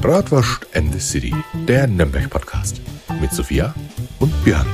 Bratwurst 0.00 0.66
and 0.74 0.92
the 0.92 1.00
City, 1.00 1.34
der 1.66 1.86
Nürnberg-Podcast. 1.86 2.82
Mit 3.18 3.32
Sophia 3.32 3.74
und 4.20 4.30
Björn. 4.44 4.66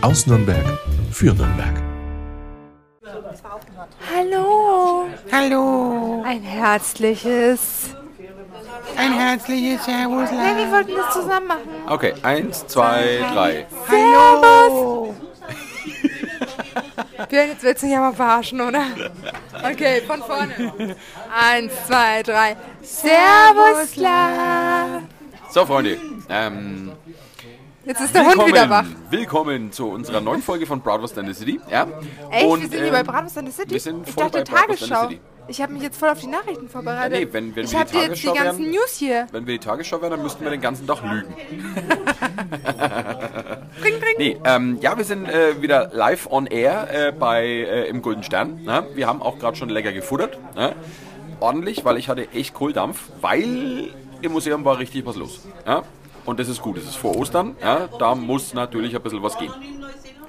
Aus 0.00 0.26
Nürnberg 0.26 0.64
für 1.12 1.32
Nürnberg. 1.32 1.80
Hallo. 4.12 5.06
Hallo. 5.30 6.22
Ein 6.26 6.42
herzliches. 6.42 7.94
Ein 8.96 9.12
herzliches 9.12 9.84
Servus. 9.84 10.30
Ja, 10.32 10.56
wir 10.56 10.70
wollten 10.72 10.92
das 10.96 11.14
zusammen 11.14 11.46
machen. 11.46 11.68
Okay, 11.88 12.14
eins, 12.22 12.66
zwei, 12.66 13.20
drei. 13.32 13.66
Hallo. 13.88 15.13
Björn, 17.28 17.48
jetzt 17.48 17.62
willst 17.62 17.82
du 17.82 17.86
mich 17.86 17.96
aber 17.96 18.14
verarschen, 18.14 18.60
oder? 18.60 18.82
Okay, 19.62 20.02
von 20.06 20.20
vorne. 20.22 20.96
Eins, 21.34 21.72
zwei, 21.86 22.22
drei. 22.22 22.56
Servus, 22.82 23.96
La. 23.96 25.02
So, 25.50 25.64
Freunde. 25.64 25.98
Ähm, 26.28 26.92
Jetzt 27.84 28.00
ist 28.00 28.14
der 28.14 28.24
Hund 28.24 28.46
wieder 28.46 28.68
wach. 28.70 28.86
willkommen 29.10 29.70
zu 29.70 29.88
unserer 29.90 30.20
neuen 30.22 30.40
Folge 30.42 30.64
von 30.66 30.80
Bratwurst 30.80 31.18
and 31.18 31.28
the 31.28 31.34
City. 31.34 31.60
Ja? 31.70 31.86
Echt? 32.30 32.46
Und, 32.46 32.62
wir 32.62 32.68
sind 32.68 32.78
hier 32.78 32.86
ähm, 32.86 32.92
bei 32.92 33.02
Bratwurst 33.02 33.36
in 33.36 33.46
the 33.46 33.52
City? 33.52 33.70
wir 33.72 33.80
sind 33.80 34.08
ich 34.08 34.14
dachte 34.14 34.38
bei 34.38 34.44
Tagesschau. 34.44 35.10
Ich 35.46 35.60
habe 35.60 35.72
mich 35.74 35.82
jetzt 35.82 35.98
voll 35.98 36.08
auf 36.08 36.20
die 36.20 36.26
Nachrichten 36.26 36.68
vorbereitet. 36.68 37.18
Ja, 37.18 37.24
nee, 37.26 37.32
wenn- 37.32 37.54
wenn 37.54 37.64
ich 37.66 37.74
habe 37.74 37.90
jetzt 37.94 38.22
die 38.22 38.26
ganzen 38.26 38.64
wären- 38.64 38.70
News 38.70 38.96
hier. 38.98 39.26
Wenn 39.32 39.46
wir 39.46 39.54
die 39.54 39.60
Tagesschau 39.64 40.00
wären, 40.00 40.12
dann 40.12 40.22
müssten 40.22 40.42
wir 40.42 40.50
den 40.50 40.60
ganzen 40.60 40.86
Tag 40.86 41.02
lügen. 41.02 41.34
Ring, 43.84 43.94
ring. 43.94 44.14
Nee, 44.18 44.36
ähm, 44.44 44.78
ja, 44.80 44.96
wir 44.96 45.04
sind 45.04 45.28
äh, 45.28 45.60
wieder 45.60 45.90
live 45.92 46.28
on 46.30 46.46
air 46.46 46.88
äh, 47.08 47.12
bei 47.12 47.44
äh, 47.46 47.88
im 47.88 48.00
Golden 48.02 48.22
Stern. 48.22 48.62
Ne? 48.62 48.86
Wir 48.94 49.06
haben 49.06 49.20
auch 49.20 49.38
gerade 49.38 49.56
schon 49.56 49.68
lecker 49.68 49.92
gefuttert. 49.92 50.38
Ne? 50.54 50.74
Ordentlich, 51.40 51.84
weil 51.84 51.98
ich 51.98 52.08
hatte 52.08 52.28
echt 52.32 52.54
Kohldampf, 52.54 53.10
weil 53.20 53.90
im 54.22 54.32
Museum 54.32 54.64
war 54.64 54.78
richtig 54.78 55.04
was 55.04 55.16
los. 55.16 55.40
Ja? 55.66 55.82
Und 56.24 56.40
das 56.40 56.48
ist 56.48 56.62
gut, 56.62 56.78
es 56.78 56.84
ist 56.84 56.96
vor 56.96 57.16
Ostern. 57.16 57.56
Ja? 57.60 57.88
Da 57.98 58.14
muss 58.14 58.54
natürlich 58.54 58.94
ein 58.96 59.02
bisschen 59.02 59.22
was 59.22 59.36
gehen. 59.38 59.52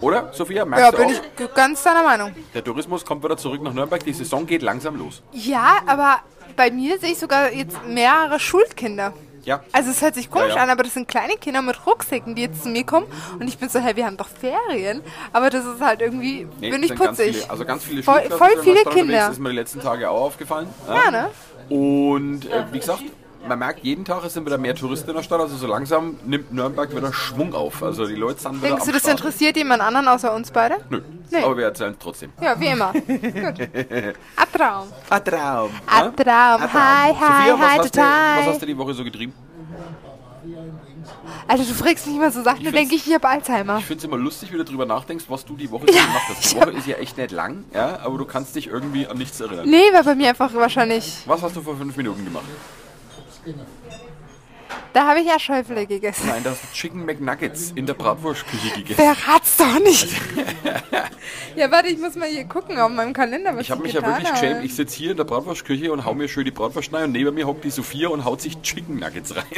Oder, 0.02 0.30
Sophia? 0.34 0.66
Merkst 0.66 0.86
Ja, 0.86 0.92
du 0.92 0.98
bin 0.98 1.16
auch? 1.18 1.22
ich 1.40 1.54
ganz 1.54 1.84
deiner 1.84 2.04
Meinung. 2.04 2.36
Der 2.54 2.64
Tourismus 2.64 3.06
kommt 3.06 3.24
wieder 3.24 3.38
zurück 3.38 3.62
nach 3.62 3.74
Nürnberg. 3.74 4.04
Die 4.04 4.14
Saison 4.14 4.46
geht 4.46 4.62
langsam 4.62 4.98
los. 4.98 5.22
Ja, 5.32 5.78
aber 5.86 6.18
bei 6.56 6.72
mir 6.72 6.98
sehe 7.00 7.12
ich 7.12 7.20
sogar 7.20 7.52
jetzt 7.52 7.78
mehrere 7.88 8.40
Schulkinder. 8.40 9.14
Ja. 9.44 9.62
Also 9.74 9.92
es 9.92 10.02
hört 10.02 10.16
sich 10.16 10.32
komisch 10.32 10.50
Ja, 10.50 10.56
ja. 10.56 10.64
an, 10.64 10.70
aber 10.72 10.82
das 10.82 10.96
sind 10.96 11.08
kleine 11.08 11.36
Kinder 11.36 11.62
mit 11.62 11.86
Rucksäcken, 11.86 12.34
die 12.34 12.42
jetzt 12.42 12.64
zu 12.64 12.70
mir 12.70 12.84
kommen 12.84 13.06
und 13.40 13.48
ich 13.48 13.60
bin 13.60 13.70
so, 13.70 13.80
hey, 13.80 13.96
wir 13.96 14.08
haben 14.08 14.18
doch 14.18 14.28
Ferien. 14.28 15.02
Aber 15.34 15.52
das 15.52 15.66
ist 15.66 15.82
halt 15.82 16.02
irgendwie, 16.02 16.48
Nee, 16.60 16.72
bin 16.72 16.82
ich 16.82 16.88
sind 16.90 17.00
ganz 17.00 17.18
putzig. 17.20 17.36
Viele, 17.38 17.50
also 17.52 17.64
ganz 17.66 17.84
viele 17.84 18.02
Voll- 18.02 18.24
voll 18.32 18.50
viele. 18.64 18.84
Kinder. 18.86 19.18
Das 19.20 19.30
ist 19.34 19.40
mir 19.40 19.50
die 19.50 19.56
letzten 19.56 19.82
Tage 19.82 20.10
auch 20.10 20.22
aufgefallen. 20.22 20.68
Ja, 20.88 21.12
ne? 21.12 21.30
Und 21.70 22.50
äh, 22.52 22.66
wie 22.72 22.80
gesagt, 22.80 23.04
man 23.48 23.60
merkt, 23.60 23.84
jeden 23.84 24.06
Tag 24.06 24.24
es 24.26 24.34
sind 24.34 24.46
wieder 24.46 24.58
mehr 24.58 24.76
Touristen 24.76 25.10
in 25.12 25.16
der 25.16 25.24
Stadt. 25.24 25.40
Also 25.40 25.56
so 25.58 25.68
langsam 25.68 26.18
nimmt 26.26 26.52
Nürnberg 26.54 26.96
wieder 26.96 27.14
Schwung 27.14 27.54
auf. 27.54 27.82
Also 27.84 28.06
die 28.08 28.16
Leute 28.16 28.40
sind 28.42 28.58
wieder 28.58 28.70
Denkst 28.70 28.82
am 28.82 28.88
du, 28.88 28.94
das 28.94 29.02
Start. 29.04 29.20
interessiert 29.20 29.58
jemand 29.58 29.82
anderen 29.82 30.08
außer 30.08 30.34
uns 30.34 30.52
beide? 30.52 30.78
Nö, 30.90 31.02
Nee. 31.32 31.44
aber 31.44 31.58
wir 31.58 31.66
erzählen 31.66 31.92
es 31.94 31.98
trotzdem. 32.00 32.32
Ja, 32.42 32.60
wie 32.60 32.68
immer. 32.68 32.92
Gut. 32.94 33.06
A 34.36 34.46
Traum. 34.46 34.88
Ein 35.10 35.24
Traum. 35.26 35.72
A 35.90 36.10
Traum. 36.12 36.74
Hi, 36.74 37.14
hi, 37.14 37.14
Sophia, 37.14 37.54
was 37.54 37.60
hi, 37.60 37.60
hast, 37.60 37.78
du, 37.78 37.82
was 37.82 37.92
total. 37.92 38.46
hast 38.46 38.62
du 38.62 38.66
die 38.66 38.78
Woche 38.78 38.94
so 38.94 39.04
getrieben? 39.04 39.34
Alter, 41.48 41.64
du 41.64 41.74
fragst 41.74 42.08
mich 42.08 42.16
immer 42.16 42.32
so 42.32 42.42
Sachen, 42.42 42.64
da 42.64 42.72
find's- 42.72 42.76
denke 42.78 42.96
ich, 42.96 43.08
ich 43.08 43.14
habe 43.14 43.28
Alzheimer. 43.28 43.78
Ich 43.78 43.86
finde 43.86 44.00
es 44.00 44.04
immer 44.06 44.18
lustig, 44.18 44.52
wie 44.52 44.58
du 44.58 44.64
drüber 44.66 44.86
nachdenkst, 44.86 45.26
was 45.28 45.46
du 45.46 45.56
die 45.56 45.70
Woche 45.70 45.86
so 45.88 45.94
gemacht 45.94 46.22
hast. 46.30 46.52
Die 46.54 46.58
Woche 46.58 46.72
ist 46.72 46.88
ja 46.88 46.96
echt 46.98 47.18
nicht 47.18 47.32
lang, 47.32 47.66
ja, 47.74 48.00
aber 48.04 48.18
du 48.18 48.26
kannst 48.26 48.56
dich 48.56 48.68
irgendwie 48.68 49.06
an 49.08 49.18
nichts 49.18 49.40
erinnern. 49.40 49.68
Nee, 49.70 49.94
war 49.94 50.04
bei 50.04 50.16
mir 50.16 50.30
einfach 50.30 50.52
wahrscheinlich. 50.56 51.20
Was 51.28 51.42
hast 51.44 51.56
du 51.56 51.62
vor 51.62 51.78
fünf 51.78 51.96
Minuten 51.98 52.24
gemacht? 52.26 52.46
Espina. 53.46 53.66
Da 54.96 55.06
habe 55.08 55.20
ich 55.20 55.28
ja 55.28 55.38
Schäufele 55.38 55.86
gegessen. 55.86 56.26
Nein, 56.26 56.42
da 56.42 56.52
hast 56.52 56.64
du 56.64 56.68
Chicken 56.74 57.06
McNuggets 57.06 57.74
in 57.76 57.86
der 57.86 57.96
Bratwurstküche 57.96 58.76
gegessen. 58.78 58.96
Verrat's 58.96 59.58
doch 59.58 59.78
nicht. 59.82 60.08
ja, 61.58 61.70
warte, 61.70 61.90
ich 61.90 62.00
muss 62.00 62.16
mal 62.16 62.30
hier 62.30 62.46
gucken 62.46 62.80
auf 62.80 62.90
meinem 62.90 63.12
Kalender, 63.12 63.54
was 63.54 63.64
Ich 63.64 63.72
habe 63.72 63.84
mich 63.84 63.92
ja 63.92 64.02
wirklich 64.02 64.32
geschämt. 64.32 64.64
Ich 64.64 64.74
sitze 64.74 64.96
hier 64.96 65.12
in 65.12 65.18
der 65.18 65.26
Bratwurstküche 65.26 65.92
und 65.92 66.06
hau 66.06 66.14
mir 66.14 66.30
schön 66.30 66.46
die 66.46 66.52
Bratwurst 66.52 66.94
rein 66.94 67.04
und 67.04 67.12
neben 67.12 67.36
mir 67.36 67.46
hockt 67.46 67.66
die 67.66 67.72
Sophia 67.72 68.08
und 68.08 68.24
haut 68.24 68.40
sich 68.40 68.62
Chicken 68.62 68.98
Nuggets 68.98 69.36
rein. 69.36 69.44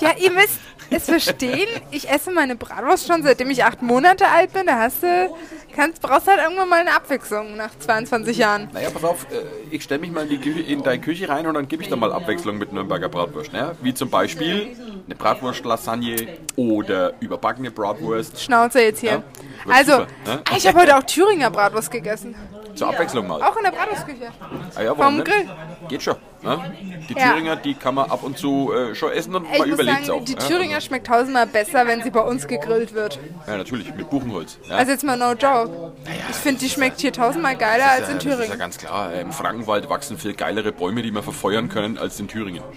Ja, 0.00 0.12
ihr 0.18 0.32
müsst 0.32 0.58
es 0.90 1.04
verstehen. 1.04 1.68
Ich 1.90 2.08
esse 2.08 2.30
meine 2.30 2.56
Bratwurst 2.56 3.06
schon 3.06 3.22
seitdem 3.22 3.50
ich 3.50 3.64
acht 3.64 3.82
Monate 3.82 4.26
alt 4.26 4.52
bin. 4.52 4.66
Da 4.66 4.78
hast 4.78 5.02
du, 5.02 5.34
kannst, 5.74 6.00
brauchst 6.02 6.26
halt 6.26 6.40
irgendwann 6.42 6.68
mal 6.68 6.80
eine 6.80 6.94
Abwechslung 6.94 7.56
nach 7.56 7.70
22 7.78 8.36
Jahren. 8.38 8.68
Naja, 8.72 8.90
pass 8.90 9.04
auf, 9.04 9.26
äh, 9.30 9.44
ich 9.70 9.82
stelle 9.82 10.00
mich 10.00 10.10
mal 10.10 10.22
in, 10.22 10.30
die 10.30 10.38
Küche, 10.38 10.60
in 10.60 10.82
deine 10.82 11.00
Küche 11.00 11.28
rein 11.28 11.46
und 11.46 11.54
dann 11.54 11.68
gebe 11.68 11.82
ich 11.82 11.88
da 11.88 11.96
mal 11.96 12.12
Abwechslung 12.12 12.58
mit 12.58 12.72
Nürnberger 12.72 13.08
Bratwurst. 13.08 13.52
Ne? 13.52 13.76
Wie 13.82 13.94
zum 13.94 14.10
Beispiel 14.10 14.53
eine 14.54 15.14
Bratwurst-Lasagne 15.14 16.38
oder 16.56 17.14
überbackene 17.20 17.70
Bratwurst. 17.70 18.40
Schnauze 18.40 18.80
jetzt 18.80 19.00
hier. 19.00 19.10
Ja, 19.10 19.22
also, 19.68 19.92
super, 19.92 20.06
ne? 20.26 20.42
ich 20.56 20.66
habe 20.66 20.80
heute 20.80 20.96
auch 20.96 21.02
Thüringer 21.02 21.50
Bratwurst 21.50 21.90
gegessen. 21.90 22.34
Zur 22.74 22.88
Abwechslung 22.88 23.26
mal. 23.26 23.40
Auch 23.40 23.56
in 23.56 23.64
der 23.64 23.70
Bratwurstküche. 23.70 24.32
Ah 24.74 24.82
ja, 24.82 24.94
vom 24.94 25.14
nicht? 25.16 25.26
Grill. 25.26 25.48
Geht 25.88 26.02
schon. 26.02 26.16
Ne? 26.42 26.72
Die 27.08 27.14
Ja. 27.18 27.30
Thüringer, 27.32 27.56
die 27.56 27.74
kann 27.74 27.94
man 27.94 28.10
ab 28.10 28.22
und 28.22 28.36
zu 28.38 28.72
äh, 28.72 28.94
schon 28.94 29.10
essen 29.12 29.34
und 29.34 29.46
Ich 29.50 29.58
man 29.58 29.68
überlebt 29.70 30.06
sagen, 30.06 30.20
auch. 30.20 30.24
die 30.24 30.32
ja? 30.34 30.38
Thüringer 30.38 30.80
schmeckt 30.80 31.06
tausendmal 31.06 31.46
besser, 31.46 31.86
wenn 31.86 32.02
sie 32.02 32.10
bei 32.10 32.20
uns 32.20 32.46
gegrillt 32.46 32.94
wird. 32.94 33.18
Ja, 33.46 33.56
natürlich, 33.56 33.94
mit 33.94 34.08
Buchenholz. 34.10 34.58
Ja? 34.68 34.76
Also 34.76 34.92
jetzt 34.92 35.04
mal 35.04 35.16
no 35.16 35.32
joke. 35.32 35.92
Ich 36.30 36.36
finde, 36.36 36.60
die 36.60 36.68
schmeckt 36.68 37.00
hier 37.00 37.12
tausendmal 37.12 37.56
geiler 37.56 37.90
als 37.90 38.08
in 38.08 38.16
Das 38.16 38.24
ist 38.24 38.30
ja 38.30 38.36
Thüringen. 38.36 38.58
ganz 38.58 38.78
klar. 38.78 39.12
Im 39.14 39.32
Frankenwald 39.32 39.88
wachsen 39.88 40.18
viel 40.18 40.34
geilere 40.34 40.72
Bäume, 40.72 41.02
die 41.02 41.10
man 41.12 41.22
verfeuern 41.22 41.68
können, 41.68 41.98
als 41.98 42.18
in 42.20 42.28
Thüringen. 42.28 42.62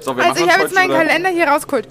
so, 0.00 0.12
Also 0.12 0.44
ich 0.44 0.50
habe 0.52 0.62
jetzt 0.62 0.74
meinen 0.74 0.90
Kalender 0.90 1.28
hier 1.30 1.48
rausgeholt. 1.48 1.88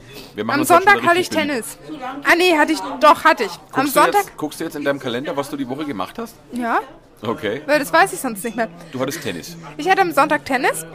Am 0.48 0.64
Sonntag 0.64 1.02
hatte 1.04 1.20
ich 1.20 1.30
Tennis. 1.30 1.78
Ah 2.24 2.36
nee, 2.38 2.58
hatte 2.58 2.74
ich, 2.74 2.80
doch, 3.00 3.24
hatte 3.24 3.44
ich. 3.44 3.52
Am 3.52 3.60
Guckst 3.84 3.96
du, 3.96 4.00
Sonntag, 4.02 4.24
jetzt, 4.26 4.38
guckst 4.38 4.60
du 4.60 4.64
jetzt 4.66 4.76
in 4.76 4.84
deinem 4.84 5.00
Kalender, 5.00 5.36
was 5.38 5.50
du 5.50 5.58
die 5.58 5.68
Woche 5.68 5.86
gemacht 5.86 6.18
hast? 6.20 6.36
ja, 6.52 6.80
Okay. 7.22 7.62
weil 7.66 7.80
das 7.80 7.92
weiß 7.92 8.14
ich 8.14 8.20
sonst 8.20 8.44
nicht 8.44 8.56
mehr. 8.56 8.68
Du 8.92 9.00
hattest 9.00 9.22
Tennis. 9.22 9.58
Ich 9.78 9.90
hatte 9.90 10.02
am 10.02 10.12
Sonntag 10.12 10.46
Tennis. 10.46 10.86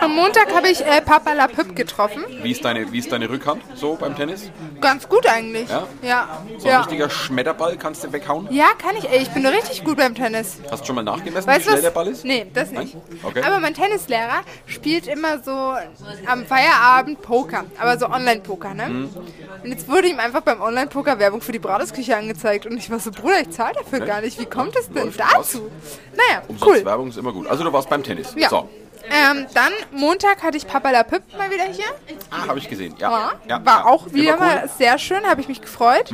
Am 0.00 0.14
Montag 0.14 0.54
habe 0.54 0.68
ich 0.68 0.80
äh, 0.80 1.00
Papa 1.00 1.32
La 1.32 1.46
Püpp 1.46 1.74
getroffen. 1.74 2.24
Wie 2.42 2.50
ist, 2.50 2.64
deine, 2.64 2.90
wie 2.92 2.98
ist 2.98 3.10
deine 3.10 3.28
Rückhand 3.28 3.62
so 3.74 3.96
beim 3.96 4.16
Tennis? 4.16 4.50
Ganz 4.80 5.08
gut 5.08 5.26
eigentlich. 5.26 5.68
Ja? 5.68 5.86
Ja. 6.02 6.42
So 6.58 6.68
ein 6.68 6.72
ja. 6.72 6.80
richtiger 6.80 7.10
Schmetterball 7.10 7.76
kannst 7.76 8.04
du 8.04 8.12
weghauen? 8.12 8.48
Ja, 8.50 8.66
kann 8.78 8.96
ich. 8.96 9.08
Ey, 9.08 9.22
ich 9.22 9.30
bin 9.30 9.44
richtig 9.46 9.84
gut 9.84 9.96
beim 9.96 10.14
Tennis. 10.14 10.58
Hast 10.70 10.82
du 10.82 10.86
schon 10.86 10.96
mal 10.96 11.02
nachgemessen, 11.02 11.46
Weißt 11.46 11.60
wie 11.60 11.62
schnell 11.64 11.74
was? 11.76 11.82
der 11.82 11.90
Ball 11.90 12.08
ist? 12.08 12.24
Nee, 12.24 12.46
das 12.52 12.70
nicht. 12.70 12.96
Okay. 13.22 13.42
Aber 13.42 13.60
mein 13.60 13.74
Tennislehrer 13.74 14.42
spielt 14.66 15.06
immer 15.06 15.42
so 15.42 15.74
am 16.26 16.46
Feierabend 16.46 17.22
Poker, 17.22 17.64
aber 17.78 17.98
so 17.98 18.06
Online-Poker, 18.06 18.74
ne? 18.74 18.88
Mhm. 18.88 19.10
Und 19.62 19.70
jetzt 19.70 19.88
wurde 19.88 20.08
ihm 20.08 20.18
einfach 20.18 20.42
beim 20.42 20.60
Online-Poker 20.60 21.18
Werbung 21.18 21.40
für 21.40 21.52
die 21.52 21.58
Bratwurstküche 21.58 22.16
angezeigt 22.16 22.66
und 22.66 22.76
ich 22.76 22.90
war 22.90 22.98
so, 22.98 23.10
Bruder, 23.10 23.40
ich 23.40 23.50
zahle 23.50 23.74
dafür 23.74 24.00
gar 24.00 24.20
nicht. 24.20 24.38
Wie 24.38 24.46
kommt 24.46 24.76
es 24.76 24.90
denn 24.90 25.06
Läuft 25.06 25.20
dazu? 25.20 25.70
Naja, 26.12 26.42
Umsonst 26.48 26.66
cool. 26.66 26.84
Werbung 26.84 27.08
ist 27.08 27.16
immer 27.16 27.32
gut. 27.32 27.46
Also 27.46 27.64
du 27.64 27.72
warst 27.72 27.88
beim 27.88 28.02
Tennis. 28.02 28.34
Ja. 28.36 28.48
So. 28.48 28.68
Ähm, 29.10 29.46
dann 29.54 29.72
Montag 29.92 30.42
hatte 30.42 30.56
ich 30.56 30.66
Papa 30.66 30.90
La 30.90 31.02
Püpp 31.02 31.22
mal 31.36 31.50
wieder 31.50 31.64
hier. 31.64 31.84
Ah, 32.30 32.46
habe 32.48 32.58
ich 32.58 32.68
gesehen. 32.68 32.94
Ja. 32.98 33.10
Ja, 33.10 33.32
ja 33.48 33.66
war 33.66 33.80
ja. 33.80 33.84
auch 33.86 34.12
wieder 34.12 34.32
cool. 34.32 34.46
Mhm. 34.46 34.54
mal 34.54 34.70
sehr 34.76 34.98
schön, 34.98 35.24
habe 35.24 35.40
ich 35.40 35.48
mich 35.48 35.60
gefreut. 35.60 36.12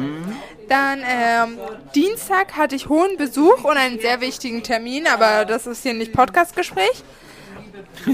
Dann 0.69 1.03
ähm, 1.07 1.59
Dienstag 1.95 2.57
hatte 2.57 2.77
ich 2.77 2.89
hohen 2.89 3.17
Besuch 3.17 3.65
und 3.65 3.77
einen 3.77 4.01
sehr 4.01 4.21
wichtigen 4.21 4.63
Termin, 4.63 5.07
aber 5.07 5.45
das 5.45 5.67
ist 5.67 5.83
hier 5.83 5.95
nicht 5.95 6.13
Podcastgespräch. 6.13 7.03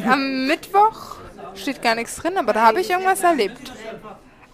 Am 0.07 0.47
Mittwoch 0.47 1.17
steht 1.55 1.83
gar 1.83 1.95
nichts 1.95 2.17
drin, 2.17 2.37
aber 2.37 2.53
da 2.53 2.63
habe 2.63 2.81
ich 2.81 2.91
irgendwas 2.91 3.23
erlebt. 3.23 3.73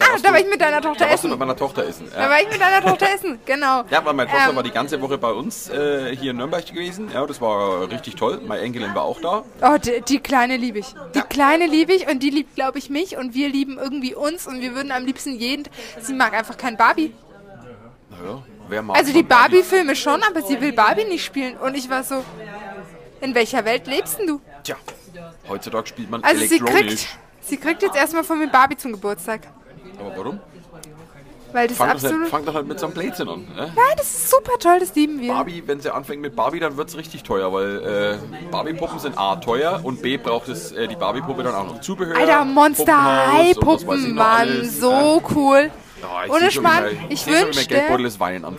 Ah, 0.02 0.18
da 0.22 0.32
war 0.32 0.38
ich 0.40 0.48
mit 0.48 0.60
deiner 0.60 0.80
Tochter 0.80 1.04
Da 1.04 1.10
warst 1.10 1.24
du 1.24 1.28
mit 1.28 1.32
essen. 1.34 1.38
meiner 1.38 1.56
Tochter 1.56 1.86
essen. 1.86 2.08
Da 2.14 2.22
Ja. 2.22 2.30
war 2.30 2.40
ich 2.40 2.48
mit 2.50 2.60
deiner 2.60 2.80
Tochter 2.86 3.06
essen, 3.14 3.40
genau. 3.46 3.84
Ja, 3.90 4.04
weil 4.04 4.14
meine 4.14 4.30
Tochter 4.30 4.50
Ähm, 4.50 4.56
war 4.56 4.62
die 4.62 4.70
ganze 4.70 5.00
Woche 5.00 5.18
bei 5.18 5.30
uns 5.30 5.68
äh, 5.70 6.14
hier 6.16 6.32
in 6.32 6.36
Nürnberg 6.38 6.66
gewesen. 6.66 7.10
Ja, 7.12 7.26
das 7.26 7.40
war 7.40 7.90
richtig 7.90 8.16
toll. 8.16 8.40
Meine 8.46 8.62
Enkelin 8.62 8.94
war 8.94 9.02
auch 9.02 9.20
da. 9.20 9.44
Oh, 9.62 9.76
die, 9.78 10.00
die 10.02 10.18
Kleine 10.20 10.56
liebe 10.56 10.78
ich. 10.80 10.94
Die 11.14 11.20
Kleine 11.22 11.66
liebe 11.66 11.92
ich 11.92 12.08
und 12.08 12.22
die 12.22 12.30
liebt, 12.30 12.54
glaube 12.54 12.78
ich, 12.78 12.90
mich 12.90 13.16
und 13.16 13.34
wir 13.34 13.48
lieben 13.48 13.78
irgendwie 13.78 14.14
uns 14.14 14.46
und 14.46 14.60
wir 14.60 14.74
würden 14.74 14.92
am 14.92 15.04
liebsten 15.04 15.34
jeden. 15.34 15.68
Sie 16.00 16.12
mag 16.14 16.34
einfach 16.34 16.56
kein 16.56 16.76
Barbie. 16.76 17.14
Naja, 18.10 18.42
wer 18.68 18.82
mag 18.82 18.96
Also 18.96 19.12
die? 19.12 19.22
Barbie-Filme 19.22 19.96
schon, 19.96 20.22
aber 20.22 20.42
sie 20.42 20.60
will 20.60 20.72
Barbie 20.72 21.04
nicht 21.04 21.24
spielen. 21.24 21.56
Und 21.56 21.76
ich 21.76 21.88
war 21.88 22.02
so, 22.04 22.22
in 23.20 23.34
welcher 23.34 23.64
Welt 23.64 23.86
lebst 23.86 24.18
denn 24.18 24.26
du? 24.26 24.40
Tja, 24.64 24.76
heutzutage 25.48 25.86
spielt 25.86 26.10
man 26.10 26.22
Also 26.22 26.44
sie 26.44 26.56
elektronisch. 26.56 26.86
kriegt, 26.86 27.08
sie 27.40 27.56
kriegt 27.56 27.82
jetzt 27.82 27.96
erstmal 27.96 28.24
von 28.24 28.38
mir 28.38 28.48
Barbie 28.48 28.76
zum 28.76 28.92
Geburtstag. 28.92 29.40
Aber 30.06 30.16
warum? 30.16 30.40
Weil 31.52 31.68
das 31.68 31.76
Fang 31.76 31.88
doch, 31.88 31.94
absolut... 31.94 32.20
nicht, 32.20 32.30
fang 32.30 32.44
doch 32.44 32.54
halt 32.54 32.66
mit 32.66 32.80
so 32.80 32.86
einem 32.86 32.94
Blödsinn 32.94 33.28
an. 33.28 33.40
Ne? 33.40 33.46
Nein, 33.56 33.94
das 33.96 34.06
ist 34.06 34.30
super 34.30 34.52
toll, 34.58 34.78
das 34.80 34.94
lieben 34.94 35.20
wir. 35.20 35.32
Barbie, 35.32 35.62
wenn 35.66 35.80
sie 35.80 35.94
anfängt 35.94 36.22
mit 36.22 36.34
Barbie, 36.34 36.60
dann 36.60 36.76
wird 36.76 36.88
es 36.88 36.96
richtig 36.96 37.24
teuer, 37.24 37.52
weil 37.52 38.18
äh, 38.22 38.48
Barbie-Puppen 38.50 38.98
sind 38.98 39.18
A 39.18 39.36
teuer 39.36 39.80
und 39.82 40.00
B 40.00 40.16
braucht 40.16 40.48
es 40.48 40.72
äh, 40.72 40.88
die 40.88 40.96
Barbie-Puppe 40.96 41.42
dann 41.42 41.54
auch 41.54 41.66
noch 41.66 41.80
Zubehör. 41.80 42.16
Alter, 42.16 42.44
Monster 42.46 42.84
Puppenhaus 42.84 43.32
High 43.32 43.56
und 43.58 43.66
was 43.66 43.72
weiß 43.72 43.80
ich 43.80 43.86
Puppen 43.86 44.14
noch 44.14 44.24
waren 44.24 44.48
alles, 44.48 44.80
so 44.80 45.22
cool. 45.34 45.70
Ich 46.24 46.30
Ohne 46.30 46.50
Schmarrn, 46.50 46.84
ich 47.08 47.26
wünschte, 47.26 47.82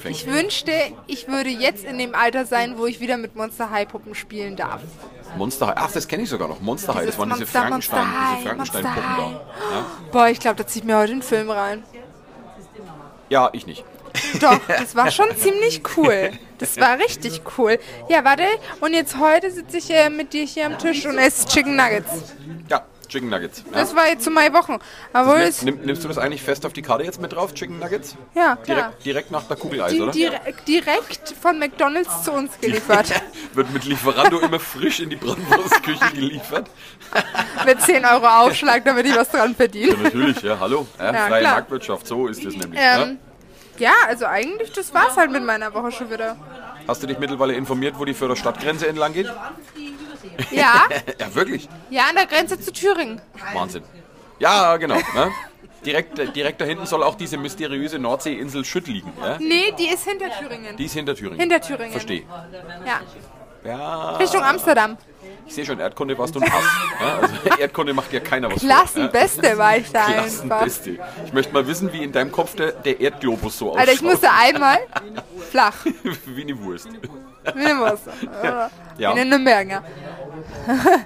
ich 0.10 0.28
wünschte, 0.28 0.72
ich 1.08 1.28
würde 1.28 1.50
jetzt 1.50 1.84
in 1.84 1.98
dem 1.98 2.16
Alter 2.16 2.46
sein, 2.46 2.78
wo 2.78 2.86
ich 2.86 3.00
wieder 3.00 3.18
mit 3.18 3.36
Monster 3.36 3.70
High 3.70 3.88
Puppen 3.88 4.16
spielen 4.16 4.56
darf. 4.56 4.82
Monster 5.38 5.68
High. 5.68 5.76
Ach, 5.78 5.92
das 5.92 6.08
kenne 6.08 6.24
ich 6.24 6.30
sogar 6.30 6.48
noch. 6.48 6.62
Monster 6.62 6.96
High. 6.96 7.06
Das 7.06 7.18
waren 7.18 7.30
diese 7.30 7.42
Monster- 7.42 7.60
Frankenstein, 7.60 8.08
Monster 8.08 8.22
High, 8.30 8.38
diese 8.38 8.48
Frankenstein-Puppen 8.50 9.18
Monster 9.18 9.42
da. 9.70 9.76
Ja? 9.76 9.86
Boah, 10.12 10.28
ich 10.28 10.40
glaube, 10.40 10.56
da 10.58 10.68
zieht 10.68 10.84
mir 10.86 10.98
heute 10.98 11.12
einen 11.14 11.22
Film 11.22 11.50
rein. 11.50 11.84
ja, 13.30 13.50
ich 13.54 13.66
nicht. 13.66 13.84
Doch, 14.40 14.60
das 14.68 14.96
war 14.96 15.10
schon 15.12 15.36
ziemlich 15.36 15.82
cool. 15.98 16.32
Das 16.60 16.78
war 16.78 16.98
richtig 17.00 17.42
cool. 17.58 17.80
Ja, 18.10 18.24
warte. 18.24 18.44
Und 18.80 18.94
jetzt 18.94 19.18
heute 19.20 19.50
sitze 19.52 19.78
ich 19.78 19.90
äh, 19.90 20.10
mit 20.10 20.34
dir 20.34 20.46
hier 20.46 20.68
am 20.68 20.78
Tisch 20.78 21.06
und 21.06 21.18
esse 21.18 21.48
Chicken 21.48 21.76
Nuggets. 21.76 22.36
Ja, 23.14 23.20
Chicken 23.20 23.30
Nuggets. 23.30 23.64
Ja? 23.72 23.80
Das 23.80 23.96
war 23.96 24.08
jetzt 24.08 24.24
zu 24.24 24.32
Mai 24.32 24.52
Wochen. 24.54 24.80
Aber 25.14 25.42
es, 25.42 25.62
nimm, 25.62 25.80
nimmst 25.84 26.04
du 26.04 26.08
das 26.08 26.18
eigentlich 26.18 26.42
fest 26.42 26.66
auf 26.66 26.74
die 26.74 26.82
Karte 26.82 27.04
jetzt 27.04 27.22
mit 27.22 27.32
drauf, 27.34 27.54
Chicken 27.54 27.80
Nuggets? 27.80 28.16
ja, 28.34 28.56
klar. 28.56 28.64
Direkt, 28.66 29.06
direkt 29.06 29.32
nach 29.32 29.44
der 29.44 29.58
Kugeleis, 29.58 29.92
Die, 29.92 30.02
oder? 30.02 30.12
direkt, 30.12 30.68
direkt 30.68 31.36
von 31.42 31.60
McDonalds 31.60 32.24
zu 32.24 32.32
uns 32.32 32.52
geliefert. 32.60 33.12
Wird 33.54 33.72
mit 33.72 33.86
Lieferando 33.86 34.40
immer 34.40 34.60
frisch 34.60 35.00
in 35.00 35.10
die 35.10 35.16
Bratwurstküche 35.16 36.12
geliefert. 36.14 36.70
mit 37.66 37.82
10 37.82 38.06
Euro 38.06 38.26
Aufschlag, 38.28 38.84
damit 38.86 39.06
ich 39.06 39.16
was 39.16 39.30
dran 39.30 39.56
verdiene. 39.56 39.96
Natürlich, 40.02 40.42
ja, 40.42 40.60
hallo. 40.60 40.88
Ja, 40.98 41.14
Ja, 41.14 41.28
freie 41.28 41.42
klar. 41.42 41.54
Marktwirtschaft, 41.56 42.08
so 42.08 42.28
ist 42.28 42.44
es 42.44 42.56
nämlich. 42.56 42.80
Ähm, 42.82 43.20
ja, 43.78 43.92
also 44.08 44.26
eigentlich, 44.26 44.72
das 44.72 44.94
war's 44.94 45.18
halt 45.18 45.32
mit 45.32 45.44
meiner 45.44 45.74
Woche 45.74 45.92
schon 45.92 46.10
wieder. 46.10 46.26
ja? 46.26 46.38
Hast 46.88 47.02
du 47.02 47.08
dich 47.08 47.18
mittlerweile 47.18 47.54
informiert, 47.54 47.96
wo 47.98 48.06
die 48.06 48.14
Förder 48.14 48.36
Stadtgrenze 48.36 48.88
entlang 48.88 49.14
geht? 49.14 49.28
Ja, 50.52 50.84
Ja, 51.20 51.36
wirklich. 51.36 51.68
ja, 51.90 52.04
an 52.10 52.16
der 52.16 52.26
Grenze 52.26 52.60
zu 52.60 52.72
Thüringen. 52.72 53.22
Wahnsinn. 53.54 53.84
Ja, 54.40 54.78
genau. 54.78 54.96
Ne? 54.96 55.32
Direkt, 55.86 56.36
direkt 56.36 56.62
da 56.62 56.66
hinten 56.66 56.86
soll 56.86 57.04
auch 57.04 57.16
diese 57.16 57.38
mysteriöse 57.38 58.00
Nordseeinsel 58.00 58.64
Schütt 58.64 58.88
liegen. 58.88 59.12
Ja? 59.22 59.38
Nee, 59.40 59.74
die 59.78 59.88
ist 59.90 60.08
hinter 60.08 60.30
Thüringen. 60.40 60.78
Die 60.78 60.86
ist 60.86 60.94
hinter 60.94 61.14
Thüringen. 61.16 61.40
Hinter 61.40 61.60
Thüringen. 61.62 61.92
Verstehe. 61.92 62.24
Ja, 62.86 63.02
Ja, 63.66 64.18
Richtung 64.18 64.44
Amsterdam. 64.44 64.98
Ich 65.46 65.54
sehe 65.54 65.66
schon, 65.66 65.80
Erdkunde 65.80 66.18
warst 66.18 66.36
du 66.36 66.40
ein 66.40 66.52
Ass. 66.52 66.64
Ja, 67.00 67.18
also 67.20 67.36
Erdkunde 67.60 67.94
macht 67.94 68.12
ja 68.14 68.20
keiner 68.20 68.52
was. 68.52 68.60
Klassenbeste 68.62 69.58
war 69.58 69.78
ich 69.78 69.92
da 69.92 70.00
Ja? 70.00 70.06
einfach. 70.24 70.60
Klassenbeste. 70.60 71.00
Ich 71.26 71.34
möchte 71.34 71.54
mal 71.54 71.68
wissen, 71.68 71.92
wie 71.94 72.04
in 72.04 72.12
deinem 72.12 72.32
Kopf 72.32 72.56
der, 72.56 72.72
der 72.72 73.00
Erdglobus 73.00 73.58
so 73.58 73.70
ausschaut. 73.70 73.80
Alter, 73.80 73.94
ich 73.94 74.02
musste 74.02 74.30
einmal 74.32 74.80
flach. 75.52 75.86
wie 76.26 76.42
eine 76.44 76.60
Wurst. 76.64 76.88
Wie 77.56 77.66
eine 77.66 77.80
Wurst. 77.80 78.04
Ja. 78.44 78.70
Wie 78.98 79.06
eine 79.06 79.26
Nürnberger. 79.26 79.84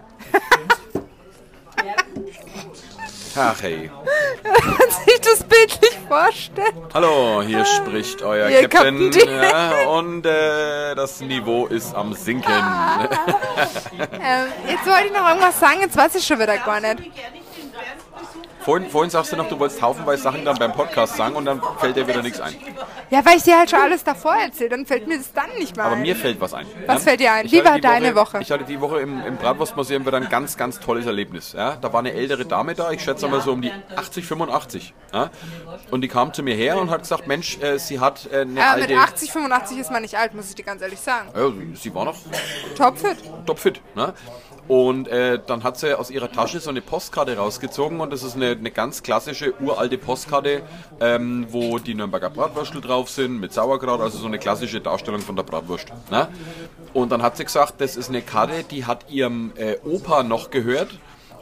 Ach 3.39 3.61
hey. 3.61 3.91
Kann 4.43 4.89
sich 5.05 5.21
das 5.21 5.43
bildlich 5.43 5.97
vorstellen? 6.07 6.73
Hallo, 6.93 7.43
hier 7.43 7.65
spricht 7.65 8.23
euer 8.23 8.49
Ihr 8.49 8.67
Captain. 8.67 9.11
Kapitän. 9.11 9.41
Ja, 9.41 9.87
und 9.89 10.25
äh, 10.25 10.95
das 10.95 11.21
Niveau 11.21 11.67
ist 11.67 11.93
am 11.95 12.13
Sinken. 12.13 12.51
Ähm, 13.99 14.47
jetzt 14.67 14.85
wollte 14.85 15.05
ich 15.07 15.13
noch 15.13 15.27
irgendwas 15.27 15.59
sagen, 15.59 15.79
jetzt 15.81 15.97
weiß 15.97 16.15
ich 16.15 16.25
schon 16.25 16.39
wieder 16.39 16.57
gar 16.57 16.79
nicht. 16.79 17.11
Vorhin, 18.67 18.89
vorhin 18.89 19.09
sagst 19.09 19.31
du 19.31 19.37
noch, 19.37 19.47
du 19.47 19.57
wolltest 19.59 19.81
haufenweise 19.81 20.23
Sachen 20.23 20.43
dann 20.43 20.57
beim 20.57 20.73
Podcast 20.73 21.15
sagen 21.15 21.35
und 21.37 21.45
dann 21.45 21.61
fällt 21.79 21.95
dir 21.95 22.05
wieder 22.05 22.21
nichts 22.21 22.41
ein. 22.41 22.53
Ja, 23.09 23.23
weil 23.25 23.37
ich 23.37 23.43
dir 23.43 23.57
halt 23.57 23.69
schon 23.69 23.79
alles 23.79 24.03
davor 24.03 24.35
erzähle, 24.35 24.71
dann 24.71 24.85
fällt 24.85 25.07
mir 25.07 25.17
das 25.17 25.31
dann 25.31 25.49
nicht 25.57 25.77
mehr 25.77 25.85
Aber 25.85 25.95
ein. 25.95 26.01
mir 26.01 26.17
fällt 26.17 26.41
was 26.41 26.53
ein. 26.53 26.67
Was 26.85 27.03
fällt 27.03 27.21
dir 27.21 27.31
ein? 27.31 27.45
Ich 27.45 27.53
Wie 27.53 27.63
war 27.63 27.79
deine 27.79 28.13
Woche? 28.13 28.39
Ich 28.41 28.51
hatte 28.51 28.65
die 28.65 28.81
Woche 28.81 28.99
im, 28.99 29.25
im 29.25 29.37
Bratwurstmuseum 29.37 30.05
wieder 30.05 30.17
ein 30.17 30.27
ganz, 30.27 30.57
ganz 30.57 30.81
tolles 30.81 31.05
Erlebnis. 31.05 31.53
Ja? 31.53 31.77
Da 31.77 31.93
war 31.93 31.99
eine 31.99 32.11
ältere 32.11 32.45
Dame 32.45 32.73
da, 32.73 32.91
ich 32.91 33.01
schätze 33.01 33.29
mal 33.29 33.39
so 33.39 33.53
um 33.53 33.61
die 33.61 33.71
80, 33.95 34.25
85. 34.25 34.93
Ja? 35.13 35.29
Und 35.89 36.01
die 36.01 36.09
kam 36.09 36.33
zu 36.33 36.43
mir 36.43 36.55
her 36.55 36.77
und 36.77 36.89
hat 36.89 37.03
gesagt, 37.03 37.25
Mensch, 37.25 37.57
äh, 37.61 37.77
sie 37.79 38.01
hat 38.01 38.27
äh, 38.33 38.41
eine 38.41 38.59
äh, 38.59 38.63
alte... 38.63 38.87
mit 38.89 38.97
80, 38.97 39.31
85 39.31 39.77
ist 39.77 39.91
man 39.91 40.01
nicht 40.01 40.17
alt, 40.17 40.33
muss 40.33 40.49
ich 40.49 40.55
dir 40.55 40.63
ganz 40.63 40.81
ehrlich 40.81 40.99
sagen. 40.99 41.29
Ja, 41.33 41.49
sie 41.75 41.95
war 41.95 42.03
noch 42.03 42.17
Topfit. 42.75 43.17
topfit. 43.45 43.81
Ne? 43.95 44.13
Und 44.67 45.07
äh, 45.07 45.39
dann 45.45 45.63
hat 45.63 45.77
sie 45.77 45.97
aus 45.97 46.11
ihrer 46.11 46.31
Tasche 46.31 46.59
so 46.59 46.69
eine 46.69 46.81
Postkarte 46.81 47.37
rausgezogen 47.37 48.01
und 48.01 48.11
das 48.11 48.23
ist 48.23 48.35
eine, 48.35 48.51
eine 48.51 48.71
ganz 48.71 49.01
klassische 49.01 49.53
uralte 49.61 49.97
Postkarte, 49.97 50.61
ähm, 50.99 51.47
wo 51.49 51.79
die 51.79 51.95
Nürnberger 51.95 52.29
Bratwürstel 52.29 52.81
drauf 52.81 53.09
sind 53.09 53.39
mit 53.39 53.53
Sauerkraut, 53.53 54.01
also 54.01 54.17
so 54.17 54.27
eine 54.27 54.39
klassische 54.39 54.81
Darstellung 54.81 55.21
von 55.21 55.37
der 55.37 55.43
Bratwurst. 55.43 55.87
Ne? 56.11 56.27
Und 56.93 57.11
dann 57.11 57.21
hat 57.21 57.37
sie 57.37 57.45
gesagt, 57.45 57.75
das 57.79 57.95
ist 57.95 58.09
eine 58.09 58.21
Karte, 58.21 58.63
die 58.63 58.85
hat 58.85 59.09
ihrem 59.09 59.53
äh, 59.55 59.77
Opa 59.85 60.23
noch 60.23 60.51
gehört. 60.51 60.89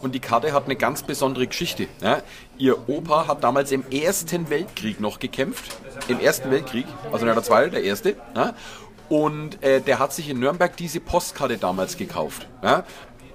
Und 0.02 0.14
die 0.14 0.20
Karte 0.20 0.54
hat 0.54 0.66
eine 0.66 0.76
ganz 0.76 1.02
besondere 1.02 1.48
Geschichte. 1.48 1.88
Ja? 2.02 2.22
Ihr 2.60 2.90
Opa 2.90 3.28
hat 3.28 3.44
damals 3.44 3.72
im 3.72 3.90
Ersten 3.90 4.50
Weltkrieg 4.52 5.00
noch 5.00 5.18
gekämpft. 5.18 5.78
Im 6.10 6.20
Ersten 6.20 6.52
Weltkrieg, 6.52 6.86
also 7.12 7.26
nicht 7.26 7.36
der 7.36 7.44
Zweite, 7.44 7.72
der 7.72 7.84
Erste. 7.84 8.16
Ja? 8.36 8.54
Und 9.10 9.64
äh, 9.64 9.82
der 9.82 10.00
hat 10.00 10.14
sich 10.14 10.30
in 10.30 10.40
Nürnberg 10.40 10.76
diese 10.78 11.00
Postkarte 11.00 11.58
damals 11.58 11.98
gekauft. 11.98 12.48
Ja? 12.62 12.84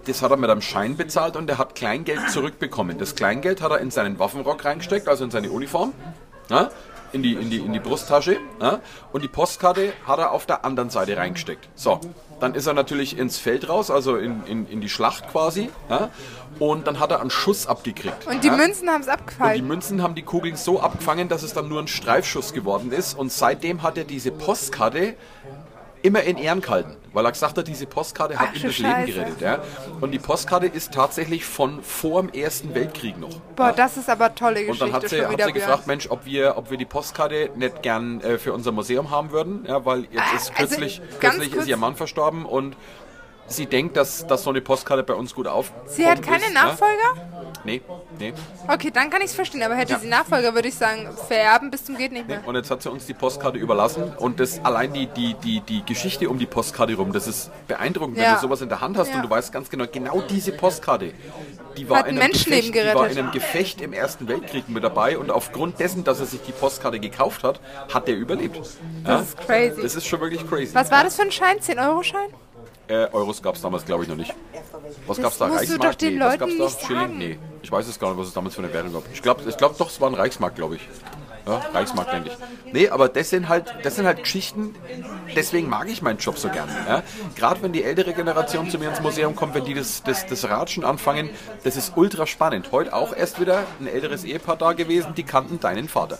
Das 0.06 0.22
hat 0.22 0.30
er 0.30 0.36
mit 0.36 0.50
einem 0.50 0.62
Schein 0.62 0.96
bezahlt 0.96 1.36
und 1.36 1.48
er 1.50 1.58
hat 1.58 1.74
Kleingeld 1.74 2.30
zurückbekommen. 2.30 2.98
Das 2.98 3.14
Kleingeld 3.14 3.60
hat 3.60 3.70
er 3.70 3.78
in 3.78 3.90
seinen 3.90 4.18
Waffenrock 4.18 4.64
reingesteckt, 4.64 5.08
also 5.08 5.24
in 5.24 5.30
seine 5.30 5.50
Uniform. 5.50 5.92
Ja? 6.48 6.70
In 7.12 7.22
die, 7.22 7.32
in, 7.34 7.50
die, 7.50 7.58
in 7.58 7.72
die 7.72 7.80
Brusttasche. 7.80 8.38
Ja? 8.60 8.80
Und 9.12 9.22
die 9.22 9.28
Postkarte 9.28 9.92
hat 10.06 10.18
er 10.18 10.30
auf 10.30 10.46
der 10.46 10.64
anderen 10.64 10.90
Seite 10.90 11.16
reingesteckt. 11.16 11.68
So, 11.74 12.00
dann 12.40 12.54
ist 12.54 12.66
er 12.66 12.72
natürlich 12.72 13.18
ins 13.18 13.38
Feld 13.38 13.68
raus, 13.68 13.90
also 13.90 14.16
in, 14.16 14.44
in, 14.46 14.66
in 14.68 14.80
die 14.80 14.88
Schlacht 14.88 15.28
quasi. 15.28 15.70
Ja? 15.88 16.10
Und 16.58 16.86
dann 16.86 16.98
hat 16.98 17.10
er 17.10 17.20
einen 17.20 17.30
Schuss 17.30 17.66
abgekriegt. 17.66 18.26
Und 18.26 18.42
die 18.42 18.48
ja? 18.48 18.56
Münzen 18.56 18.88
haben 18.88 19.02
es 19.02 19.08
Und 19.08 19.54
die. 19.54 19.62
Münzen 19.62 20.02
haben 20.02 20.14
die 20.14 20.22
Kugeln 20.22 20.56
so 20.56 20.80
abgefangen, 20.80 21.28
dass 21.28 21.42
es 21.42 21.52
dann 21.52 21.68
nur 21.68 21.80
ein 21.80 21.88
Streifschuss 21.88 22.52
geworden 22.52 22.92
ist. 22.92 23.18
Und 23.18 23.32
seitdem 23.32 23.82
hat 23.82 23.98
er 23.98 24.04
diese 24.04 24.30
Postkarte 24.30 25.14
immer 26.02 26.22
in 26.22 26.36
Ehren 26.38 26.60
gehalten, 26.60 26.96
weil 27.12 27.24
er 27.24 27.32
gesagt 27.32 27.58
hat, 27.58 27.68
diese 27.68 27.86
Postkarte 27.86 28.38
hat 28.38 28.48
Ach, 28.52 28.56
ihm 28.56 28.62
das 28.62 28.78
Leben 28.78 28.90
Scheiße. 28.92 29.12
gerettet. 29.12 29.40
Ja? 29.40 29.58
Und 30.00 30.12
die 30.12 30.18
Postkarte 30.18 30.66
ist 30.66 30.92
tatsächlich 30.94 31.44
von 31.44 31.82
vor 31.82 32.22
dem 32.22 32.32
Ersten 32.32 32.74
Weltkrieg 32.74 33.18
noch. 33.18 33.38
Boah, 33.56 33.72
das 33.72 33.96
ist 33.96 34.08
aber 34.08 34.34
tolle 34.34 34.60
Und 34.60 34.66
Geschichte 34.68 34.84
dann 34.86 34.92
hat 34.94 35.08
sie, 35.08 35.24
hat 35.26 35.42
sie 35.42 35.52
gefragt, 35.52 35.86
Mensch, 35.86 36.08
ob 36.10 36.24
wir, 36.24 36.56
ob 36.56 36.70
wir 36.70 36.78
die 36.78 36.84
Postkarte 36.86 37.50
nicht 37.56 37.82
gern 37.82 38.20
äh, 38.22 38.38
für 38.38 38.52
unser 38.52 38.72
Museum 38.72 39.10
haben 39.10 39.30
würden, 39.30 39.64
ja, 39.68 39.84
weil 39.84 40.02
jetzt 40.10 40.32
ist 40.34 40.50
also, 40.50 40.54
kürzlich, 40.54 41.00
ganz 41.20 41.34
kürzlich 41.34 41.50
kurz- 41.52 41.62
ist 41.64 41.68
ihr 41.68 41.76
Mann 41.76 41.96
verstorben 41.96 42.44
und 42.46 42.76
sie 43.50 43.66
denkt, 43.66 43.96
dass, 43.96 44.26
dass 44.26 44.44
so 44.44 44.50
eine 44.50 44.60
Postkarte 44.60 45.02
bei 45.02 45.14
uns 45.14 45.34
gut 45.34 45.46
auf. 45.46 45.72
Sie 45.86 46.06
hat 46.06 46.22
keine 46.22 46.44
ist, 46.44 46.54
Nachfolger? 46.54 46.94
Ja? 47.16 47.22
Nee, 47.64 47.82
nee. 48.18 48.32
Okay, 48.68 48.90
dann 48.90 49.10
kann 49.10 49.20
ich 49.20 49.26
es 49.26 49.34
verstehen. 49.34 49.62
Aber 49.62 49.74
hätte 49.74 49.92
Ja. 49.92 49.98
sie 49.98 50.08
Nachfolger, 50.08 50.54
würde 50.54 50.68
ich 50.68 50.74
sagen, 50.76 51.08
vererben 51.28 51.70
bis 51.70 51.84
zum 51.84 51.96
geht 51.96 52.12
nicht 52.12 52.26
mehr. 52.26 52.40
Und 52.46 52.54
jetzt 52.54 52.70
hat 52.70 52.82
sie 52.82 52.90
uns 52.90 53.04
die 53.06 53.12
Postkarte 53.12 53.58
überlassen 53.58 54.14
und 54.16 54.40
das 54.40 54.64
allein 54.64 54.92
die, 54.94 55.06
die, 55.06 55.34
die, 55.34 55.60
die 55.60 55.84
Geschichte 55.84 56.30
um 56.30 56.38
die 56.38 56.46
Postkarte 56.46 56.94
rum, 56.94 57.12
das 57.12 57.26
ist 57.26 57.50
beeindruckend, 57.68 58.16
wenn 58.16 58.24
Ja. 58.24 58.34
du 58.36 58.40
sowas 58.40 58.62
in 58.62 58.68
der 58.70 58.80
Hand 58.80 58.96
hast 58.96 59.08
Ja. 59.10 59.16
und 59.16 59.22
du 59.24 59.30
weißt 59.30 59.52
ganz 59.52 59.68
genau, 59.68 59.84
genau 59.90 60.22
diese 60.22 60.52
Postkarte, 60.52 61.12
die 61.76 61.88
war, 61.90 62.06
in 62.06 62.16
ein 62.16 62.22
einem, 62.22 62.32
Gefecht, 62.32 62.74
die 62.74 62.94
war 62.94 63.10
in 63.10 63.18
einem 63.18 63.30
Gefecht 63.30 63.80
im 63.80 63.92
Ersten 63.92 64.26
Weltkrieg 64.28 64.68
mit 64.68 64.82
dabei 64.82 65.18
und 65.18 65.30
aufgrund 65.30 65.78
dessen, 65.80 66.02
dass 66.04 66.20
er 66.20 66.26
sich 66.26 66.40
die 66.42 66.52
Postkarte 66.52 66.98
gekauft 66.98 67.44
hat, 67.44 67.60
hat 67.92 68.08
er 68.08 68.14
überlebt. 68.16 68.58
Das 69.04 69.22
ist 69.22 69.38
crazy. 69.40 69.82
Das 69.82 69.94
ist 69.96 70.06
schon 70.06 70.20
wirklich 70.20 70.48
crazy. 70.48 70.74
Was 70.74 70.90
war 70.90 71.04
das 71.04 71.16
für 71.16 71.22
ein 71.22 71.32
Schein? 71.32 71.58
10-Euro-Schein? 71.58 72.30
Äh, 72.90 73.08
Euros 73.12 73.40
gab 73.40 73.54
es 73.54 73.62
damals, 73.62 73.86
glaube 73.86 74.02
ich, 74.02 74.08
noch 74.08 74.16
nicht. 74.16 74.34
Was 75.06 75.22
gab 75.22 75.30
es 75.30 75.38
da? 75.38 75.46
musst 75.46 75.62
du 75.62 75.74
Reichsmark? 75.74 75.92
doch 75.92 75.94
den 75.94 76.14
nee, 76.14 76.20
was 76.20 76.38
gab's 76.38 76.56
da? 76.58 76.86
Schilling? 76.86 77.18
Nee. 77.18 77.38
Ich 77.62 77.70
weiß 77.70 77.86
es 77.86 78.00
gar 78.00 78.08
nicht, 78.08 78.18
was 78.18 78.26
es 78.26 78.34
damals 78.34 78.56
für 78.56 78.62
eine 78.62 78.72
Währung 78.74 78.92
gab. 78.92 79.04
Ich 79.12 79.22
glaube 79.22 79.42
ich 79.48 79.56
glaub 79.56 79.78
doch, 79.78 79.88
es 79.88 80.00
war 80.00 80.10
ein 80.10 80.14
Reichsmark, 80.14 80.56
glaube 80.56 80.74
ich. 80.74 80.82
Ja, 81.46 81.62
Reichsmark, 81.72 82.10
denke 82.10 82.30
ich. 82.30 82.72
Nee, 82.72 82.88
aber 82.88 83.08
das 83.08 83.30
sind 83.30 83.48
halt, 83.48 83.72
das 83.82 83.96
sind 83.96 84.06
halt 84.06 84.18
Geschichten, 84.18 84.74
deswegen 85.34 85.68
mag 85.68 85.88
ich 85.88 86.02
meinen 86.02 86.18
Job 86.18 86.36
so 86.36 86.48
gerne. 86.48 86.70
Ja? 86.86 87.02
Gerade 87.36 87.62
wenn 87.62 87.72
die 87.72 87.82
ältere 87.82 88.12
Generation 88.12 88.68
zu 88.68 88.78
mir 88.78 88.88
ins 88.90 89.00
Museum 89.00 89.34
kommt, 89.36 89.54
wenn 89.54 89.64
die 89.64 89.74
das, 89.74 90.02
das, 90.02 90.26
das 90.26 90.48
Ratschen 90.48 90.84
anfangen, 90.84 91.30
das 91.64 91.76
ist 91.76 91.96
ultra 91.96 92.26
spannend. 92.26 92.72
Heute 92.72 92.92
auch 92.92 93.16
erst 93.16 93.40
wieder 93.40 93.64
ein 93.80 93.86
älteres 93.86 94.24
Ehepaar 94.24 94.56
da 94.56 94.72
gewesen, 94.74 95.14
die 95.14 95.22
kannten 95.22 95.60
deinen 95.60 95.88
Vater. 95.88 96.18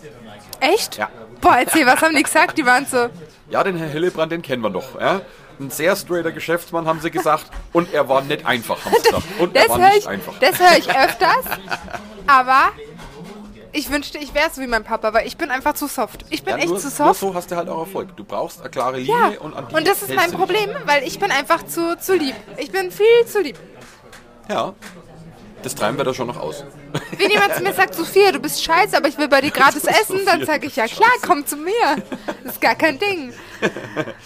Echt? 0.61 0.97
Ja. 0.97 1.11
Boah, 1.41 1.57
erzähl, 1.59 1.87
was 1.87 2.01
haben 2.01 2.15
die 2.15 2.23
gesagt? 2.23 2.59
Die 2.59 2.65
waren 2.65 2.87
so, 2.87 3.09
Ja, 3.51 3.63
den 3.65 3.77
Herr 3.77 3.89
Hillebrand, 3.89 4.33
den 4.33 4.43
kennen 4.43 4.63
wir 4.63 4.71
doch. 4.71 5.01
Ja? 5.01 5.21
Ein 5.61 5.71
sehr 5.71 5.95
straighter 5.95 6.33
Geschäftsmann, 6.33 6.87
haben 6.87 7.01
sie 7.01 7.11
gesagt. 7.11 7.47
Und 7.75 7.93
er 7.93 8.09
war 8.09 8.23
nicht 8.23 8.47
einfach, 8.47 8.83
haben 8.85 8.95
sie 8.97 9.03
gesagt. 9.03 9.25
Und 9.39 9.55
er 9.55 9.63
das 9.63 9.71
war 9.71 9.79
höre 9.79 9.89
nicht 9.89 9.99
ich, 9.99 10.09
einfach. 10.09 10.33
das 10.41 10.59
hör 10.59 10.79
ich 10.79 10.89
öfters. 10.89 11.45
Aber 12.27 12.71
ich 13.73 13.91
wünschte, 13.91 14.19
ich 14.19 14.33
wäre 14.35 14.49
so 14.51 14.63
wie 14.63 14.67
mein 14.67 14.85
Papa, 14.85 15.13
weil 15.13 15.27
ich 15.27 15.37
bin 15.37 15.51
einfach 15.51 15.75
zu 15.75 15.87
soft. 15.87 16.25
Ich 16.31 16.43
bin 16.43 16.55
Ja, 16.55 16.61
echt 16.61 16.69
nur, 16.69 16.79
zu 16.79 16.87
nur 16.89 16.93
soft. 17.09 17.21
so 17.21 17.35
hast 17.35 17.51
du 17.51 17.57
halt 17.57 17.69
auch 17.69 17.81
Erfolg. 17.81 18.17
Du 18.17 18.25
brauchst 18.25 18.61
eine 18.63 18.71
klare 18.71 18.99
Ja, 18.99 19.27
Linie 19.27 19.41
und 19.41 19.55
an 19.55 19.69
die 19.69 19.75
und 19.75 19.87
das 19.87 20.03
ist 20.03 20.15
mein 20.15 20.33
Problem, 20.33 20.71
weil 20.87 21.03
ich 21.05 21.19
bin 21.19 21.31
einfach 21.31 21.63
zu, 21.67 21.97
zu 21.99 22.17
lieb. 22.17 22.35
Ich 22.57 22.73
bin 22.73 22.91
viel 22.91 23.27
zu 23.27 23.41
lieb. 23.43 23.59
Ja. 24.49 24.73
Das 25.63 25.75
treiben 25.75 25.99
wir 25.99 26.05
da 26.05 26.15
schon 26.15 26.27
noch 26.27 26.39
aus. 26.41 26.65
Wenn 27.19 27.31
jemand 27.31 27.55
zu 27.55 27.63
mir 27.63 27.73
sagt, 27.73 27.95
Sophia, 27.95 28.33
du 28.33 28.39
bist 28.41 28.63
scheiße, 28.65 28.97
aber 28.97 29.09
ich 29.09 29.19
will 29.19 29.29
bei 29.29 29.41
dir 29.41 29.51
gratis 29.53 29.85
essen, 29.85 30.21
dann 30.25 30.45
sage 30.45 30.67
ich, 30.67 30.77
ja 30.77 30.87
klar, 30.87 31.11
komm 31.27 31.47
zu 31.47 31.57
mir. 31.57 31.73
Das 32.45 32.55
ist 32.55 32.61
gar 32.61 32.75
kein 32.75 32.99
Ding. 32.99 33.33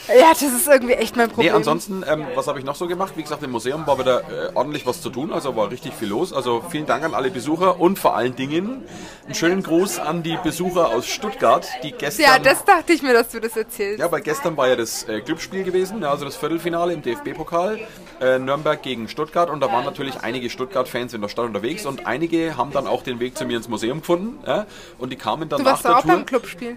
Ja, 0.09 0.29
das 0.31 0.43
ist 0.43 0.69
irgendwie 0.69 0.93
echt 0.95 1.17
mein 1.17 1.27
Nee, 1.27 1.33
Problem. 1.35 1.55
ansonsten, 1.57 2.05
ähm, 2.09 2.25
was 2.37 2.47
habe 2.47 2.59
ich 2.61 2.65
noch 2.65 2.77
so 2.77 2.87
gemacht? 2.87 3.15
Wie 3.17 3.23
gesagt, 3.23 3.43
im 3.43 3.51
Museum 3.51 3.85
war 3.87 3.99
wieder 3.99 4.21
äh, 4.21 4.51
ordentlich 4.55 4.87
was 4.87 5.01
zu 5.03 5.11
tun, 5.11 5.33
also 5.33 5.57
war 5.57 5.71
richtig 5.71 5.93
viel 5.95 6.09
los. 6.09 6.33
Also 6.33 6.63
vielen 6.71 6.87
Dank 6.87 7.03
an 7.05 7.15
alle 7.15 7.31
Besucher 7.31 7.81
und 7.81 7.99
vor 7.99 8.15
allen 8.15 8.37
Dingen 8.37 8.85
einen 9.25 9.35
schönen 9.35 9.63
Gruß 9.63 9.99
an 9.99 10.23
die 10.23 10.39
Besucher 10.43 10.89
aus 10.89 11.07
Stuttgart, 11.07 11.67
die 11.83 11.91
gestern... 11.93 12.27
ja, 12.27 12.39
das 12.39 12.65
dachte 12.65 12.93
ich 12.93 13.03
mir, 13.03 13.13
dass 13.13 13.31
du 13.31 13.41
das 13.41 13.57
erzählst. 13.57 13.99
Ja, 13.99 14.13
weil 14.13 14.21
gestern 14.21 14.57
war 14.57 14.69
ja 14.69 14.77
das 14.77 15.03
äh, 15.09 15.21
Clubspiel 15.21 15.65
gewesen, 15.65 16.01
ja, 16.03 16.11
also 16.11 16.25
das 16.27 16.37
Viertelfinale 16.37 16.93
im 16.93 17.03
DFB-Pokal, 17.03 17.81
äh, 18.21 18.39
Nürnberg 18.39 18.81
gegen 18.83 19.09
Stuttgart 19.09 19.51
und 19.51 19.61
da 19.61 19.73
waren 19.73 19.85
natürlich 19.85 20.21
einige 20.23 20.49
Stuttgart-Fans 20.51 21.13
in 21.15 21.23
der 21.23 21.29
Stadt 21.29 21.47
unterwegs 21.47 21.87
und 21.87 22.07
einige 22.07 22.54
haben 22.57 22.73
dann 22.73 22.87
auch 22.87 23.03
den 23.03 23.21
Weg 23.21 23.37
zu 23.37 23.45
mir 23.45 23.57
ins 23.57 23.69
Museum 23.69 24.01
gefunden 24.01 24.39
ja, 24.47 24.67
und 24.99 25.11
die 25.11 25.17
kamen 25.17 25.49
dann 25.49 25.59
Du 25.59 25.65
nach 25.65 25.73
warst 25.73 25.85
der 25.85 25.91
doch 25.93 25.99
auch 25.99 26.03
Tour. 26.03 26.13
beim 26.13 26.27
Clubspiel. 26.27 26.77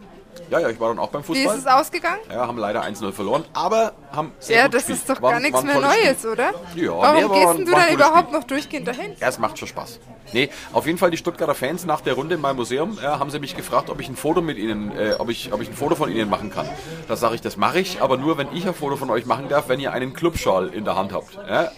Ja, 0.51 0.59
ja, 0.59 0.69
ich 0.69 0.79
war 0.79 0.89
dann 0.89 0.99
auch 0.99 1.09
beim 1.09 1.27
Wie 1.27 1.33
ist 1.33 1.51
Fußball. 1.51 1.57
es 1.57 1.65
ausgegangen? 1.65 2.19
Ja, 2.29 2.45
haben 2.47 2.59
leider 2.59 2.83
1-0 2.83 3.11
verloren, 3.11 3.43
aber 3.53 3.93
haben 4.11 4.31
sehr 4.39 4.57
Ja, 4.57 4.63
das 4.67 4.85
gespielt. 4.85 4.99
ist 4.99 5.09
doch 5.09 5.19
gar 5.19 5.39
nichts 5.39 5.53
war 5.53 5.61
ein 5.61 5.65
mehr 5.65 5.79
Neues, 5.81 6.19
Spiel. 6.19 6.29
oder? 6.29 6.51
Ja, 6.75 6.91
Warum 6.91 7.15
nee, 7.15 7.21
gehst 7.21 7.31
war- 7.47 7.53
denn 7.55 7.65
du 7.65 7.71
dann 7.71 7.93
überhaupt 7.93 8.27
Spiel. 8.27 8.39
noch 8.39 8.43
durchgehend 8.45 8.87
dahin? 8.87 9.13
Ja, 9.19 9.27
es 9.29 9.39
macht 9.39 9.57
schon 9.57 9.67
Spaß. 9.67 9.99
Nee, 10.33 10.49
auf 10.73 10.85
jeden 10.85 10.99
Fall 10.99 11.09
die 11.09 11.17
Stuttgarter 11.17 11.55
Fans 11.55 11.85
nach 11.85 12.01
der 12.01 12.13
Runde 12.13 12.35
in 12.35 12.41
meinem 12.41 12.57
Museum 12.57 12.99
äh, 13.01 13.05
haben 13.07 13.31
sie 13.31 13.39
mich 13.39 13.55
gefragt, 13.55 13.89
ob 13.89 13.99
ich 13.99 14.09
ein 14.09 14.15
Foto 14.15 14.41
mit 14.41 14.57
ihnen, 14.59 14.91
äh, 14.95 15.15
ob 15.17 15.29
ich, 15.29 15.51
ob 15.53 15.61
ich 15.61 15.69
ein 15.69 15.73
Foto 15.75 15.95
von 15.95 16.11
ihnen 16.11 16.29
machen 16.29 16.51
kann. 16.51 16.69
Da 17.07 17.15
sage 17.15 17.33
ich, 17.35 17.41
das 17.41 17.57
mache 17.57 17.79
ich, 17.79 18.01
aber 18.01 18.17
nur 18.17 18.37
wenn 18.37 18.47
ich 18.53 18.67
ein 18.67 18.75
Foto 18.75 18.95
von 18.95 19.09
euch 19.09 19.25
machen 19.25 19.49
darf, 19.49 19.69
wenn 19.69 19.79
ihr 19.79 19.91
einen 19.91 20.13
Clubschal 20.13 20.67
in 20.69 20.85
der 20.85 20.95
Hand 20.95 21.13
habt. 21.13 21.33
Ja? 21.49 21.71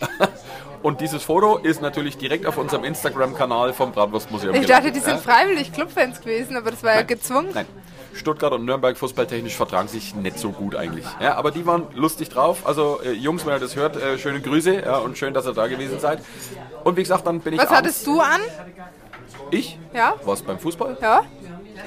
Und 0.82 1.02
dieses 1.02 1.24
Foto 1.24 1.58
ist 1.58 1.82
natürlich 1.82 2.18
direkt 2.18 2.46
auf 2.46 2.58
unserem 2.58 2.84
Instagram-Kanal 2.86 3.74
vom 3.74 3.92
Bratwurstmuseum. 3.92 4.56
Ich 4.56 4.66
dachte, 4.66 4.92
die 4.92 5.00
sind 5.00 5.20
freiwillig 5.20 5.74
Clubfans 5.74 6.22
gewesen, 6.22 6.56
aber 6.56 6.72
das 6.72 6.84
war 6.84 6.92
ja 6.92 6.98
Nein. 6.98 7.08
gezwungen. 7.08 7.50
Nein. 7.54 7.66
Stuttgart 8.14 8.52
und 8.54 8.66
Nürnberg 8.66 8.98
fußballtechnisch 8.98 9.56
vertragen 9.56 9.88
sich 9.88 10.16
nicht 10.16 10.40
so 10.40 10.52
gut 10.52 10.76
eigentlich. 10.76 11.06
Ja, 11.22 11.36
aber 11.36 11.52
die 11.52 11.66
waren 11.66 11.88
lustig 11.94 12.30
drauf. 12.30 12.66
Also 12.66 13.00
äh, 13.04 13.12
Jungs, 13.12 13.46
wenn 13.46 13.54
ihr 13.54 13.60
das 13.60 13.76
hört, 13.76 13.96
äh, 13.98 14.18
schöne 14.18 14.42
Grüße 14.42 14.82
ja, 14.82 14.98
und 14.98 15.18
schön, 15.18 15.34
dass 15.34 15.46
ihr 15.46 15.54
da 15.54 15.68
gewesen 15.68 16.00
seid. 16.00 16.20
Und 16.84 16.98
wie 16.98 17.02
gesagt, 17.04 17.28
dann 17.28 17.40
bin 17.40 17.54
ich 17.54 17.60
Was 17.60 17.70
hattest 17.70 18.06
du 18.08 18.20
an? 18.20 18.42
Ich? 19.52 19.78
Ja? 19.94 20.16
Was 20.24 20.42
beim 20.42 20.60
Fußball? 20.60 20.98
Ja? 21.02 21.22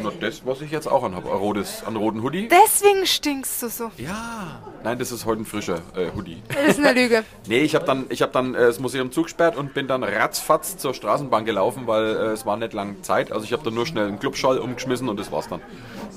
Nur 0.01 0.13
das, 0.21 0.45
was 0.47 0.61
ich 0.61 0.71
jetzt 0.71 0.87
auch 0.87 1.03
anhabe. 1.03 1.31
Ein 1.31 1.37
rotes, 1.37 1.85
einen 1.85 1.97
roten 1.97 2.23
Hoodie. 2.23 2.49
Deswegen 2.49 3.07
stinkst 3.07 3.63
du 3.63 3.69
so. 3.69 3.91
Ja. 3.97 4.61
Nein, 4.85 4.99
das 4.99 5.13
ist 5.13 5.27
heute 5.27 5.43
ein 5.43 5.45
frischer 5.45 5.81
äh, 5.97 6.11
Hoodie. 6.15 6.43
Das 6.49 6.79
ist 6.79 6.85
eine 6.85 6.99
Lüge. 7.01 7.25
Nee, 7.47 7.61
ich 7.61 7.75
habe 7.75 7.85
dann, 7.85 8.07
ich 8.09 8.23
hab 8.23 8.33
dann 8.33 8.55
äh, 8.55 8.59
das 8.67 8.79
Museum 8.79 9.11
zugesperrt 9.13 9.57
und 9.57 9.75
bin 9.75 9.89
dann 9.89 10.03
ratzfatz 10.05 10.77
zur 10.77 10.95
Straßenbahn 10.95 11.45
gelaufen, 11.45 11.87
weil 11.87 12.05
äh, 12.05 12.19
es 12.33 12.47
war 12.47 12.57
nicht 12.57 12.73
lang 12.73 13.03
Zeit. 13.03 13.33
Also 13.33 13.45
ich 13.45 13.53
habe 13.53 13.63
dann 13.65 13.75
nur 13.75 13.87
schnell 13.87 14.09
einen 14.09 14.19
Clubschall 14.19 14.59
umgeschmissen 14.59 15.09
und 15.09 15.19
das 15.19 15.31
war's 15.33 15.49
dann. 15.49 15.61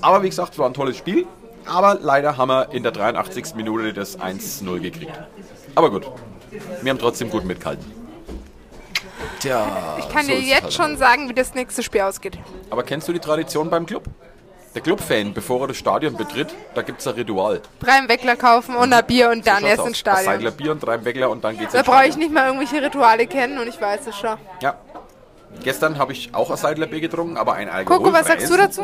Aber 0.02 0.24
wie 0.24 0.30
gesagt, 0.30 0.54
es 0.54 0.60
war 0.60 0.68
ein 0.68 0.74
tolles 0.74 0.98
Spiel. 0.98 1.26
Aber 1.66 1.98
leider 2.00 2.38
haben 2.38 2.50
wir 2.50 2.72
in 2.72 2.84
der 2.84 2.92
83. 2.92 3.56
Minute 3.56 3.92
das 3.92 4.20
1-0 4.20 4.80
gekriegt. 4.80 5.20
Aber 5.74 5.90
gut, 5.90 6.08
wir 6.82 6.90
haben 6.92 7.00
trotzdem 7.00 7.30
gut 7.30 7.44
mitgehalten. 7.44 8.05
Tja, 9.46 9.96
Ich 10.00 10.10
kann 10.10 10.26
so 10.26 10.32
dir 10.32 10.40
jetzt 10.42 10.64
halt. 10.64 10.74
schon 10.74 10.98
sagen, 10.98 11.30
wie 11.30 11.34
das 11.34 11.54
nächste 11.54 11.84
Spiel 11.84 12.02
ausgeht. 12.02 12.38
Aber 12.72 12.82
kennst 12.84 13.08
du 13.08 13.14
die 13.14 13.20
Tradition 13.20 13.70
beim 13.70 13.86
Club? 13.86 14.04
Der 14.74 14.82
Clubfan, 14.82 15.34
bevor 15.34 15.62
er 15.62 15.68
das 15.68 15.78
Stadion 15.78 16.18
betritt, 16.18 16.54
da 16.74 16.82
gibt 16.82 17.00
es 17.00 17.08
ein 17.08 17.14
Ritual. 17.14 17.62
Drei 17.80 18.08
Weckler 18.10 18.36
kaufen 18.36 18.76
und 18.76 18.92
ein 18.92 19.06
Bier 19.06 19.30
und 19.30 19.46
dann 19.48 19.60
Schaut's 19.60 19.70
erst 19.70 19.80
aus. 19.82 19.88
ins 19.88 19.96
Ein 19.98 20.00
Stadion. 20.00 20.26
Seidler 20.26 20.52
Bier 20.52 20.72
und 20.72 20.80
drei 20.86 21.06
Weckler 21.06 21.30
und 21.30 21.44
dann 21.44 21.58
geht's 21.58 21.72
Da 21.74 21.80
ins 21.80 21.88
brauche 21.88 22.00
ich 22.06 22.12
Stadion. 22.14 22.20
nicht 22.32 22.34
mal 22.34 22.48
irgendwelche 22.48 22.84
Rituale 22.86 23.28
kennen 23.28 23.58
und 23.60 23.68
ich 23.68 23.80
weiß 23.80 24.08
es 24.08 24.18
schon. 24.18 24.36
Ja. 24.62 24.76
Gestern 25.64 25.98
habe 25.98 26.12
ich 26.12 26.34
auch 26.36 26.50
ein 26.52 26.58
Seidlerbier 26.58 27.00
getrunken, 27.00 27.38
aber 27.38 27.54
ein 27.54 27.86
Coco, 27.86 28.12
was 28.12 28.28
sagst 28.28 28.50
du 28.50 28.58
dazu? 28.58 28.82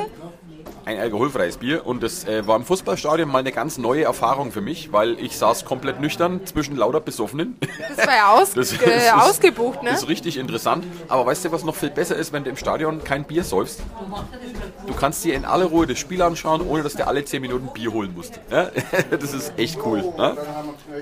Ein 0.83 0.97
alkoholfreies 0.99 1.57
Bier 1.57 1.85
und 1.85 2.01
das 2.01 2.25
äh, 2.25 2.45
war 2.47 2.55
im 2.55 2.65
Fußballstadion 2.65 3.29
mal 3.29 3.39
eine 3.39 3.51
ganz 3.51 3.77
neue 3.77 4.03
Erfahrung 4.03 4.51
für 4.51 4.61
mich, 4.61 4.91
weil 4.91 5.19
ich 5.19 5.37
saß 5.37 5.63
komplett 5.63 5.99
nüchtern 6.01 6.41
zwischen 6.45 6.75
lauter 6.75 6.99
Besoffenen. 6.99 7.57
Das 7.95 8.07
war 8.07 8.15
ja 8.15 8.31
aus, 8.33 8.51
Das 8.55 8.73
äh, 8.73 8.97
ist- 8.97 9.13
ausgebucht, 9.13 9.83
ne? 9.83 9.91
Das 9.91 10.01
ist 10.03 10.09
richtig 10.09 10.37
interessant. 10.37 10.83
Aber 11.07 11.25
weißt 11.27 11.45
du, 11.45 11.51
was 11.51 11.63
noch 11.63 11.75
viel 11.75 11.91
besser 11.91 12.15
ist, 12.15 12.33
wenn 12.33 12.43
du 12.43 12.49
im 12.49 12.57
Stadion 12.57 13.03
kein 13.03 13.23
Bier 13.25 13.43
säufst? 13.43 13.81
Du 14.87 14.93
kannst 14.95 15.23
dir 15.23 15.35
in 15.35 15.45
aller 15.45 15.65
Ruhe 15.65 15.85
das 15.85 15.99
Spiel 15.99 16.21
anschauen, 16.21 16.61
ohne 16.67 16.81
dass 16.81 16.93
du 16.93 17.05
alle 17.05 17.23
10 17.23 17.41
Minuten 17.41 17.69
Bier 17.73 17.93
holen 17.93 18.13
musst. 18.15 18.39
Ja? 18.49 18.69
Das 19.11 19.33
ist 19.33 19.53
echt 19.57 19.77
cool. 19.85 19.99
Ne? 20.17 20.35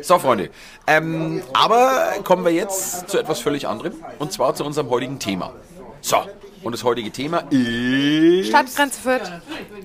So, 0.01 0.19
Freunde. 0.19 0.49
Ähm, 0.87 1.41
aber 1.53 2.15
kommen 2.25 2.43
wir 2.43 2.51
jetzt 2.51 3.09
zu 3.09 3.17
etwas 3.17 3.39
völlig 3.39 3.67
anderem. 3.67 3.93
Und 4.19 4.33
zwar 4.33 4.53
zu 4.55 4.65
unserem 4.65 4.89
heutigen 4.89 5.19
Thema. 5.19 5.53
So. 6.01 6.17
Und 6.61 6.73
das 6.73 6.83
heutige 6.83 7.09
Thema 7.11 7.39
ist 7.49 8.47
Stadtgrenze 8.49 9.01
Fürth. 9.01 9.31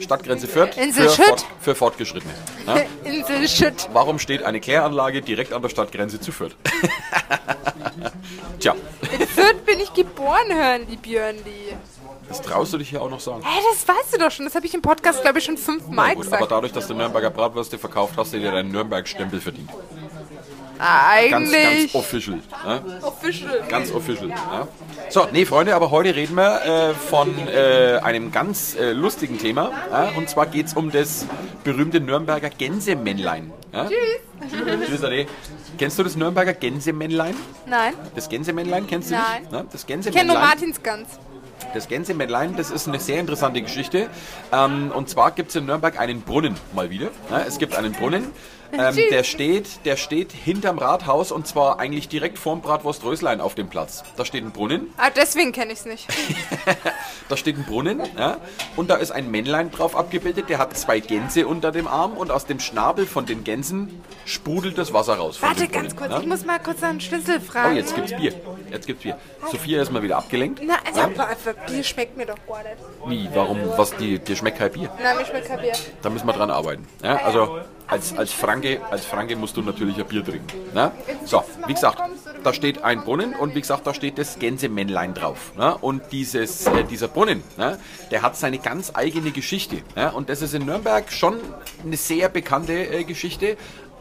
Stadtgrenze 0.01 0.49
Fürth 0.49 0.77
Insel 0.77 1.09
für, 1.09 1.15
Schütt. 1.15 1.27
Fort, 1.27 1.47
für 1.61 1.75
Fortgeschrittene. 1.75 2.35
Ne? 2.67 2.87
Insel 3.05 3.49
Schütt. 3.49 3.89
Warum 3.93 4.19
steht 4.19 4.43
eine 4.43 4.61
Kläranlage 4.61 5.23
direkt 5.23 5.53
an 5.53 5.63
der 5.63 5.69
Stadtgrenze 5.69 6.21
zu 6.21 6.33
Fürth? 6.33 6.57
Tja, 8.59 8.75
In 9.13 9.27
Fürth 9.27 9.65
bin 9.67 9.81
ich 9.81 9.93
geboren, 9.93 10.53
hören 10.53 10.87
die 10.91 10.97
Björnli. 10.97 11.75
das 12.29 12.41
traust 12.43 12.73
du 12.73 12.79
dich 12.79 12.89
hier 12.91 13.03
auch 13.03 13.11
noch 13.11 13.21
sagen. 13.21 13.43
Hä, 13.45 13.61
das 13.71 13.87
weißt 13.87 14.15
du 14.15 14.19
doch 14.19 14.31
schon. 14.31 14.47
Das 14.47 14.55
habe 14.55 14.67
ich 14.67 14.75
im 14.75 14.83
Podcast, 14.83 15.23
glaube 15.23 15.39
ich, 15.39 15.45
schon 15.45 15.57
fünfmal 15.59 16.15
gut, 16.15 16.27
aber 16.27 16.37
gesagt. 16.37 16.51
dadurch, 16.53 16.73
dass 16.73 16.87
du 16.89 16.95
Nürnberger 16.95 17.31
Bratwürste 17.31 17.79
verkauft 17.79 18.15
hast, 18.17 18.33
du 18.33 18.41
dir 18.41 18.51
deinen 18.53 18.71
Nürnberg-Stempel 18.73 19.41
verdient. 19.41 19.71
Ah, 20.87 21.17
Ganz, 21.31 21.49
eigentlich. 21.53 21.93
ganz 21.93 21.95
official. 21.95 22.39
Ne? 22.67 22.83
official. 23.03 23.63
Ganz 23.69 23.91
official. 23.91 24.29
Ja. 24.29 24.69
So, 25.09 25.27
nee, 25.33 25.47
Freunde, 25.47 25.75
aber 25.75 25.91
heute 25.91 26.15
reden 26.15 26.35
wir 26.35 26.91
äh, 26.91 26.95
von 26.95 27.35
äh, 27.49 28.01
einem 28.03 28.31
ganz 28.31 28.75
äh, 28.75 28.93
lustigen 28.93 29.39
Thema. 29.39 29.71
Ja? 29.91 30.11
Und 30.17 30.29
zwar 30.29 30.45
geht 30.47 30.67
es 30.67 30.75
um 30.75 30.91
das 30.91 31.27
berühmte 31.63 32.01
Nürnberger 32.01 32.51
Gänsemännlein. 32.51 33.51
Ja? 33.73 33.87
Tschüss. 33.87 34.87
Tschüss, 34.87 35.03
Ade. 35.05 35.27
Kennst 35.79 35.99
du 35.99 36.03
das 36.03 36.17
Nürnberger 36.17 36.53
Gänsemännlein? 36.53 37.35
Nein, 37.67 37.95
Das 38.15 38.29
Gänsemännlein 38.29 38.87
kennst 38.87 39.11
du 39.11 39.15
Nein. 39.15 39.43
nicht? 39.43 39.53
Ne? 39.53 39.65
Das 39.73 39.81
ich 39.83 39.87
kenne 39.87 40.03
nur 40.03 40.13
Gänsemännlein. 40.13 40.43
Martinsgans. 40.43 41.09
Das 41.73 41.89
Gänsemännlein, 41.89 42.57
das 42.57 42.71
ist 42.71 42.87
eine 42.89 43.01
sehr 43.01 43.21
interessante 43.21 43.63
Geschichte. 43.63 44.09
Ähm, 44.53 44.93
und 44.95 45.09
zwar 45.09 45.31
gibt 45.31 45.49
es 45.51 45.57
in 45.57 45.65
Nürnberg 45.67 45.99
einen 45.99 46.21
Brunnen 46.21 46.57
mal 46.75 46.91
wieder. 46.91 47.09
Ja, 47.31 47.41
es 47.47 47.59
gibt 47.59 47.75
einen 47.75 47.93
Brunnen, 47.93 48.27
ähm, 48.79 48.97
der, 49.11 49.25
steht, 49.25 49.85
der 49.85 49.97
steht 49.97 50.33
hinterm 50.33 50.79
Rathaus 50.79 51.33
und 51.33 51.47
zwar 51.47 51.79
eigentlich 51.79 52.09
direkt 52.09 52.39
vorm 52.39 52.61
Bratwurst 52.61 53.05
Röslein 53.05 53.41
auf 53.41 53.55
dem 53.55 53.69
Platz. 53.69 54.03
Da 54.17 54.25
steht 54.25 54.45
ein 54.45 54.53
Brunnen, 54.53 54.93
Ah, 54.97 55.11
deswegen 55.11 55.53
kenne 55.53 55.73
ich 55.73 55.81
es 55.81 55.85
nicht. 55.87 56.07
da 57.29 57.37
steht 57.37 57.57
ein 57.57 57.65
Brunnen 57.65 58.03
ja, 58.19 58.39
und 58.77 58.91
da 58.91 58.97
ist 58.97 59.11
ein 59.11 59.31
Männlein 59.31 59.71
drauf 59.71 59.97
abgebildet, 59.97 60.49
der 60.49 60.59
hat 60.59 60.77
zwei 60.77 61.01
Gänse 61.01 61.47
unter 61.47 61.73
dem 61.73 61.87
Arm 61.87 62.13
und 62.17 62.31
aus 62.31 62.47
dem 62.47 62.61
Schnabel 62.61 63.07
von 63.07 63.27
den 63.27 63.45
Gänsen 63.45 64.03
sprudelt 64.25 64.79
das 64.79 64.93
Wasser 64.93 65.15
raus. 65.15 65.41
Warte 65.41 65.69
ganz 65.69 65.95
kurz, 65.97 66.13
ich 66.15 66.23
ja. 66.23 66.27
muss 66.27 66.45
mal 66.45 66.59
kurz 66.59 66.83
einen 66.83 67.01
Schlüssel 67.01 67.37
Oh, 67.39 67.41
fragen. 67.51 67.77
jetzt 67.77 67.95
gibt's 67.95 68.13
Bier. 68.15 68.33
Jetzt 68.71 68.87
gibt's 68.87 69.03
Bier. 69.03 69.19
Sophia 69.51 69.83
ist 69.83 69.93
mal 69.93 70.03
wieder 70.03 70.17
abgelenkt. 70.17 70.61
Na, 70.65 70.75
also, 70.87 71.01
Ja? 71.01 71.53
Bier 71.67 71.83
schmeckt 71.85 72.17
mir 72.17 72.27
doch 72.27 72.39
gar 72.47 72.63
nicht. 72.63 72.77
Wie? 73.07 73.29
Warum? 73.35 73.59
Was? 73.77 73.95
Die, 73.97 74.19
dir 74.19 74.37
schmeckt 74.37 74.59
kein 74.59 74.73
Bier? 74.73 74.91
Na, 75.03 75.15
mir 75.15 75.25
schmeckt 75.27 75.49
kein 75.49 75.61
Bier. 75.61 75.73
Da 76.03 76.11
müssen 76.11 76.27
wir 76.27 76.33
dran 76.33 76.51
arbeiten. 76.51 76.87
Ja, 77.03 77.17
also 77.17 77.61
als, 77.87 78.17
als, 78.17 78.33
Franke, 78.33 78.81
als 78.91 79.05
Franke 79.05 79.37
musst 79.37 79.57
du 79.57 79.63
natürlich 79.63 79.99
ein 79.99 80.07
Bier 80.07 80.25
trinken. 80.25 80.47
Ne? 80.75 80.91
So, 81.25 81.45
wie 81.67 81.75
gesagt, 81.75 81.99
da 82.43 82.53
steht 82.53 82.83
ein 82.83 83.05
Brunnen 83.05 83.35
und 83.35 83.55
wie 83.55 83.61
gesagt, 83.61 83.87
da 83.87 83.95
steht 83.95 84.19
das 84.19 84.39
Gänsemännlein 84.39 85.15
drauf. 85.15 85.53
Ne? 85.57 85.77
Und 85.77 86.03
dieses, 86.13 86.67
äh, 86.67 86.85
dieser 86.85 87.09
Brunnen, 87.09 87.43
ne? 87.57 87.79
der 88.11 88.23
hat 88.23 88.37
seine 88.37 88.59
ganz 88.59 88.93
eigene 88.95 89.31
Geschichte. 89.31 89.77
Ne? 89.97 90.13
Und 90.13 90.29
das 90.29 90.43
ist 90.43 90.55
in 90.55 90.65
Nürnberg 90.65 91.11
schon 91.13 91.39
eine 91.85 91.97
sehr 91.97 92.29
bekannte 92.29 92.73
äh, 92.73 93.05
Geschichte. 93.05 93.57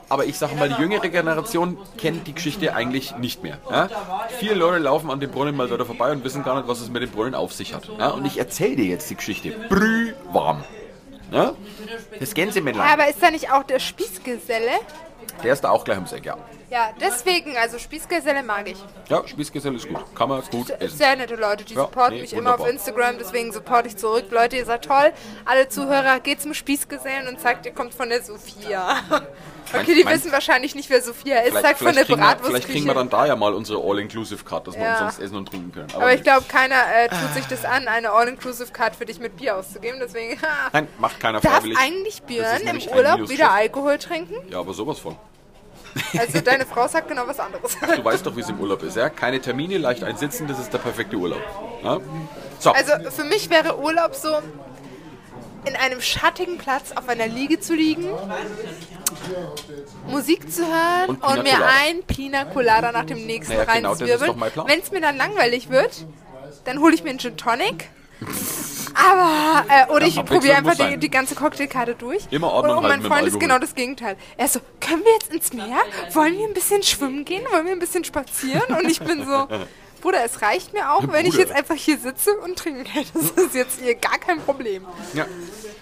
Aber 0.10 0.26
ich 0.26 0.38
sage 0.38 0.56
mal, 0.56 0.70
die 0.70 0.80
jüngere 0.80 1.10
Generation 1.10 1.78
kennt 1.98 2.28
die 2.28 2.34
Geschichte 2.34 2.76
eigentlich 2.76 3.18
nicht 3.18 3.42
mehr. 3.42 3.58
Ja? 3.70 3.90
Viele 4.40 4.54
Leute 4.54 4.78
laufen 4.78 5.10
an 5.10 5.20
dem 5.20 5.32
Brunnen 5.32 5.56
mal 5.56 5.68
da 5.68 5.84
vorbei 5.86 6.12
und 6.12 6.24
wissen 6.24 6.44
gar 6.44 6.58
nicht, 6.58 6.68
was 6.68 6.82
es 6.82 6.90
mit 6.90 7.02
dem 7.02 7.10
Brunnen 7.10 7.34
auf 7.34 7.54
sich 7.54 7.74
hat. 7.74 7.90
Ja? 7.98 8.10
Und 8.10 8.26
ich 8.26 8.38
erzähle 8.38 8.76
dir 8.76 8.86
jetzt 8.86 9.10
die 9.10 9.16
Geschichte. 9.16 9.52
Brühwarm. 9.70 10.64
Ja? 11.34 11.54
Das 12.20 12.34
Gänsemännlein. 12.34 12.88
Aber 12.88 13.10
ist 13.10 13.22
da 13.22 13.32
nicht 13.32 13.52
auch 13.52 13.64
der 13.64 13.80
Spießgeselle? 13.80 14.72
Der 15.44 15.54
ist 15.54 15.62
da 15.64 15.72
auch 15.72 15.84
gleich 15.84 15.98
ums 15.98 16.14
Eck, 16.14 16.26
ja. 16.26 16.38
Ja, 16.74 16.90
deswegen, 17.00 17.56
also 17.56 17.78
Spießgeselle 17.78 18.42
mag 18.42 18.68
ich. 18.68 18.78
Ja, 19.08 19.22
Spießgeselle 19.28 19.76
ist 19.76 19.88
gut. 19.88 20.04
Kann 20.16 20.28
man 20.28 20.42
gut 20.50 20.72
essen. 20.72 20.98
Sehr 20.98 21.16
nette 21.16 21.36
Leute, 21.36 21.64
die 21.64 21.76
Ja, 21.76 21.82
supporten 21.82 22.16
nee, 22.16 22.22
mich 22.22 22.34
immer 22.34 22.56
auf 22.56 22.60
wunderbar. 22.62 22.70
Instagram, 22.74 23.18
deswegen 23.20 23.52
supporte 23.54 23.90
ich 23.90 23.98
zurück. 23.98 24.26
Leute, 24.32 24.58
ihr 24.58 24.66
seid 24.66 24.84
toll. 24.86 25.14
Alle 25.46 25.70
Zuhörer, 25.70 26.20
geht 26.20 26.42
zum 26.42 26.56
Spießgesellen 26.56 27.28
und 27.28 27.40
sagt, 27.40 27.68
ihr 27.68 27.74
kommt 27.74 27.94
von 27.94 28.10
der 28.10 28.24
Sophia. 28.24 28.98
Okay, 29.72 29.94
die 29.96 30.04
mein- 30.04 30.16
wissen 30.16 30.32
wahrscheinlich 30.32 30.74
nicht, 30.74 30.90
wer 30.90 31.02
Sophia 31.04 31.42
ist. 31.42 31.54
Sagt 31.54 31.78
von 31.80 31.94
der 31.94 32.08
wir, 32.08 32.18
vielleicht 32.44 32.68
kriegen 32.68 32.86
wir 32.88 32.94
dann 32.96 33.10
da 33.10 33.26
ja 33.28 33.36
mal 33.36 33.54
unsere 33.54 33.80
All-Inclusive-Card, 33.82 34.68
dass 34.68 34.76
wir 34.76 34.82
Ja. 34.84 34.94
umsonst 34.94 35.20
essen 35.22 35.36
und 35.38 35.48
trinken 35.50 35.72
können. 35.72 35.88
Aber 35.96 36.12
ich 36.14 36.24
glaube, 36.24 36.46
keiner 36.48 36.76
äh, 36.96 37.08
tut 37.10 37.34
sich 37.36 37.46
das 37.46 37.66
an, 37.66 37.88
eine 37.88 38.12
All-Inclusive-Card 38.12 38.96
für 38.96 39.06
dich 39.06 39.20
mit 39.20 39.38
Bier 39.38 39.58
auszugeben. 39.58 40.00
Deswegen, 40.02 40.40
Nein, 40.72 40.88
macht 40.98 41.20
keiner 41.20 41.40
darf 41.40 41.54
freiwillig. 41.58 41.78
eigentlich 41.80 42.16
Das 42.22 42.26
Björn 42.26 42.62
im 42.68 42.82
Urlaub 42.96 43.30
wieder 43.30 43.52
Alkohol 43.52 43.98
trinken? 44.00 44.36
Ja, 44.50 44.60
aber 44.60 44.74
sowas 44.74 44.98
von. 45.00 45.16
Also 46.18 46.42
deine 46.42 46.66
Frau 46.66 46.88
sagt 46.88 47.08
genau 47.08 47.24
was 47.28 47.40
anderes. 47.40 47.78
Du 47.80 48.04
weißt 48.04 48.26
doch, 48.26 48.36
wie 48.36 48.42
es 48.42 48.50
im 48.50 48.60
Urlaub 48.60 48.84
ist, 48.84 48.96
ja? 48.98 49.10
Keine 49.10 49.40
Termine, 49.40 49.78
leicht 49.78 50.04
einsitzen, 50.04 50.48
das 50.48 50.60
ist 50.60 50.72
der 50.74 50.80
perfekte 50.80 51.16
Urlaub. 51.16 51.42
Ja? 51.84 52.00
So, 52.60 52.72
Also 52.72 53.10
für 53.12 53.24
mich 53.24 53.50
wäre 53.50 53.78
Urlaub 53.78 54.16
so, 54.16 54.30
in 55.66 55.76
einem 55.76 56.02
schattigen 56.02 56.58
Platz 56.58 56.92
auf 56.94 57.08
einer 57.08 57.28
Liege 57.28 57.60
zu 57.60 57.74
liegen, 57.74 58.10
Musik 60.08 60.52
zu 60.52 60.66
hören 60.66 61.10
Und 61.10 61.24
und, 61.24 61.44
mir 61.44 61.66
ein 61.66 62.04
Pina 62.04 62.46
Colada 62.46 62.92
nach 62.92 63.06
dem 63.06 63.26
nächsten 63.26 63.56
Naja, 63.56 63.74
genau, 63.76 63.96
mein 64.36 64.52
Plan. 64.52 64.68
Wenn 64.68 64.80
es 64.80 64.92
mir 64.92 65.02
dann 65.02 65.18
langweilig 65.18 65.70
wird, 65.70 66.06
dann 66.66 66.80
hole 66.80 66.94
ich 66.94 67.04
mir 67.04 67.12
einen 67.12 67.20
Gin 67.20 67.38
Tonic. 67.38 67.90
Aber, 68.96 69.66
äh, 69.70 69.92
oder 69.92 70.06
ich 70.06 70.16
probiere 70.24 70.56
einfach 70.58 70.76
die, 70.76 70.98
die 70.98 71.10
ganze 71.10 71.36
Cocktailkarte 71.36 71.96
durch. 71.96 72.28
Immer 72.30 72.52
Ordnung 72.52 72.78
und, 72.78 72.84
und 72.84 72.90
mein 72.90 73.02
Freund 73.02 73.28
ist 73.28 73.40
genau 73.40 73.58
das 73.60 73.74
Gegenteil. 73.76 74.18
Er 74.38 74.46
ist 74.46 74.54
so, 74.54 74.60
können 74.80 75.04
wir 75.04 75.14
jetzt 75.14 75.34
ins 75.34 75.54
Meer? 75.54 75.78
Wollen 76.14 76.38
wir 76.38 76.46
ein 76.48 76.54
bisschen 76.54 76.84
schwimmen 76.84 77.26
gehen? 77.26 77.44
Wollen 77.52 77.66
wir 77.66 77.74
ein 77.74 77.80
bisschen 77.80 78.04
spazieren? 78.04 78.62
Und 78.78 78.90
ich 78.90 79.00
bin 79.00 79.26
so, 79.26 79.48
Bruder, 80.02 80.24
es 80.24 80.42
reicht 80.42 80.74
mir 80.74 80.92
auch, 80.92 81.04
wenn 81.12 81.26
ich 81.26 81.36
jetzt 81.36 81.52
einfach 81.52 81.76
hier 81.76 81.98
sitze 81.98 82.32
und 82.44 82.58
trinke. 82.58 82.84
Das 83.14 83.32
ist 83.46 83.56
jetzt 83.56 83.80
hier 83.82 83.96
gar 83.96 84.18
kein 84.20 84.40
Problem. 84.42 84.86
ja. 85.14 85.26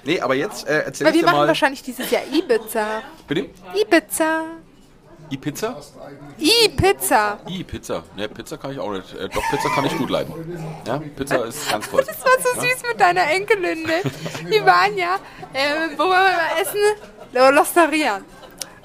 Nee, 0.03 0.19
aber 0.19 0.33
jetzt 0.33 0.67
äh, 0.67 0.79
erzähl 0.86 1.05
Weil 1.05 1.13
ich 1.13 1.21
wir 1.21 1.27
dir 1.27 1.31
machen 1.31 1.41
mal. 1.41 1.48
wahrscheinlich 1.48 1.83
dieses 1.83 2.10
Jahr 2.10 2.24
Ibiza. 2.31 3.03
Bitte? 3.27 3.50
Ibiza. 3.79 4.45
I-Pizza? 5.31 5.75
Ibiza. 6.38 7.39
I-Pizza. 7.47 8.03
Ne, 8.15 8.27
Pizza 8.27 8.57
kann 8.57 8.71
ich 8.71 8.79
auch 8.79 8.91
nicht. 8.91 9.13
Äh, 9.13 9.29
doch, 9.29 9.43
Pizza 9.50 9.69
kann 9.69 9.85
ich 9.85 9.97
gut 9.97 10.09
leiden. 10.09 10.33
Ja, 10.85 11.00
Pizza 11.15 11.45
ist 11.45 11.69
ganz 11.69 11.89
toll. 11.89 12.03
Das 12.07 12.19
war 12.23 12.31
so 12.55 12.61
süß 12.61 12.83
mit 12.89 13.00
deiner 13.00 13.23
Enkelin, 13.31 13.83
ne? 13.83 14.01
Die 14.51 14.65
waren 14.65 14.97
ja, 14.97 15.15
äh, 15.53 15.89
wo 15.97 16.03
waren 16.03 16.09
wir 16.09 16.38
mal 16.38 16.61
essen? 16.61 16.79
L'Osteria. 17.33 18.21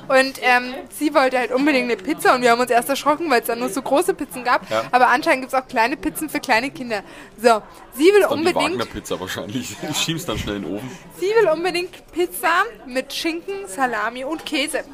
Und 0.09 0.39
ähm, 0.41 0.73
sie 0.97 1.13
wollte 1.15 1.37
halt 1.37 1.51
unbedingt 1.51 1.91
eine 1.91 1.97
Pizza 1.97 2.37
und 2.37 2.43
wir 2.43 2.53
haben 2.53 2.61
uns 2.61 2.71
erst 2.71 2.89
erschrocken, 2.89 3.29
weil 3.29 3.41
es 3.41 3.49
dann 3.49 3.59
nur 3.59 3.69
so 3.71 3.83
große 3.83 4.15
Pizzen 4.15 4.45
gab. 4.45 4.71
Ja. 4.71 4.85
Aber 4.93 5.09
anscheinend 5.09 5.43
gibt 5.43 5.53
es 5.53 5.61
auch 5.61 5.67
kleine 5.67 5.97
Pizzen 5.97 6.29
für 6.29 6.39
kleine 6.39 6.71
Kinder. 6.71 7.03
So, 7.43 7.61
sie 7.95 8.05
will 8.05 8.21
Dann 8.21 8.31
die 8.31 8.35
unbedingt, 8.37 8.79
Wagner-Pizza 8.79 9.19
wahrscheinlich. 9.19 9.77
Ich 9.91 9.97
schieb's 9.97 10.25
dann 10.25 10.39
schnell 10.39 10.57
in 10.57 10.63
den 10.63 10.77
Ofen. 10.77 10.89
sie 11.19 11.27
will 11.27 11.49
unbedingt 11.49 12.13
Pizza 12.13 12.63
mit 12.87 13.13
Schinken, 13.13 13.67
Salami 13.67 14.23
und 14.23 14.47
Käse. 14.47 14.85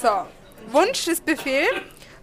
So, 0.00 0.08
Wunsch 0.70 1.06
ist 1.08 1.24
Befehl. 1.24 1.66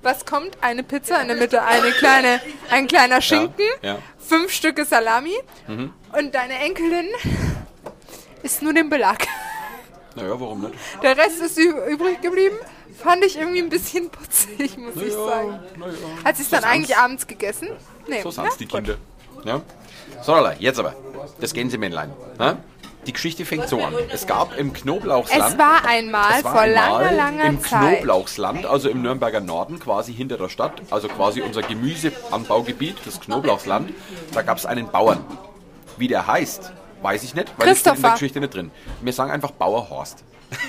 Was 0.01 0.25
kommt? 0.25 0.58
Eine 0.62 0.84
Pizza 0.84 1.22
in 1.22 1.27
der 1.27 1.36
Mitte, 1.36 1.62
eine 1.62 1.91
kleine, 1.91 2.39
ein 2.69 2.88
kleiner 2.88 3.22
Schinken, 3.22 3.65
ja. 3.81 3.96
Mhm. 3.96 4.00
fünf 4.17 4.51
Stücke 4.53 4.86
Salami 4.86 5.36
und 5.67 6.34
deine 6.34 6.53
Enkelin 6.60 7.08
isst 8.43 8.62
nur 8.62 8.74
den 8.74 8.89
Belag. 8.89 9.27
Naja, 10.15 10.39
warum 10.39 10.62
nicht? 10.62 10.74
Der 11.03 11.17
Rest 11.17 11.41
ist 11.41 11.58
übrig 11.58 12.22
geblieben. 12.22 12.55
Fand 12.98 13.24
ich 13.24 13.38
irgendwie 13.38 13.60
ein 13.60 13.69
bisschen 13.69 14.10
putzig, 14.10 14.77
muss 14.77 14.96
ich 14.96 15.13
sagen. 15.13 15.60
naja. 15.77 15.93
Hat 16.25 16.36
sie 16.38 16.43
es 16.43 16.50
dann 16.50 16.63
eigentlich 16.63 16.88
sind's. 16.88 17.01
abends 17.01 17.27
gegessen? 17.27 17.69
Nee. 18.08 18.22
So 18.22 18.29
na, 18.29 18.43
sind's 18.43 18.58
die 18.58 18.65
gut. 18.65 18.75
Kinder. 18.75 18.98
Ja? 19.46 19.62
So, 20.24 20.48
jetzt 20.60 20.79
aber. 20.79 20.96
Das 21.39 21.53
Gänsemännlein. 21.53 22.12
Ja? 22.39 22.58
Die 23.10 23.13
Geschichte 23.13 23.44
fängt 23.44 23.68
so 23.68 23.82
an. 23.84 23.96
Es 24.13 24.28
gab 24.28 24.56
im 24.56 24.72
Knoblauchsland. 24.72 25.54
Es 25.54 25.58
war 25.58 25.84
einmal 25.84 26.38
Es 26.38 26.44
war 26.44 26.51
vor 26.51 26.62
einmal 26.62 27.01
langer, 27.06 27.12
langer 27.12 27.44
im 27.46 27.60
Zeit. 27.60 28.01
Knoblauchsland, 28.01 28.68
also 28.68 28.88
im 28.88 29.01
Nürnberger 29.01 29.39
Norden, 29.39 29.80
quasi 29.80 30.13
hinter 30.13 30.38
der 30.38 30.48
Stadt, 30.48 30.80
also 30.92 31.08
quasi 31.08 31.42
unser 31.42 31.63
Gemüseanbaugebiet, 31.63 32.98
das 33.06 33.20
Knoblauchsland. 33.20 33.92
Da 34.32 34.44
gab 34.44 34.60
es 34.60 34.68
einen 34.68 34.92
Bauern. 34.92 35.25
Wie 35.98 36.08
der 36.08 36.28
heißt, 36.28 36.72
weiß 37.01 37.24
ich 37.24 37.34
nicht, 37.34 37.51
weil 37.58 37.70
ich 37.70 37.84
in 37.84 38.00
der. 38.00 38.12
Geschichte 38.12 38.42
nicht 38.42 38.54
drin. 38.54 38.70
Wir 39.01 39.12
sagen 39.12 39.32
einfach 39.32 39.50
Bauer 39.50 39.89
Horst. 39.89 40.24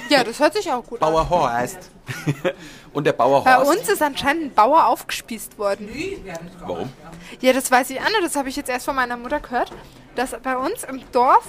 Ja, 0.09 0.25
das 0.25 0.39
hört 0.41 0.55
sich 0.55 0.71
auch 0.71 0.85
gut 0.85 1.01
an. 1.03 1.13
Bauer 1.13 1.29
Horst. 1.31 1.91
Und 2.93 3.07
der 3.07 3.13
Bauer 3.13 3.45
Bei 3.45 3.57
Horst. 3.57 3.71
uns 3.71 3.89
ist 3.89 4.03
anscheinend 4.03 4.45
ein 4.47 4.55
Bauer 4.55 4.87
aufgespießt 4.87 5.59
worden. 5.59 5.89
Warum? 6.61 6.93
Ja, 7.41 7.53
das 7.53 7.71
weiß 7.71 7.91
ich, 7.91 8.01
Anne, 8.01 8.17
das 8.23 8.35
habe 8.37 8.49
ich 8.49 8.57
jetzt 8.57 8.69
erst 8.69 8.85
von 8.87 8.97
meiner 8.97 9.17
Mutter 9.17 9.39
gehört, 9.41 9.73
dass 10.17 10.35
bei 10.43 10.57
uns 10.57 10.83
im 10.85 11.01
Dorf 11.13 11.47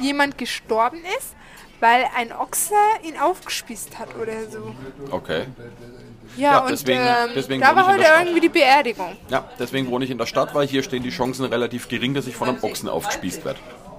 jemand 0.00 0.38
gestorben 0.38 0.98
ist, 1.18 1.34
weil 1.80 2.06
ein 2.16 2.32
Ochse 2.32 2.74
ihn 3.02 3.18
aufgespießt 3.18 3.98
hat 3.98 4.08
oder 4.16 4.50
so. 4.50 4.74
Okay. 5.10 5.44
Ja, 6.36 6.52
Ja, 6.52 6.58
und 6.60 6.70
deswegen- 6.70 7.00
ähm, 7.00 7.30
deswegen 7.34 7.60
da 7.60 7.74
war 7.76 7.86
heute 7.86 8.04
irgendwie 8.20 8.40
die 8.40 8.48
Beerdigung 8.48 9.16
Ja, 9.28 9.44
deswegen 9.58 9.90
wohne 9.90 10.04
ich 10.04 10.10
in 10.10 10.18
der 10.18 10.26
Stadt, 10.26 10.54
weil 10.54 10.66
hier 10.66 10.82
stehen 10.82 11.02
die 11.02 11.10
Chancen 11.10 11.44
relativ 11.46 11.88
gering, 11.88 12.14
dass 12.14 12.26
ich 12.26 12.36
von 12.36 12.48
einem 12.48 12.62
Ochsen 12.62 12.88
aufgespießt 12.88 13.44
werde. 13.44 13.58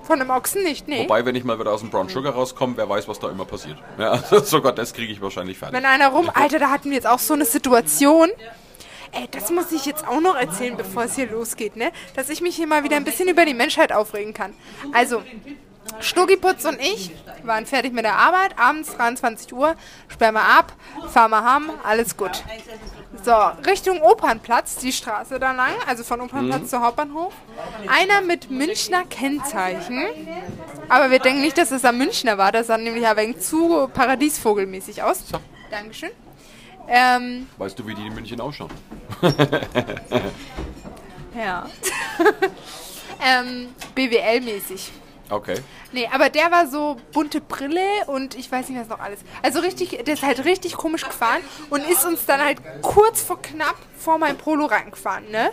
Von 0.09 0.19
einem 0.19 0.31
Ochsen 0.31 0.63
nicht, 0.63 0.87
nee. 0.87 1.03
Wobei, 1.03 1.23
wenn 1.23 1.35
ich 1.35 1.43
mal 1.43 1.59
wieder 1.59 1.71
aus 1.71 1.81
dem 1.81 1.91
Brown 1.91 2.09
Sugar 2.09 2.33
rauskomme, 2.33 2.75
wer 2.77 2.89
weiß, 2.89 3.07
was 3.07 3.19
da 3.19 3.29
immer 3.29 3.45
passiert. 3.45 3.77
Ja, 3.99 4.09
also 4.09 4.39
sogar 4.43 4.71
das 4.73 4.91
kriege 4.91 5.13
ich 5.13 5.21
wahrscheinlich 5.21 5.59
fertig. 5.59 5.77
Wenn 5.77 5.85
einer 5.85 6.07
rum, 6.07 6.31
Alter, 6.33 6.57
da 6.57 6.71
hatten 6.71 6.89
wir 6.89 6.95
jetzt 6.95 7.05
auch 7.05 7.19
so 7.19 7.35
eine 7.35 7.45
Situation. 7.45 8.29
Ey, 9.11 9.27
das 9.29 9.51
muss 9.51 9.71
ich 9.71 9.85
jetzt 9.85 10.07
auch 10.07 10.19
noch 10.19 10.35
erzählen, 10.35 10.75
bevor 10.75 11.03
es 11.03 11.13
hier 11.13 11.29
losgeht, 11.29 11.75
ne? 11.75 11.91
Dass 12.15 12.29
ich 12.29 12.41
mich 12.41 12.55
hier 12.55 12.65
mal 12.65 12.83
wieder 12.83 12.95
ein 12.95 13.03
bisschen 13.03 13.29
über 13.29 13.45
die 13.45 13.53
Menschheit 13.53 13.91
aufregen 13.91 14.33
kann. 14.33 14.55
Also, 14.93 15.21
Schnuggiputz 15.99 16.65
und 16.65 16.79
ich 16.81 17.11
waren 17.43 17.67
fertig 17.67 17.93
mit 17.93 18.03
der 18.03 18.15
Arbeit, 18.15 18.57
abends 18.57 18.95
23 18.95 19.53
Uhr, 19.53 19.75
sperren 20.07 20.33
wir 20.33 20.41
ab, 20.41 20.73
fahren 21.13 21.29
wir 21.29 21.43
ham, 21.43 21.69
alles 21.83 22.17
gut. 22.17 22.43
So, 23.23 23.35
Richtung 23.69 24.01
Opernplatz, 24.01 24.77
die 24.77 24.91
Straße 24.91 25.39
da 25.39 25.51
lang, 25.51 25.73
also 25.87 26.03
von 26.03 26.21
Opernplatz 26.21 26.69
zu 26.69 26.81
Hauptbahnhof. 26.81 27.33
Einer 27.87 28.21
mit 28.21 28.49
Münchner 28.49 29.03
Kennzeichen, 29.05 30.07
aber 30.87 31.11
wir 31.11 31.19
denken 31.19 31.41
nicht, 31.41 31.57
dass 31.57 31.71
es 31.71 31.83
am 31.85 31.97
Münchner 31.97 32.37
war, 32.37 32.51
das 32.51 32.67
sah 32.67 32.77
nämlich 32.77 33.05
ein 33.05 33.17
wenig 33.17 33.39
zu 33.39 33.89
paradiesvogelmäßig 33.93 35.03
aus. 35.03 35.27
So. 35.27 35.37
Dankeschön. 35.69 36.11
Ähm, 36.87 37.47
Weißt 37.57 37.77
du, 37.77 37.85
wie 37.85 37.93
die 37.93 38.07
in 38.07 38.13
München 38.15 38.39
ausschauen? 38.41 38.71
ja. 41.37 41.69
ähm, 43.25 43.69
BWL-mäßig. 43.95 44.89
Okay. 45.29 45.55
Nee, 45.91 46.09
aber 46.11 46.29
der 46.29 46.51
war 46.51 46.67
so 46.67 46.97
bunte 47.11 47.39
Brille 47.41 47.87
und 48.07 48.35
ich 48.35 48.51
weiß 48.51 48.69
nicht 48.69 48.79
was 48.79 48.87
noch 48.87 48.99
alles. 48.99 49.19
Also 49.43 49.59
richtig, 49.59 50.03
der 50.03 50.13
ist 50.13 50.23
halt 50.23 50.43
richtig 50.45 50.75
komisch 50.75 51.05
gefahren 51.05 51.41
und 51.69 51.87
ist 51.87 52.05
uns 52.05 52.25
dann 52.25 52.43
halt 52.43 52.59
kurz 52.81 53.21
vor 53.21 53.41
knapp 53.41 53.75
vor 53.97 54.17
mein 54.17 54.37
Polo 54.37 54.65
reingefahren, 54.65 55.29
ne? 55.29 55.51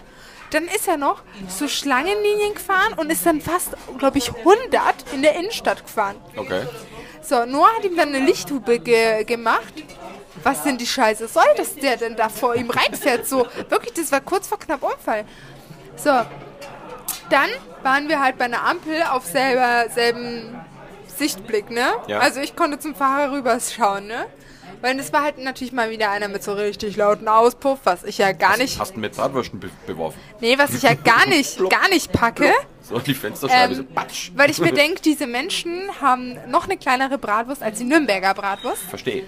Dann 0.51 0.65
ist 0.65 0.87
er 0.87 0.97
noch 0.97 1.23
so 1.49 1.67
Schlangenlinien 1.67 2.55
gefahren 2.55 2.95
und 2.97 3.11
ist 3.11 3.27
dann 3.27 3.41
fast, 3.41 3.71
glaube 3.99 4.19
ich, 4.19 4.33
100 4.35 4.95
in 5.13 5.23
der 5.23 5.35
Innenstadt 5.35 5.85
gefahren. 5.85 6.17
Okay. 6.37 6.63
So, 7.21 7.45
Noah 7.45 7.69
hat 7.77 7.85
ihm 7.85 7.97
dann 7.97 8.15
eine 8.15 8.25
Lichthupe 8.25 8.79
ge 8.79 9.25
gemacht. 9.25 9.75
Was 10.45 10.63
denn 10.63 10.79
die 10.79 10.87
Scheiße 10.87 11.27
soll, 11.27 11.47
dass 11.57 11.75
der 11.75 11.97
denn 11.97 12.15
da 12.15 12.29
vor 12.29 12.55
ihm 12.55 12.71
reinfährt? 12.71 13.27
So, 13.27 13.47
wirklich, 13.69 13.95
das 13.95 14.13
war 14.13 14.21
kurz 14.21 14.47
vor 14.47 14.61
knapp 14.61 14.83
Unfall. 14.83 15.25
So, 15.97 16.11
dann 17.31 17.49
waren 17.83 18.09
wir 18.09 18.21
halt 18.21 18.39
bei 18.39 18.45
einer 18.47 18.65
Ampel 18.67 19.03
auf 19.11 19.25
selber, 19.25 19.89
selben 19.93 20.59
Sichtblick, 21.17 21.71
ne? 21.71 21.87
Ja. 22.09 22.19
Also 22.19 22.41
ich 22.41 22.57
konnte 22.57 22.79
zum 22.79 22.95
Fahrer 22.95 23.33
rüberschauen, 23.33 24.07
ne? 24.07 24.27
Weil 24.83 24.97
das 24.99 25.11
war 25.13 25.23
halt 25.23 25.39
natürlich 25.39 25.73
mal 25.73 25.89
wieder 25.89 26.11
einer 26.11 26.29
mit 26.29 26.43
so 26.45 26.53
richtig 26.53 26.97
lauten 26.97 27.29
Auspuff, 27.29 27.79
was 27.85 28.05
ich 28.05 28.19
ja 28.19 28.33
gar 28.33 28.59
nicht, 28.59 28.79
Hast 28.79 28.95
du 28.95 29.01
mit 29.01 29.17
Bratwürsten 29.17 29.59
be 29.59 29.71
beworfen? 29.87 30.21
nee, 30.41 30.59
was 30.59 30.75
ich 30.75 30.83
ja 30.83 30.93
gar 30.93 31.27
nicht, 31.29 31.59
gar 31.71 31.89
nicht 31.89 32.13
packe. 32.13 32.53
So 32.83 32.99
die 32.99 33.15
Fensterscheibe 33.15 33.73
Ähm, 33.73 33.79
so 33.79 33.85
patsch. 33.85 34.31
Weil 34.37 34.51
ich 34.51 34.59
mir 34.61 34.73
denke, 34.73 35.01
diese 35.01 35.27
Menschen 35.27 35.89
haben 36.01 36.39
noch 36.49 36.65
eine 36.65 36.77
kleinere 36.77 37.17
Bratwurst 37.17 37.63
als 37.63 37.79
die 37.79 37.85
Nürnberger 37.85 38.35
Bratwurst. 38.35 38.83
Verstehe. 38.83 39.25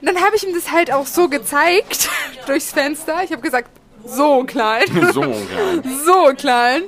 Und 0.00 0.06
dann 0.08 0.22
habe 0.22 0.36
ich 0.36 0.46
ihm 0.46 0.54
das 0.54 0.70
halt 0.70 0.92
auch 0.92 1.06
so 1.06 1.28
gezeigt, 1.28 2.10
durchs 2.46 2.70
Fenster. 2.72 3.24
Ich 3.24 3.32
habe 3.32 3.40
gesagt, 3.40 3.70
so 4.04 4.44
klein. 4.44 4.84
So 5.14 5.22
klein. 5.22 5.82
so 6.04 6.32
klein. 6.36 6.82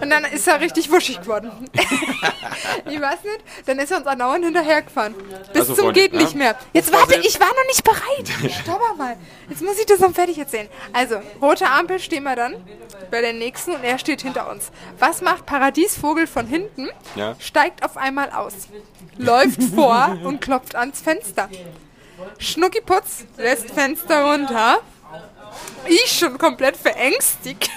Und 0.00 0.10
dann 0.10 0.24
ist 0.24 0.46
er 0.46 0.60
richtig 0.60 0.90
wuschig 0.90 1.20
geworden. 1.20 1.50
ich 1.74 3.00
weiß 3.00 3.24
nicht. 3.24 3.40
Dann 3.66 3.78
ist 3.78 3.90
er 3.90 3.98
uns 3.98 4.06
andauernd 4.06 4.44
hinterhergefahren. 4.44 5.14
Bis 5.52 5.62
Also, 5.68 5.74
zum 5.74 5.92
geht 5.92 6.12
ja? 6.12 6.20
nicht 6.20 6.34
mehr. 6.34 6.56
Jetzt 6.72 6.92
warte, 6.92 7.20
ich 7.20 7.38
war 7.40 7.48
noch 7.48 7.66
nicht 7.66 7.84
bereit. 7.84 8.52
Stopp 8.62 8.80
mal. 8.98 9.16
Jetzt 9.48 9.62
muss 9.62 9.78
ich 9.78 9.86
das 9.86 10.00
noch 10.00 10.12
fertig 10.12 10.38
erzählen. 10.38 10.68
Also, 10.92 11.20
rote 11.40 11.68
Ampel 11.68 11.98
stehen 12.00 12.24
wir 12.24 12.36
dann 12.36 12.56
bei 13.10 13.20
der 13.20 13.32
nächsten 13.32 13.72
und 13.72 13.84
er 13.84 13.98
steht 13.98 14.22
hinter 14.22 14.50
uns. 14.50 14.70
Was 14.98 15.20
macht 15.22 15.46
Paradiesvogel 15.46 16.26
von 16.26 16.46
hinten? 16.46 16.88
Ja. 17.14 17.36
Steigt 17.38 17.84
auf 17.84 17.96
einmal 17.96 18.30
aus. 18.30 18.54
Läuft 19.16 19.62
vor 19.74 20.18
und 20.24 20.40
klopft 20.40 20.74
ans 20.74 21.00
Fenster. 21.00 21.48
Schnuckiputz 22.38 23.24
lässt 23.36 23.70
Fenster 23.70 24.24
runter. 24.24 24.78
Ich 25.86 26.18
schon 26.18 26.38
komplett 26.38 26.76
verängstigt. 26.76 27.70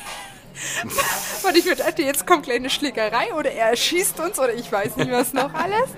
Und 1.47 1.57
ich 1.57 1.65
mir 1.65 1.75
dachte, 1.75 2.01
jetzt 2.01 2.25
kommt 2.25 2.43
gleich 2.43 2.57
eine 2.57 2.69
Schlägerei 2.69 3.33
oder 3.33 3.51
er 3.51 3.69
erschießt 3.69 4.19
uns 4.19 4.39
oder 4.39 4.53
ich 4.53 4.71
weiß 4.71 4.97
nicht 4.97 5.11
was 5.11 5.33
noch 5.33 5.53
alles. 5.53 5.89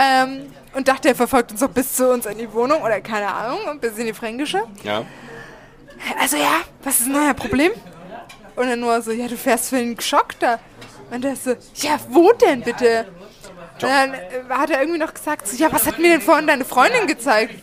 Ähm, 0.00 0.52
und 0.74 0.88
dachte, 0.88 1.08
er 1.08 1.14
verfolgt 1.14 1.52
uns 1.52 1.60
noch 1.60 1.70
bis 1.70 1.94
zu 1.94 2.10
uns 2.10 2.26
in 2.26 2.38
die 2.38 2.52
Wohnung 2.52 2.82
oder 2.82 3.00
keine 3.00 3.32
Ahnung, 3.32 3.78
bis 3.80 3.96
in 3.98 4.06
die 4.06 4.14
Fränkische. 4.14 4.62
Ja. 4.82 5.04
Also 6.18 6.36
ja, 6.36 6.60
was 6.82 7.00
ist 7.00 7.08
denn 7.08 7.16
euer 7.16 7.34
Problem? 7.34 7.72
Und 8.56 8.68
dann 8.68 8.80
nur 8.80 9.00
so, 9.02 9.12
ja, 9.12 9.28
du 9.28 9.36
fährst 9.36 9.70
für 9.70 9.76
einen 9.76 9.96
Geschockter. 9.96 10.58
Und 11.10 11.24
er 11.24 11.36
so, 11.36 11.54
ja, 11.76 11.98
wo 12.08 12.32
denn 12.32 12.62
bitte? 12.62 13.06
Und 13.74 13.82
dann 13.82 14.14
hat 14.48 14.70
er 14.70 14.80
irgendwie 14.80 14.98
noch 14.98 15.12
gesagt, 15.12 15.48
so, 15.48 15.56
ja, 15.56 15.72
was 15.72 15.86
hat 15.86 15.98
mir 15.98 16.10
denn 16.10 16.20
vorhin 16.20 16.46
deine 16.46 16.64
Freundin 16.64 17.06
gezeigt? 17.06 17.54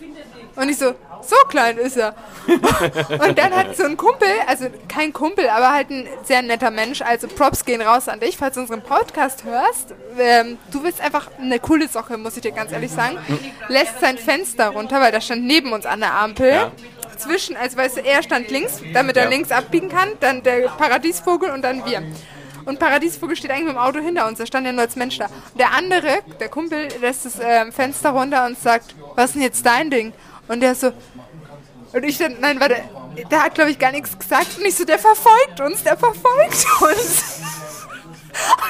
Und 0.55 0.69
ich 0.69 0.77
so, 0.77 0.93
so 1.21 1.35
klein 1.49 1.77
ist 1.77 1.97
er. 1.97 2.15
und 2.47 3.37
dann 3.37 3.53
hat 3.55 3.75
so 3.75 3.83
ein 3.83 3.97
Kumpel, 3.97 4.27
also 4.47 4.67
kein 4.87 5.13
Kumpel, 5.13 5.49
aber 5.49 5.71
halt 5.73 5.89
ein 5.89 6.07
sehr 6.23 6.41
netter 6.41 6.71
Mensch, 6.71 7.01
also 7.01 7.27
Props 7.27 7.65
gehen 7.65 7.81
raus 7.81 8.07
an 8.07 8.19
dich, 8.19 8.37
falls 8.37 8.55
du 8.55 8.61
unseren 8.61 8.81
Podcast 8.81 9.43
hörst. 9.43 9.93
Ähm, 10.17 10.57
du 10.71 10.81
bist 10.81 11.01
einfach 11.01 11.29
eine 11.39 11.59
coole 11.59 11.87
Socke, 11.87 12.17
muss 12.17 12.35
ich 12.35 12.41
dir 12.41 12.51
ganz 12.51 12.71
ehrlich 12.71 12.91
sagen. 12.91 13.17
Lässt 13.67 13.99
sein 13.99 14.17
Fenster 14.17 14.69
runter, 14.69 14.99
weil 15.01 15.11
der 15.11 15.21
stand 15.21 15.45
neben 15.45 15.71
uns 15.73 15.85
an 15.85 15.99
der 15.99 16.13
Ampel. 16.13 16.51
Ja. 16.51 16.71
Zwischen, 17.17 17.57
also 17.57 17.75
weißt 17.77 17.97
du, 17.97 18.01
er 18.01 18.23
stand 18.23 18.49
links, 18.49 18.81
damit 18.93 19.17
er 19.17 19.23
Ja. 19.25 19.29
links 19.29 19.51
abbiegen 19.51 19.89
kann, 19.89 20.09
dann 20.21 20.41
der 20.41 20.69
Paradiesvogel 20.69 21.51
und 21.51 21.61
dann 21.63 21.85
wir. 21.85 22.01
Und 22.65 22.79
Paradiesvogel 22.79 23.35
steht 23.35 23.51
eigentlich 23.51 23.65
mit 23.65 23.73
dem 23.75 23.79
Auto 23.79 23.99
hinter 23.99 24.27
uns, 24.27 24.37
da 24.37 24.45
stand 24.45 24.65
ja 24.65 24.71
nur 24.71 24.81
als 24.83 24.95
Mensch 24.95 25.17
da. 25.17 25.25
Und 25.25 25.59
der 25.59 25.73
andere, 25.73 26.19
der 26.39 26.49
Kumpel, 26.49 26.87
lässt 27.01 27.25
das 27.25 27.39
ähm, 27.41 27.71
Fenster 27.71 28.11
runter 28.11 28.45
und 28.45 28.57
sagt, 28.59 28.95
was 29.15 29.27
ist 29.27 29.35
denn 29.35 29.41
jetzt 29.41 29.65
dein 29.65 29.89
Ding? 29.89 30.13
Und 30.49 30.59
der 30.61 30.75
so, 30.75 30.91
und 31.93 32.03
ich 32.03 32.17
dann, 32.17 32.39
nein, 32.39 32.59
warte, 32.59 32.83
der 33.31 33.43
hat, 33.43 33.55
glaube 33.55 33.71
ich, 33.71 33.79
gar 33.79 33.91
nichts 33.91 34.17
gesagt. 34.17 34.57
Und 34.57 34.65
ich 34.65 34.75
so, 34.75 34.83
der 34.83 34.99
verfolgt 34.99 35.59
uns, 35.61 35.83
der 35.83 35.95
verfolgt 35.95 36.65
uns. 36.81 37.23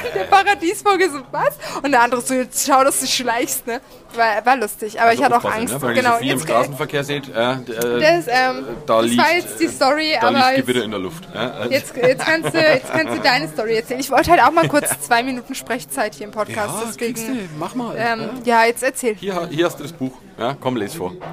Und 0.04 0.16
der 0.16 0.24
Paradiesvogel 0.24 1.12
so, 1.12 1.22
was? 1.32 1.56
Und 1.84 1.92
der 1.92 2.02
andere 2.02 2.22
so, 2.22 2.34
jetzt 2.34 2.66
schau, 2.66 2.84
dass 2.84 3.02
du 3.02 3.08
schleichst, 3.08 3.68
ne? 3.68 3.82
War, 4.16 4.46
war 4.46 4.58
lustig, 4.58 5.00
aber 5.00 5.14
ich 5.14 5.24
hatte 5.24 5.38
auch 5.38 5.46
Angst. 5.46 5.74
Ne? 5.74 5.82
Wenn 5.82 5.96
genau, 5.96 6.10
ihr 6.10 6.14
Sophie 6.14 6.30
im 6.30 6.38
jetzt, 6.38 6.48
Straßenverkehr 6.48 7.04
seht, 7.04 7.30
äh, 7.30 7.52
äh, 7.52 7.56
das, 7.66 8.28
ähm, 8.28 8.66
da 8.86 9.02
das 9.02 9.06
liegt, 9.06 9.22
war 9.22 9.34
jetzt 9.34 9.60
die 9.60 9.68
Story, 9.68 10.14
da 10.20 10.28
aber 10.28 10.38
liegt 10.38 10.50
jetzt, 10.50 10.66
Gewitter 10.66 10.84
in 10.86 10.92
der 10.92 11.00
Luft. 11.00 11.28
Ja? 11.34 11.66
Äh, 11.66 11.70
jetzt, 11.70 11.96
jetzt, 11.96 12.26
kannst 12.26 12.54
du, 12.54 12.60
jetzt 12.60 12.92
kannst 12.92 13.16
du 13.16 13.20
deine 13.22 13.48
Story 13.48 13.76
erzählen. 13.76 14.00
Ich 14.00 14.10
wollte 14.10 14.32
halt 14.32 14.42
auch 14.42 14.52
mal 14.52 14.68
kurz 14.70 14.90
zwei 15.02 15.22
Minuten 15.24 15.54
Sprechzeit 15.54 16.16
hier 16.16 16.26
im 16.26 16.32
Podcast, 16.32 16.82
ja, 16.82 16.88
deswegen. 16.88 17.16
du, 17.16 17.50
mach 17.60 17.76
mal. 17.76 17.96
Ähm, 17.98 18.30
ja, 18.46 18.66
jetzt 18.66 18.84
erzähl. 18.84 19.16
Hier, 19.16 19.48
hier 19.52 19.66
hast 19.66 19.80
du 19.80 19.84
das 19.84 19.94
Buch. 19.94 20.14
Ja, 20.40 20.56
komm, 20.60 20.78
les 20.78 20.96
vor. 20.96 21.14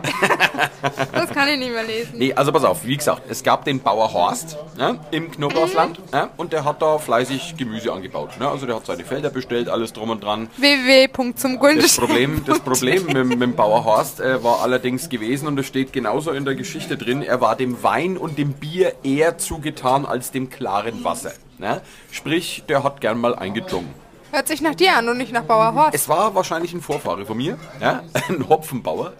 Das 1.12 1.30
kann 1.30 1.48
ich 1.48 1.58
nicht 1.58 1.72
mehr 1.72 1.84
lesen. 1.84 2.12
Nee, 2.14 2.32
also 2.34 2.52
pass 2.52 2.64
auf, 2.64 2.84
wie 2.84 2.96
gesagt, 2.96 3.22
es 3.28 3.42
gab 3.42 3.64
den 3.64 3.80
Bauer 3.80 4.12
Horst 4.12 4.56
ja, 4.78 4.96
im 5.10 5.30
Knoblauchsland 5.30 5.98
ja, 6.12 6.30
und 6.36 6.52
der 6.52 6.64
hat 6.64 6.80
da 6.82 6.98
fleißig 6.98 7.56
Gemüse 7.56 7.92
angebaut. 7.92 8.38
Ne? 8.38 8.48
Also 8.48 8.66
der 8.66 8.76
hat 8.76 8.86
seine 8.86 9.04
Felder 9.04 9.30
bestellt, 9.30 9.68
alles 9.68 9.92
drum 9.92 10.10
und 10.10 10.22
dran. 10.22 10.48
www.zum 10.56 11.58
Das 11.60 11.96
Problem, 11.96 12.44
das 12.44 12.60
Problem 12.66 13.06
mit, 13.06 13.26
mit 13.26 13.40
dem 13.40 13.54
Bauer 13.54 13.84
Horst 13.84 14.18
äh, 14.18 14.42
war 14.42 14.60
allerdings 14.60 15.08
gewesen, 15.08 15.46
und 15.46 15.56
es 15.58 15.66
steht 15.66 15.92
genauso 15.92 16.32
in 16.32 16.44
der 16.44 16.56
Geschichte 16.56 16.96
drin, 16.96 17.22
er 17.22 17.40
war 17.40 17.54
dem 17.54 17.82
Wein 17.84 18.16
und 18.16 18.38
dem 18.38 18.54
Bier 18.54 18.92
eher 19.04 19.38
zugetan 19.38 20.04
als 20.04 20.32
dem 20.32 20.50
klaren 20.50 21.04
Wasser. 21.04 21.32
Ne? 21.58 21.80
Sprich, 22.10 22.64
der 22.68 22.82
hat 22.82 23.00
gern 23.00 23.20
mal 23.20 23.36
eingedrungen. 23.36 23.94
Hört 24.32 24.48
sich 24.48 24.60
nach 24.60 24.74
dir 24.74 24.96
an 24.96 25.08
und 25.08 25.16
nicht 25.16 25.32
nach 25.32 25.44
Bauer 25.44 25.74
Horst. 25.74 25.94
Es 25.94 26.08
war 26.08 26.34
wahrscheinlich 26.34 26.74
ein 26.74 26.80
Vorfahre 26.80 27.24
von 27.24 27.36
mir, 27.36 27.56
ja? 27.80 28.02
ein 28.28 28.48
Hopfenbauer. 28.48 29.12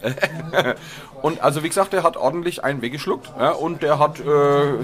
und 1.23 1.41
also 1.41 1.63
wie 1.63 1.69
gesagt, 1.69 1.93
der 1.93 2.03
hat 2.03 2.17
ordentlich 2.17 2.65
einen 2.65 2.83
weggeschluckt 2.83 3.33
ja? 3.39 3.51
und 3.53 3.81
der 3.83 4.01
hat 4.01 4.19
äh, 4.19 4.75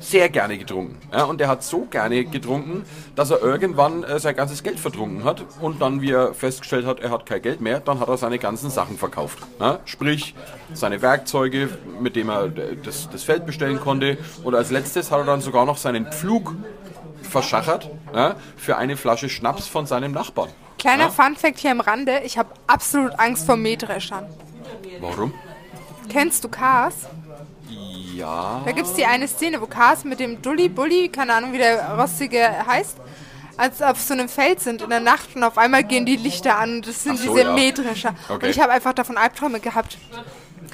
sehr 0.00 0.28
gerne 0.28 0.58
getrunken. 0.58 0.96
Ja? 1.12 1.24
Und 1.24 1.40
der 1.40 1.48
hat 1.48 1.62
so 1.62 1.86
gerne 1.90 2.24
getrunken, 2.24 2.84
dass 3.16 3.30
er 3.30 3.42
irgendwann 3.42 4.04
äh, 4.04 4.18
sein 4.18 4.36
ganzes 4.36 4.62
Geld 4.62 4.78
vertrunken 4.80 5.24
hat 5.24 5.44
und 5.60 5.80
dann, 5.80 6.00
wie 6.00 6.12
er 6.12 6.34
festgestellt 6.34 6.86
hat, 6.86 7.00
er 7.00 7.10
hat 7.10 7.26
kein 7.26 7.42
Geld 7.42 7.60
mehr, 7.60 7.80
dann 7.80 8.00
hat 8.00 8.08
er 8.08 8.16
seine 8.16 8.38
ganzen 8.38 8.70
Sachen 8.70 8.98
verkauft. 8.98 9.38
Ja? 9.60 9.80
Sprich, 9.84 10.34
seine 10.74 11.02
Werkzeuge, 11.02 11.68
mit 12.00 12.16
dem 12.16 12.28
er 12.28 12.44
äh, 12.44 12.76
das, 12.82 13.08
das 13.10 13.22
Feld 13.22 13.46
bestellen 13.46 13.80
konnte 13.80 14.18
und 14.44 14.54
als 14.54 14.70
letztes 14.70 15.10
hat 15.10 15.18
er 15.20 15.24
dann 15.24 15.40
sogar 15.40 15.64
noch 15.64 15.76
seinen 15.76 16.06
Pflug 16.06 16.54
verschachert 17.22 17.90
ja, 18.14 18.36
für 18.56 18.76
eine 18.76 18.96
Flasche 18.96 19.28
Schnaps 19.28 19.66
von 19.66 19.86
seinem 19.86 20.12
Nachbarn. 20.12 20.50
Kleiner 20.78 21.04
Ja? 21.04 21.10
Funfact 21.10 21.58
hier 21.58 21.72
am 21.72 21.80
Rande, 21.80 22.20
ich 22.24 22.38
habe 22.38 22.50
absolut 22.66 23.18
Angst 23.18 23.46
vor 23.46 23.56
Mähdreschern. 23.56 24.26
Warum? 25.00 25.34
Kennst 26.08 26.44
du 26.44 26.48
Cars? 26.48 27.08
Ja. 28.18 28.62
Da 28.64 28.72
gibt 28.72 28.88
es 28.88 28.94
die 28.94 29.04
eine 29.06 29.28
Szene, 29.28 29.60
wo 29.60 29.66
Cars 29.66 30.04
mit 30.04 30.18
dem 30.18 30.42
Dulli 30.42 30.68
Bulli, 30.68 31.08
keine 31.08 31.34
Ahnung 31.34 31.52
wie 31.52 31.58
der 31.58 31.96
rostige 31.98 32.66
heißt, 32.66 32.96
als 33.56 33.80
auf 33.80 34.00
so 34.00 34.14
einem 34.14 34.28
Feld 34.28 34.60
sind 34.60 34.82
in 34.82 34.90
der 34.90 35.00
Nacht 35.00 35.36
und 35.36 35.44
auf 35.44 35.56
einmal 35.56 35.84
gehen 35.84 36.04
die 36.04 36.16
Lichter 36.16 36.58
an 36.58 36.76
und 36.76 36.86
das 36.86 37.02
sind 37.04 37.18
so, 37.18 37.34
diese 37.34 37.44
ja. 37.46 37.54
Und 37.54 38.14
Okay. 38.28 38.50
ich 38.50 38.60
habe 38.60 38.72
einfach 38.72 38.92
davon 38.92 39.16
Albträume 39.16 39.60
gehabt. 39.60 39.98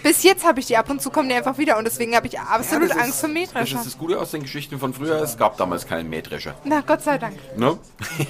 Bis 0.04 0.22
jetzt 0.22 0.46
habe 0.46 0.60
ich 0.60 0.66
die 0.66 0.76
ab 0.76 0.90
und 0.90 1.00
zu 1.02 1.10
kommen 1.10 1.30
die 1.30 1.34
einfach 1.34 1.56
wieder 1.58 1.78
und 1.78 1.84
deswegen 1.84 2.14
habe 2.14 2.26
ich 2.26 2.38
absolut 2.38 2.90
das 2.90 2.96
Angst 2.98 3.20
vor 3.20 3.28
Das 3.30 3.34
Mähdrescher. 3.34 3.76
ist 3.78 3.86
das 3.86 3.98
Gute 3.98 4.20
aus 4.20 4.30
den 4.32 4.42
Geschichten 4.42 4.78
von 4.78 4.92
früher. 4.92 5.20
Es 5.22 5.36
gab 5.38 5.56
damals 5.56 5.86
keinen 5.86 6.10
Mähdrescher. 6.10 6.54
Na 6.64 6.82
Gott 6.82 7.00
sei 7.02 7.16
Dank. 7.16 7.36
Ne? 7.56 7.78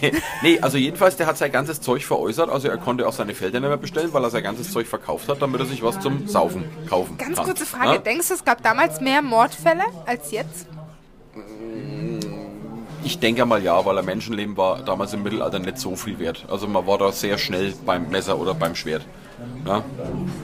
nee, 0.43 0.59
also 0.61 0.79
jedenfalls, 0.79 1.17
der 1.17 1.27
hat 1.27 1.37
sein 1.37 1.51
ganzes 1.51 1.81
Zeug 1.81 2.05
veräußert. 2.05 2.49
Also 2.49 2.69
er 2.69 2.79
konnte 2.79 3.07
auch 3.09 3.13
seine 3.13 3.35
Felder 3.35 3.59
nicht 3.59 3.69
mehr 3.69 3.77
bestellen, 3.77 4.13
weil 4.13 4.23
er 4.23 4.31
sein 4.31 4.45
ganzes 4.45 4.71
Zeug 4.73 4.87
verkauft 4.87 5.29
hat, 5.29 5.43
damit 5.43 5.61
er 5.61 5.67
sich 5.67 5.83
was 5.83 5.99
zum 5.99 6.29
Saufen 6.29 6.65
kaufen 6.89 7.19
Ganz 7.19 7.37
kann. 7.37 7.45
kurze 7.45 7.67
Frage, 7.67 7.95
Ja? 7.95 7.99
denkst 7.99 8.29
du, 8.29 8.35
es 8.35 8.45
gab 8.45 8.63
damals 8.63 9.01
mehr 9.01 9.21
Mordfälle 9.21 9.83
als 10.07 10.31
jetzt? 10.31 10.69
Ich 13.03 13.19
denke 13.19 13.45
mal 13.45 13.63
ja, 13.63 13.85
weil 13.85 13.99
ein 13.99 14.05
Menschenleben 14.05 14.57
war 14.57 14.81
damals 14.83 15.13
im 15.13 15.23
Mittelalter 15.23 15.59
nicht 15.59 15.79
so 15.79 15.95
viel 15.95 16.19
wert. 16.19 16.47
Also 16.49 16.67
man 16.67 16.87
war 16.87 16.97
da 16.99 17.13
sehr 17.13 17.37
schnell 17.37 17.75
beim 17.85 18.09
Messer 18.09 18.39
oder 18.39 18.55
beim 18.55 18.75
Schwert. 18.75 19.05
Ja? 19.67 19.83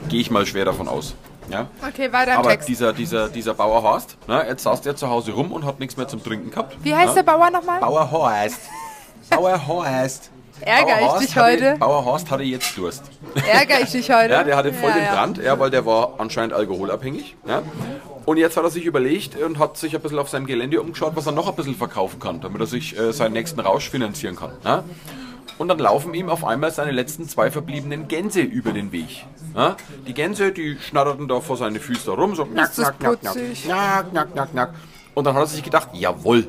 Gehe 0.09 0.21
ich 0.21 0.31
mal 0.31 0.45
schwer 0.45 0.65
davon 0.65 0.87
aus. 0.87 1.15
Ja? 1.49 1.67
Okay, 1.87 2.11
weiter 2.13 2.33
im 2.33 2.39
Aber 2.39 2.49
Text. 2.49 2.69
dieser, 2.69 2.93
dieser, 2.93 3.27
dieser 3.27 3.53
Bauer 3.53 3.81
Horst, 3.83 4.17
ne, 4.27 4.45
jetzt 4.47 4.63
saß 4.63 4.81
der 4.81 4.95
zu 4.95 5.09
Hause 5.09 5.31
rum 5.33 5.51
und 5.51 5.65
hat 5.65 5.79
nichts 5.79 5.97
mehr 5.97 6.07
zum 6.07 6.23
Trinken 6.23 6.49
gehabt. 6.51 6.77
Wie 6.83 6.95
heißt 6.95 7.15
der 7.15 7.23
Bauer 7.23 7.49
nochmal? 7.49 7.79
Bauer 7.79 8.09
Horst. 8.09 8.61
Bauer 9.29 9.67
Horst. 9.67 10.31
Ärger 10.61 10.85
Bauer 10.85 10.95
ich 10.99 11.07
Horst 11.07 11.23
dich 11.23 11.35
hatte, 11.35 11.45
heute? 11.51 11.77
Bauer 11.79 12.05
Horst 12.05 12.31
hatte 12.31 12.43
jetzt 12.43 12.77
Durst. 12.77 13.03
Ärger 13.51 13.81
ich 13.81 13.91
dich 13.91 14.11
heute? 14.11 14.31
Ja, 14.31 14.43
der 14.43 14.55
hatte 14.55 14.71
voll 14.73 14.89
Ja, 14.89 14.95
den 14.95 15.03
ja. 15.05 15.13
Brand, 15.13 15.37
ja, 15.39 15.59
weil 15.59 15.71
der 15.71 15.85
war 15.85 16.13
anscheinend 16.19 16.53
alkoholabhängig. 16.53 17.35
Ja. 17.47 17.63
Und 18.25 18.37
jetzt 18.37 18.55
hat 18.55 18.63
er 18.63 18.69
sich 18.69 18.85
überlegt 18.85 19.35
und 19.41 19.57
hat 19.57 19.77
sich 19.77 19.95
ein 19.95 20.01
bisschen 20.01 20.19
auf 20.19 20.29
seinem 20.29 20.45
Gelände 20.45 20.79
umgeschaut, 20.79 21.13
was 21.15 21.25
er 21.25 21.31
noch 21.31 21.47
ein 21.49 21.55
bisschen 21.55 21.75
verkaufen 21.75 22.19
kann, 22.19 22.41
damit 22.41 22.61
er 22.61 22.67
sich 22.67 22.97
äh, 22.97 23.11
seinen 23.11 23.33
nächsten 23.33 23.59
Rausch 23.59 23.89
finanzieren 23.89 24.35
kann. 24.35 24.51
Ja. 24.63 24.83
Und 25.61 25.67
dann 25.67 25.77
laufen 25.77 26.15
ihm 26.15 26.27
auf 26.27 26.43
einmal 26.43 26.71
seine 26.71 26.89
letzten 26.89 27.29
zwei 27.29 27.51
verbliebenen 27.51 28.07
Gänse 28.07 28.41
über 28.41 28.71
den 28.71 28.91
Weg. 28.91 29.27
Ja. 29.55 29.77
Die 30.07 30.15
Gänse, 30.15 30.51
die 30.51 30.75
schnatterten 30.79 31.27
da 31.27 31.39
vor 31.39 31.55
seine 31.55 31.79
Füße 31.79 32.09
rum, 32.09 32.33
so 32.33 32.45
knack, 32.45 32.73
knack, 32.73 32.99
knack, 32.99 33.21
knack, 33.21 33.35
knack, 33.63 34.09
knack, 34.09 34.33
knack, 34.33 34.51
knack. 34.53 34.73
Und 35.13 35.23
dann 35.23 35.35
hat 35.35 35.43
er 35.43 35.45
sich 35.45 35.61
gedacht, 35.61 35.89
jawohl, 35.93 36.47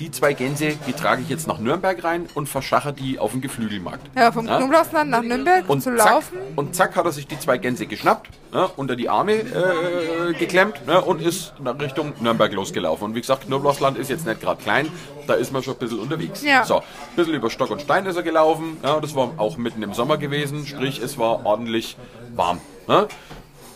die 0.00 0.10
zwei 0.10 0.32
Gänse, 0.32 0.72
die 0.86 0.92
trage 0.92 1.22
ich 1.22 1.28
jetzt 1.28 1.46
nach 1.46 1.58
Nürnberg 1.58 2.02
rein 2.02 2.26
und 2.34 2.48
verschache 2.48 2.92
die 2.92 3.18
auf 3.18 3.30
dem 3.30 3.40
Geflügelmarkt. 3.40 4.10
Ja, 4.16 4.32
vom 4.32 4.46
Knoblauchsland 4.46 5.10
nach 5.10 5.22
Nürnberg 5.22 5.68
Und 5.68 5.82
zu 5.82 5.96
zack, 5.96 6.10
laufen. 6.10 6.38
und 6.56 6.74
zack 6.74 6.96
hat 6.96 7.04
er 7.04 7.12
sich 7.12 7.26
die 7.26 7.38
zwei 7.38 7.58
Gänse 7.58 7.86
geschnappt, 7.86 8.28
ne, 8.52 8.68
unter 8.76 8.96
die 8.96 9.08
Arme 9.08 9.34
äh, 9.34 10.32
geklemmt 10.38 10.86
ne, 10.86 11.00
und 11.00 11.22
ist 11.22 11.54
nach 11.62 11.78
Richtung 11.78 12.12
Nürnberg 12.20 12.52
losgelaufen. 12.52 13.04
Und 13.04 13.14
wie 13.14 13.20
gesagt, 13.20 13.46
Knoblauchsland 13.46 13.96
ist 13.96 14.10
jetzt 14.10 14.26
nicht 14.26 14.40
gerade 14.40 14.60
klein, 14.62 14.88
da 15.26 15.34
ist 15.34 15.52
man 15.52 15.62
schon 15.62 15.74
ein 15.74 15.78
bisschen 15.78 16.00
unterwegs. 16.00 16.42
Ja. 16.42 16.64
So, 16.64 16.78
ein 16.78 16.82
bisschen 17.16 17.34
über 17.34 17.50
Stock 17.50 17.70
und 17.70 17.80
Stein 17.80 18.04
ist 18.06 18.16
er 18.16 18.22
gelaufen. 18.22 18.78
Ja, 18.82 19.00
das 19.00 19.14
war 19.14 19.30
auch 19.36 19.56
mitten 19.56 19.82
im 19.82 19.94
Sommer 19.94 20.18
gewesen, 20.18 20.66
sprich 20.66 21.00
es 21.00 21.18
war 21.18 21.46
ordentlich 21.46 21.96
warm. 22.34 22.60
Ne? 22.88 23.06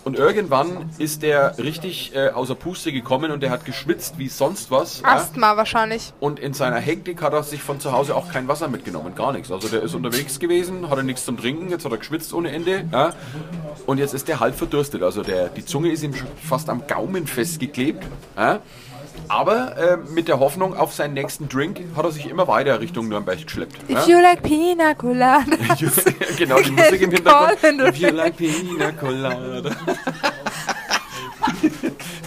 Und 0.08 0.18
irgendwann 0.18 0.88
ist 0.96 1.20
der 1.22 1.58
richtig 1.58 2.14
äh, 2.14 2.30
außer 2.30 2.54
Puste 2.54 2.92
gekommen 2.92 3.30
und 3.30 3.42
der 3.42 3.50
hat 3.50 3.66
geschwitzt 3.66 4.18
wie 4.18 4.28
sonst 4.28 4.70
was. 4.70 5.02
ja. 5.02 5.08
Asthma 5.08 5.58
wahrscheinlich. 5.58 6.14
Und 6.18 6.40
in 6.40 6.54
seiner 6.54 6.78
Hektik 6.78 7.20
hat 7.20 7.34
er 7.34 7.42
sich 7.42 7.60
von 7.60 7.78
zu 7.78 7.92
Hause 7.92 8.16
auch 8.16 8.32
kein 8.32 8.48
Wasser 8.48 8.68
mitgenommen, 8.68 9.14
gar 9.14 9.32
nichts. 9.32 9.52
Also 9.52 9.68
der 9.68 9.82
ist 9.82 9.94
unterwegs 9.94 10.38
gewesen, 10.38 10.88
hatte 10.88 11.02
nichts 11.02 11.26
zum 11.26 11.36
Trinken, 11.36 11.68
jetzt 11.68 11.84
hat 11.84 11.92
er 11.92 11.98
geschwitzt 11.98 12.32
ohne 12.32 12.50
Ende. 12.52 12.84
Ja. 12.90 13.12
Und 13.84 13.98
jetzt 13.98 14.14
ist 14.14 14.28
der 14.28 14.40
halb 14.40 14.54
verdurstet. 14.54 15.02
Also 15.02 15.22
der, 15.22 15.48
die 15.48 15.66
Zunge 15.66 15.90
ist 15.90 16.02
ihm 16.02 16.14
fast 16.42 16.70
am 16.70 16.86
Gaumen 16.86 17.26
festgeklebt. 17.26 18.02
Ja. 18.34 18.60
Aber 19.28 19.76
äh, 19.76 19.96
mit 20.11 20.28
der 20.28 20.38
Hoffnung 20.38 20.76
auf 20.76 20.94
seinen 20.94 21.14
nächsten 21.14 21.48
Drink 21.48 21.81
hat 21.96 22.04
er 22.04 22.12
sich 22.12 22.28
immer 22.31 22.46
weiter 22.48 22.81
Richtung 22.81 23.09
Nürnberg 23.09 23.42
geschleppt. 23.42 23.76
If 23.88 23.90
Ja. 23.90 24.07
you 24.07 24.20
like 24.22 24.42
pina 24.42 24.94
colada. 24.94 25.44
genau, 26.38 26.61
die 26.61 26.70
Musik 26.70 27.02
im 27.02 27.11
Hintergrund. 27.11 27.81
If 27.88 27.96
you 27.98 28.11
like 28.11 28.37
pina 28.37 28.92
colada. 28.92 29.70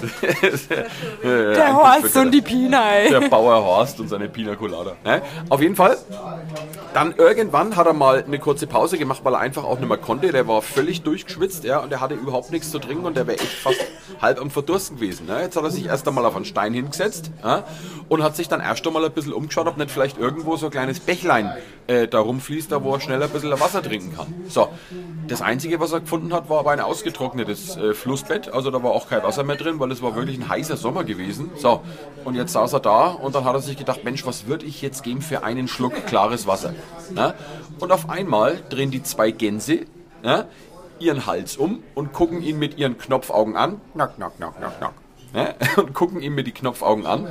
Der 1.24 1.74
Horst 1.76 2.18
und 2.18 2.32
die 2.32 2.42
Pina, 2.42 2.92
ey. 2.94 3.10
der 3.10 3.30
Bauer 3.30 3.64
Horst 3.64 4.00
und 4.00 4.08
seine 4.08 4.28
Pina 4.30 4.56
Colada. 4.56 4.96
Ne? 5.04 5.22
Auf 5.50 5.62
jeden 5.62 5.76
Fall, 5.76 5.98
dann 6.94 7.14
irgendwann 7.16 7.76
hat 7.76 7.88
er 7.88 7.94
mal 7.94 8.24
eine 8.24 8.40
kurze 8.40 8.68
Pause 8.68 8.98
gemacht, 8.98 9.22
weil 9.24 9.34
er 9.34 9.40
einfach 9.40 9.64
auch 9.64 9.80
nicht 9.80 9.88
mehr 9.88 9.98
konnte. 9.98 10.32
Der 10.32 10.48
war 10.48 10.62
völlig 10.62 11.02
durchgeschwitzt 11.04 11.64
ja, 11.64 11.80
und 11.80 11.92
er 11.92 12.02
hatte 12.02 12.16
überhaupt 12.16 12.52
nichts 12.52 12.72
zu 12.72 12.80
trinken 12.80 13.06
und 13.06 13.16
der 13.16 13.28
wäre 13.28 13.38
echt 13.38 13.54
fast 13.54 13.80
halb 14.22 14.40
am 14.42 14.50
Verdursten 14.50 14.98
gewesen. 14.98 15.28
Ne? 15.28 15.42
Jetzt 15.42 15.56
hat 15.56 15.64
er 15.64 15.72
sich 15.72 15.86
erst 15.86 16.08
einmal 16.08 16.26
auf 16.26 16.36
einen 16.36 16.46
Stein 16.46 16.74
hingesetzt 16.74 17.32
ja, 17.44 17.64
und 18.10 18.24
hat 18.24 18.36
sich 18.36 18.48
dann 18.48 18.62
erst 18.62 18.86
einmal 18.86 19.06
ein 19.06 19.12
bisschen 19.12 19.34
umgeschaut, 19.34 19.68
ob 19.68 19.78
nicht 19.78 19.92
vielleicht 19.92 20.18
irgendwo 20.18 20.58
so 20.58 20.68
ein 20.68 20.72
kleines 20.72 21.00
Bächlein 21.00 21.54
äh, 21.88 22.08
da 22.08 22.20
rumfließt, 22.20 22.72
da 22.72 22.84
wo 22.84 22.94
er 22.94 23.02
schnell 23.02 23.22
ein 23.22 23.30
bisschen 23.30 23.52
Wasser 23.60 23.82
trinken 23.82 24.16
kann. 24.16 24.34
So, 24.48 24.70
das 25.28 25.42
Einzige, 25.42 25.80
was 25.80 25.92
er 25.92 26.02
gefunden 26.02 26.34
hat, 26.34 26.50
war 26.50 26.60
aber 26.60 26.72
ein 26.72 26.80
ausgetrocknetes 26.80 27.78
äh, 27.78 27.94
Flussbett. 27.94 28.54
Also 28.54 28.72
da 28.72 28.82
war 28.84 28.92
auch 28.92 29.10
kein 29.10 29.24
Wasser 29.24 29.44
mehr 29.44 29.56
drin, 29.56 29.80
weil 29.80 29.91
es 29.92 30.02
war 30.02 30.16
wirklich 30.16 30.38
ein 30.40 30.50
heißer 30.50 30.78
Sommer 30.78 31.04
gewesen. 31.04 31.52
So, 31.58 31.82
und 32.24 32.36
jetzt 32.36 32.54
saß 32.54 32.74
er 32.74 32.80
da 32.80 33.08
und 33.08 33.36
dann 33.36 33.46
hat 33.46 33.54
er 33.54 33.62
sich 33.62 33.78
gedacht, 33.78 34.04
Mensch, 34.04 34.26
was 34.26 34.48
würde 34.48 34.66
ich 34.66 34.82
jetzt 34.82 35.04
geben 35.04 35.22
für 35.22 35.44
einen 35.44 35.68
Schluck 35.68 36.06
klares 36.06 36.48
Wasser? 36.48 36.74
Ja? 37.16 37.34
Und 37.80 37.92
auf 37.92 38.10
einmal 38.10 38.60
drehen 38.70 38.92
die 38.92 39.04
zwei 39.04 39.32
Gänse 39.32 39.82
ja, 40.24 40.46
ihren 41.00 41.26
Hals 41.26 41.58
um 41.58 41.84
und 41.96 42.14
gucken 42.14 42.42
ihn 42.42 42.60
mit 42.60 42.78
ihren 42.78 42.98
Knopfaugen 42.98 43.56
an. 43.56 43.82
Knock, 43.94 44.16
knock, 44.16 44.38
knock, 44.38 44.58
knock, 44.58 44.78
knock. 44.80 44.94
Ja? 45.34 45.54
Und 45.82 45.94
gucken 45.94 46.22
ihn 46.22 46.34
mit 46.34 46.46
die 46.46 46.52
Knopfaugen 46.52 47.06
an 47.06 47.28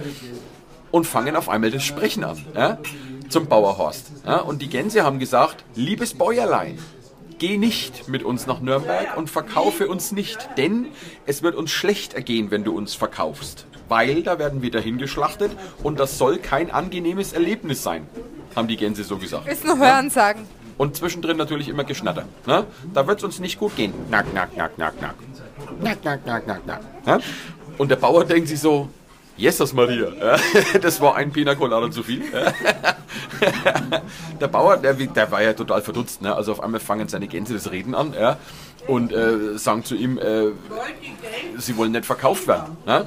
und 0.91 1.07
fangen 1.07 1.37
auf 1.37 1.51
einmal 1.51 1.71
das 1.71 1.85
Sprechen 1.85 2.25
an. 2.25 2.39
Zum 3.29 3.47
Bauerhorst. 3.47 4.11
Und 4.47 4.63
die 4.63 4.69
Gänse 4.69 5.05
haben 5.05 5.19
gesagt, 5.19 5.65
liebes 5.75 6.15
Bäuerlein, 6.15 6.79
geh 7.41 7.57
nicht 7.57 8.07
mit 8.07 8.23
uns 8.23 8.47
nach 8.47 8.61
Nürnberg 8.61 9.17
und 9.17 9.29
verkaufe 9.29 9.89
uns 9.89 10.13
nicht, 10.13 10.49
denn 10.57 10.87
es 11.27 11.43
wird 11.43 11.57
uns 11.57 11.73
schlecht 11.73 12.15
ergehen, 12.15 12.53
wenn 12.53 12.63
du 12.63 12.77
uns 12.77 12.95
verkaufst. 12.95 13.67
Weil 13.89 14.23
da 14.23 14.39
werden 14.39 14.63
wir 14.63 14.71
dahin 14.71 14.99
geschlachtet 14.99 15.51
und 15.83 15.99
das 15.99 16.19
soll 16.19 16.39
kein 16.39 16.71
angenehmes 16.71 17.33
Erlebnis 17.33 17.83
sein, 17.83 18.07
haben 18.55 18.69
die 18.69 18.77
Gänse 18.77 19.03
so 19.03 19.17
gesagt. 19.17 19.49
Ist 19.49 19.65
nur 19.65 19.79
Hörensagen. 19.79 20.47
Und 20.79 20.97
zwischendrin 20.97 21.37
natürlich 21.37 21.69
immer 21.69 21.85
Geschnatter. 21.85 22.27
Ne? 22.47 22.65
Da 22.95 23.07
wird 23.07 23.19
es 23.19 23.25
uns 23.25 23.41
nicht 23.41 23.59
gut 23.59 23.75
gehen. 23.75 23.93
Nack, 24.11 24.33
nack, 24.33 24.57
nack, 24.57 24.79
nack, 24.79 25.01
nack. 25.01 25.15
Nack, 25.81 26.05
nack, 26.05 26.25
nack, 26.25 26.47
nack, 26.47 26.67
nack. 26.67 26.81
Ne? 27.07 27.21
Und 27.79 27.91
der 27.91 27.97
Bauer 27.97 28.25
denkt 28.25 28.49
sich 28.49 28.61
so, 28.61 28.89
Jesus 29.37 29.73
Maria, 29.73 30.09
ja, 30.21 30.37
das 30.83 31.01
war 31.01 31.17
ein 31.17 31.33
Pina 31.33 31.55
Colada 31.55 31.91
zu 31.91 32.03
viel. 32.03 32.23
Der 34.41 34.49
Bauer, 34.49 34.77
der, 34.77 34.95
der 34.95 35.31
war 35.31 35.43
ja 35.43 35.53
total 35.53 35.83
verdutzt. 35.83 36.23
Ne? 36.23 36.35
Also 36.35 36.53
auf 36.53 36.63
einmal 36.63 36.81
fangen 36.81 37.09
seine 37.09 37.29
Gänse 37.29 37.55
das 37.55 37.71
Reden 37.71 37.95
an 37.95 38.15
ja? 38.19 38.39
und 38.87 39.13
äh, 39.13 39.59
sagen 39.59 39.85
zu 39.85 39.95
ihm, 39.95 40.19
äh, 40.19 40.47
sie 41.59 41.77
wollen 41.77 41.93
nicht 41.93 42.07
verkauft 42.07 42.47
werden. 42.47 42.77
Ne? 42.87 43.07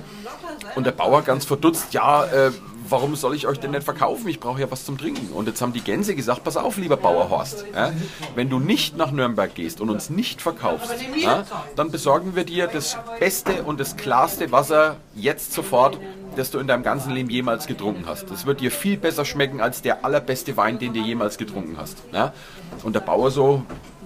Und 0.76 0.86
der 0.86 0.92
Bauer 0.92 1.22
ganz 1.24 1.46
verdutzt, 1.46 1.94
ja, 1.94 2.26
äh, 2.26 2.52
warum 2.94 3.16
soll 3.16 3.34
ich 3.34 3.48
euch 3.48 3.60
denn 3.60 3.72
nicht 3.72 3.84
verkaufen? 3.84 4.28
Ich 4.28 4.40
brauche 4.40 4.62
ja 4.62 4.70
was 4.70 4.86
zum 4.86 5.00
Trinken. 5.00 5.34
Und 5.34 5.48
jetzt 5.48 5.60
haben 5.64 5.74
die 5.74 5.82
Gänse 5.82 6.14
gesagt, 6.14 6.44
pass 6.44 6.58
auf, 6.58 6.78
lieber 6.78 6.96
Bauerhorst, 6.96 7.66
ja, 7.74 7.92
wenn 8.36 8.52
du 8.52 8.60
nicht 8.60 8.96
nach 8.98 9.10
Nürnberg 9.10 9.54
gehst 9.56 9.82
und 9.82 9.90
uns 9.90 10.12
nicht 10.12 10.44
verkaufst, 10.44 10.94
ja, 11.18 11.44
dann 11.76 11.90
besorgen 11.90 12.36
wir 12.36 12.44
dir 12.44 12.68
das 12.68 12.96
beste 13.20 13.64
und 13.64 13.80
das 13.80 13.98
klarste 13.98 14.52
Wasser 14.52 14.98
jetzt 15.16 15.54
sofort, 15.54 15.98
das 16.36 16.52
du 16.52 16.60
in 16.60 16.68
deinem 16.68 16.84
ganzen 16.84 17.12
Leben 17.14 17.32
jemals 17.32 17.66
getrunken 17.66 18.04
hast. 18.06 18.30
Das 18.30 18.46
wird 18.46 18.62
dir 18.62 18.70
viel 18.70 18.98
besser 18.98 19.26
schmecken 19.26 19.60
als 19.60 19.82
der 19.82 20.06
allerbeste 20.06 20.56
Wein, 20.56 20.78
den 20.78 20.94
du 20.94 21.00
jemals 21.00 21.40
getrunken 21.40 21.78
hast. 21.80 21.98
Ja? 22.12 22.32
Und 22.84 22.94
der 22.94 23.00
Bauer 23.00 23.32
so, 23.32 23.64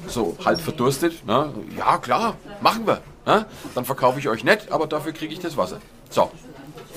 so 0.07 0.37
halb 0.45 0.61
verdurstet, 0.61 1.25
ne? 1.25 1.51
ja 1.77 1.97
klar, 1.97 2.37
machen 2.61 2.87
wir. 2.87 3.01
Ne? 3.25 3.45
Dann 3.75 3.83
verkaufe 3.83 4.17
ich 4.19 4.29
euch 4.29 4.45
nicht, 4.45 4.71
aber 4.71 4.87
dafür 4.87 5.11
kriege 5.11 5.33
ich 5.33 5.39
das 5.39 5.57
Wasser. 5.57 5.79
So, 6.09 6.31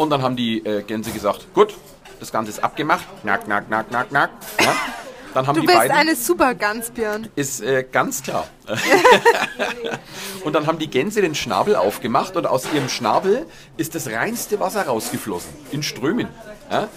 und 0.01 0.09
dann 0.09 0.23
haben 0.23 0.35
die 0.35 0.65
äh, 0.65 0.83
Gänse 0.83 1.11
gesagt, 1.11 1.53
gut, 1.53 1.75
das 2.21 2.33
Ganze 2.33 2.51
ist 2.51 2.65
abgemacht. 2.65 3.05
Knack, 3.21 3.45
knack, 3.45 3.67
knack, 3.67 3.89
knack, 3.91 4.09
knack. 4.09 4.31
Ja? 4.59 4.75
Dann 5.35 5.47
haben 5.47 5.55
Du 5.57 5.61
die 5.61 5.67
bist 5.67 5.79
beiden, 5.79 5.95
eine 5.95 6.17
super 6.17 6.55
Gans, 6.55 6.91
Björn. 6.91 7.29
ist 7.37 7.61
äh, 7.61 7.85
ganz 7.85 8.23
klar. 8.23 8.49
und 10.45 10.55
dann 10.55 10.67
haben 10.67 10.79
die 10.79 10.89
Gänse 10.89 11.21
den 11.21 11.35
Schnabel 11.35 11.77
aufgemacht 11.77 12.35
und 12.37 12.47
aus 12.47 12.65
ihrem 12.73 12.89
Schnabel 12.89 13.47
ist 13.77 13.95
das 13.95 14.09
reinste 14.09 14.59
Wasser 14.59 14.87
rausgeflossen. 14.87 15.53
In 15.71 15.83
Strömen. 15.83 16.29
Ja? 16.71 16.89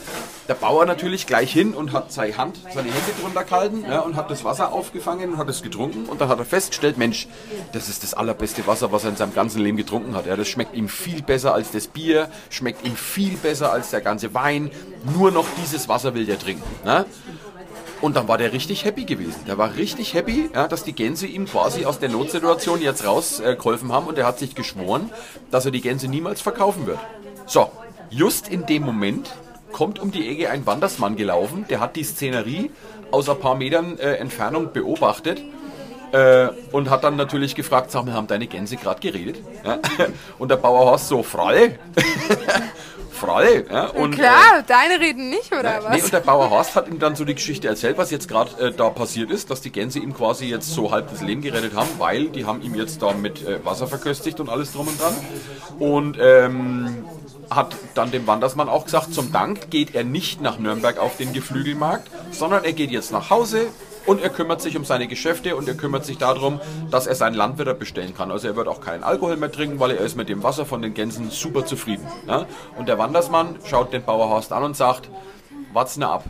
Der 0.47 0.56
Bauer 0.56 0.86
natürlich 0.86 1.25
gleich 1.25 1.53
hin 1.53 1.73
und 1.73 1.93
hat 1.93 2.12
seine 2.12 2.36
Hand, 2.38 2.60
seine 2.73 2.89
Hände 2.89 3.12
drunter 3.21 3.43
gehalten 3.45 3.86
ja, 3.89 3.99
und 3.99 4.15
hat 4.17 4.29
das 4.29 4.43
Wasser 4.43 4.73
aufgefangen 4.73 5.34
und 5.34 5.38
hat 5.38 5.47
es 5.49 5.62
getrunken. 5.62 6.06
Und 6.06 6.19
dann 6.19 6.27
hat 6.27 6.39
er 6.39 6.45
festgestellt, 6.45 6.97
Mensch, 6.97 7.27
das 7.71 7.88
ist 7.88 8.03
das 8.03 8.13
allerbeste 8.13 8.67
Wasser, 8.67 8.91
was 8.91 9.06
er 9.06 9.12
in 9.12 9.15
seinem 9.15 9.34
ganzen 9.34 9.62
Leben 9.62 9.77
getrunken 9.77 10.15
hat. 10.15 10.25
Ja, 10.25 10.36
das 10.36 10.49
schmeckt 10.49 10.75
ihm 10.75 10.89
viel 10.89 11.21
besser 11.21 11.53
als 11.53 11.71
das 11.71 11.88
Bier, 11.88 12.29
schmeckt 12.49 12.86
ihm 12.86 12.95
viel 12.95 13.38
besser 13.38 13.71
als 13.71 13.91
der 13.91 14.01
ganze 14.01 14.34
Wein. 14.34 14.69
Nur 15.15 15.32
noch 15.32 15.45
dieses 15.62 15.88
Wasser 15.88 16.13
will 16.13 16.25
der 16.25 16.39
trinken. 16.39 16.63
Ne? 16.84 17.06
Und 18.01 18.17
dann 18.17 18.27
war 18.27 18.38
der 18.38 18.51
richtig 18.51 18.84
happy 18.84 19.06
gewesen. 19.06 19.45
Der 19.47 19.58
war 19.58 19.77
richtig 19.77 20.13
happy, 20.13 20.49
ja, 20.53 20.67
dass 20.67 20.84
die 20.84 20.91
Gänse 20.91 21.25
ihm 21.25 21.45
quasi 21.45 21.86
aus 21.86 21.99
der 21.99 22.10
Notsituation 22.10 22.82
jetzt 22.82 23.06
rausgeholfen 23.06 23.93
haben 23.93 24.08
und 24.08 24.17
er 24.17 24.25
hat 24.25 24.39
sich 24.39 24.56
geschworen, 24.56 25.10
dass 25.51 25.63
er 25.63 25.71
die 25.71 25.79
Gänse 25.79 26.10
niemals 26.10 26.41
verkaufen 26.41 26.86
wird. 26.86 26.99
So, 27.45 27.71
just 28.10 28.49
in 28.49 28.65
dem 28.65 28.84
Moment 28.84 29.32
kommt 29.74 30.00
um 30.00 30.12
die 30.12 30.30
Ecke 30.30 30.50
ein 30.50 30.66
Wandersmann 30.66 31.18
gelaufen, 31.18 31.66
der 31.70 31.82
hat 31.82 31.98
die 31.98 32.04
Szenerie 32.06 32.72
aus 33.12 33.28
ein 33.28 33.40
paar 33.40 33.56
Metern 33.56 34.00
äh, 34.00 34.14
Entfernung 34.16 34.72
beobachtet 34.72 35.42
äh, 36.14 36.48
und 36.72 36.90
hat 36.90 37.04
dann 37.04 37.16
natürlich 37.18 37.56
gefragt, 37.56 37.92
sag 37.92 38.06
mal, 38.06 38.14
haben 38.14 38.28
deine 38.28 38.48
Gänse 38.48 38.78
gerade 38.78 39.02
geredet? 39.02 39.42
Ja? 39.66 39.80
Und 40.40 40.50
der 40.52 40.58
Bauerhorst 40.58 41.08
so, 41.08 41.24
Fralle, 41.24 41.80
Fralle. 43.12 43.66
Ja? 43.70 43.88
Und, 43.88 44.14
äh, 44.14 44.18
Klar, 44.18 44.64
deine 44.68 45.00
reden 45.00 45.30
nicht, 45.30 45.52
oder 45.52 45.80
Nee, 45.90 45.98
was? 45.98 46.04
und 46.04 46.14
der 46.14 46.20
Bauer 46.20 46.50
Horst 46.50 46.76
hat 46.76 46.88
ihm 46.88 47.00
dann 47.00 47.16
so 47.16 47.26
die 47.26 47.36
Geschichte 47.36 47.68
erzählt, 47.68 47.98
was 47.98 48.12
jetzt 48.12 48.28
gerade 48.28 48.52
äh, 48.62 48.72
da 48.72 48.90
passiert 48.90 49.32
ist, 49.32 49.50
dass 49.50 49.62
die 49.62 49.72
Gänse 49.72 50.00
ihm 50.00 50.14
quasi 50.14 50.46
jetzt 50.46 50.70
so 50.74 50.92
halb 50.92 51.10
das 51.10 51.22
Leben 51.22 51.42
gerettet 51.42 51.74
haben, 51.76 51.90
weil 51.98 52.26
die 52.30 52.46
haben 52.46 52.62
ihm 52.62 52.76
jetzt 52.76 53.02
da 53.02 53.14
mit 53.14 53.46
äh, 53.48 53.64
Wasser 53.66 53.88
verköstigt 53.88 54.40
und 54.40 54.50
alles 54.50 54.74
drum 54.74 54.88
und 54.88 55.02
dran. 55.02 55.14
Und 55.80 56.18
ähm, 56.22 57.06
hat 57.56 57.76
dann 57.94 58.12
dem 58.12 58.28
Wandersmann 58.28 58.70
auch 58.70 58.86
gesagt, 58.86 59.13
zum 59.13 59.32
Dank 59.32 59.70
geht 59.70 59.96
er 59.96 60.04
nicht 60.04 60.42
nach 60.42 60.60
Nürnberg 60.60 60.98
auf 60.98 61.18
den 61.18 61.34
Geflügelmarkt, 61.34 62.10
sondern 62.32 62.63
er 62.63 62.74
geht 62.74 62.92
jetzt 62.92 63.12
nach 63.12 63.30
Hause 63.30 63.68
und 64.06 64.22
er 64.22 64.30
kümmert 64.30 64.62
sich 64.62 64.76
um 64.78 64.86
seine 64.86 65.08
Geschäfte 65.08 65.56
und 65.56 65.68
er 65.68 65.76
kümmert 65.76 66.06
sich 66.06 66.18
darum, 66.18 66.60
dass 66.92 67.08
er 67.08 67.16
sein 67.16 67.34
Land 67.34 67.60
wieder 67.60 67.74
bestellen 67.74 68.13
kann. 68.16 68.32
Also 68.32 68.48
er 68.48 68.56
wird 68.56 68.68
auch 68.68 68.82
keinen 68.82 69.04
Alkohol 69.04 69.38
mehr 69.38 69.52
trinken, 69.52 69.80
weil 69.80 69.92
er 69.92 70.00
ist 70.00 70.16
mit 70.16 70.30
dem 70.30 70.44
Wasser 70.44 70.66
von 70.66 70.82
den 70.82 70.94
Gänsen 70.94 71.30
super 71.30 71.66
zufrieden. 71.66 72.06
Ja? 72.28 72.46
Und 72.78 72.89
der 72.89 72.98
Wandersmann 72.98 73.56
schaut 73.66 73.94
den 73.94 74.04
Bauerhorst 74.04 74.52
an 74.52 74.63
und 74.63 74.76
sagt, 74.76 75.10
wart's 75.72 75.98
nur 75.98 76.10
ab. 76.10 76.26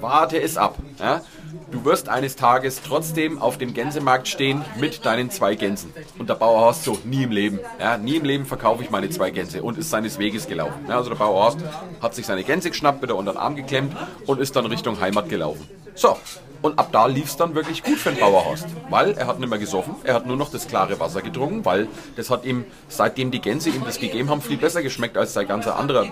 Warte 0.00 0.40
es 0.40 0.56
ab. 0.56 0.76
Ja? 0.98 1.22
Du 1.70 1.84
wirst 1.84 2.08
eines 2.08 2.36
Tages 2.36 2.82
trotzdem 2.82 3.40
auf 3.40 3.58
dem 3.58 3.74
Gänsemarkt 3.74 4.28
stehen 4.28 4.64
mit 4.78 5.04
deinen 5.04 5.30
zwei 5.30 5.54
Gänsen. 5.54 5.92
Und 6.18 6.28
der 6.28 6.34
Bauerhorst 6.34 6.84
so, 6.84 6.98
nie 7.04 7.24
im 7.24 7.30
Leben. 7.30 7.60
Ja, 7.78 7.96
nie 7.96 8.16
im 8.16 8.24
Leben 8.24 8.46
verkaufe 8.46 8.82
ich 8.82 8.90
meine 8.90 9.10
zwei 9.10 9.30
Gänse 9.30 9.62
und 9.62 9.78
ist 9.78 9.90
seines 9.90 10.18
Weges 10.18 10.46
gelaufen. 10.46 10.86
Ja, 10.88 10.96
also 10.96 11.10
der 11.10 11.16
Bauerhorst 11.16 11.58
hat 12.00 12.14
sich 12.14 12.26
seine 12.26 12.44
Gänse 12.44 12.70
geschnappt, 12.70 13.02
wieder 13.02 13.16
unter 13.16 13.32
den 13.32 13.38
Arm 13.38 13.56
geklemmt 13.56 13.96
und 14.26 14.40
ist 14.40 14.54
dann 14.56 14.66
Richtung 14.66 15.00
Heimat 15.00 15.28
gelaufen. 15.28 15.66
So, 15.94 16.16
und 16.62 16.78
ab 16.78 16.90
da 16.92 17.06
lief 17.06 17.26
es 17.26 17.36
dann 17.36 17.54
wirklich 17.54 17.82
gut 17.82 17.98
für 17.98 18.10
den 18.10 18.20
Bauerhorst. 18.20 18.66
Weil 18.88 19.12
er 19.12 19.26
hat 19.26 19.40
nicht 19.40 19.48
mehr 19.48 19.58
gesoffen, 19.58 19.94
er 20.04 20.14
hat 20.14 20.26
nur 20.26 20.36
noch 20.36 20.50
das 20.50 20.68
klare 20.68 21.00
Wasser 21.00 21.22
getrunken, 21.22 21.64
weil 21.64 21.88
das 22.16 22.30
hat 22.30 22.44
ihm, 22.44 22.64
seitdem 22.88 23.30
die 23.30 23.40
Gänse 23.40 23.70
ihm 23.70 23.84
das 23.84 23.98
gegeben 23.98 24.28
haben, 24.28 24.42
viel 24.42 24.58
besser 24.58 24.82
geschmeckt 24.82 25.16
als 25.16 25.32
sein 25.32 25.48
ganzer 25.48 25.76
anderer 25.76 26.06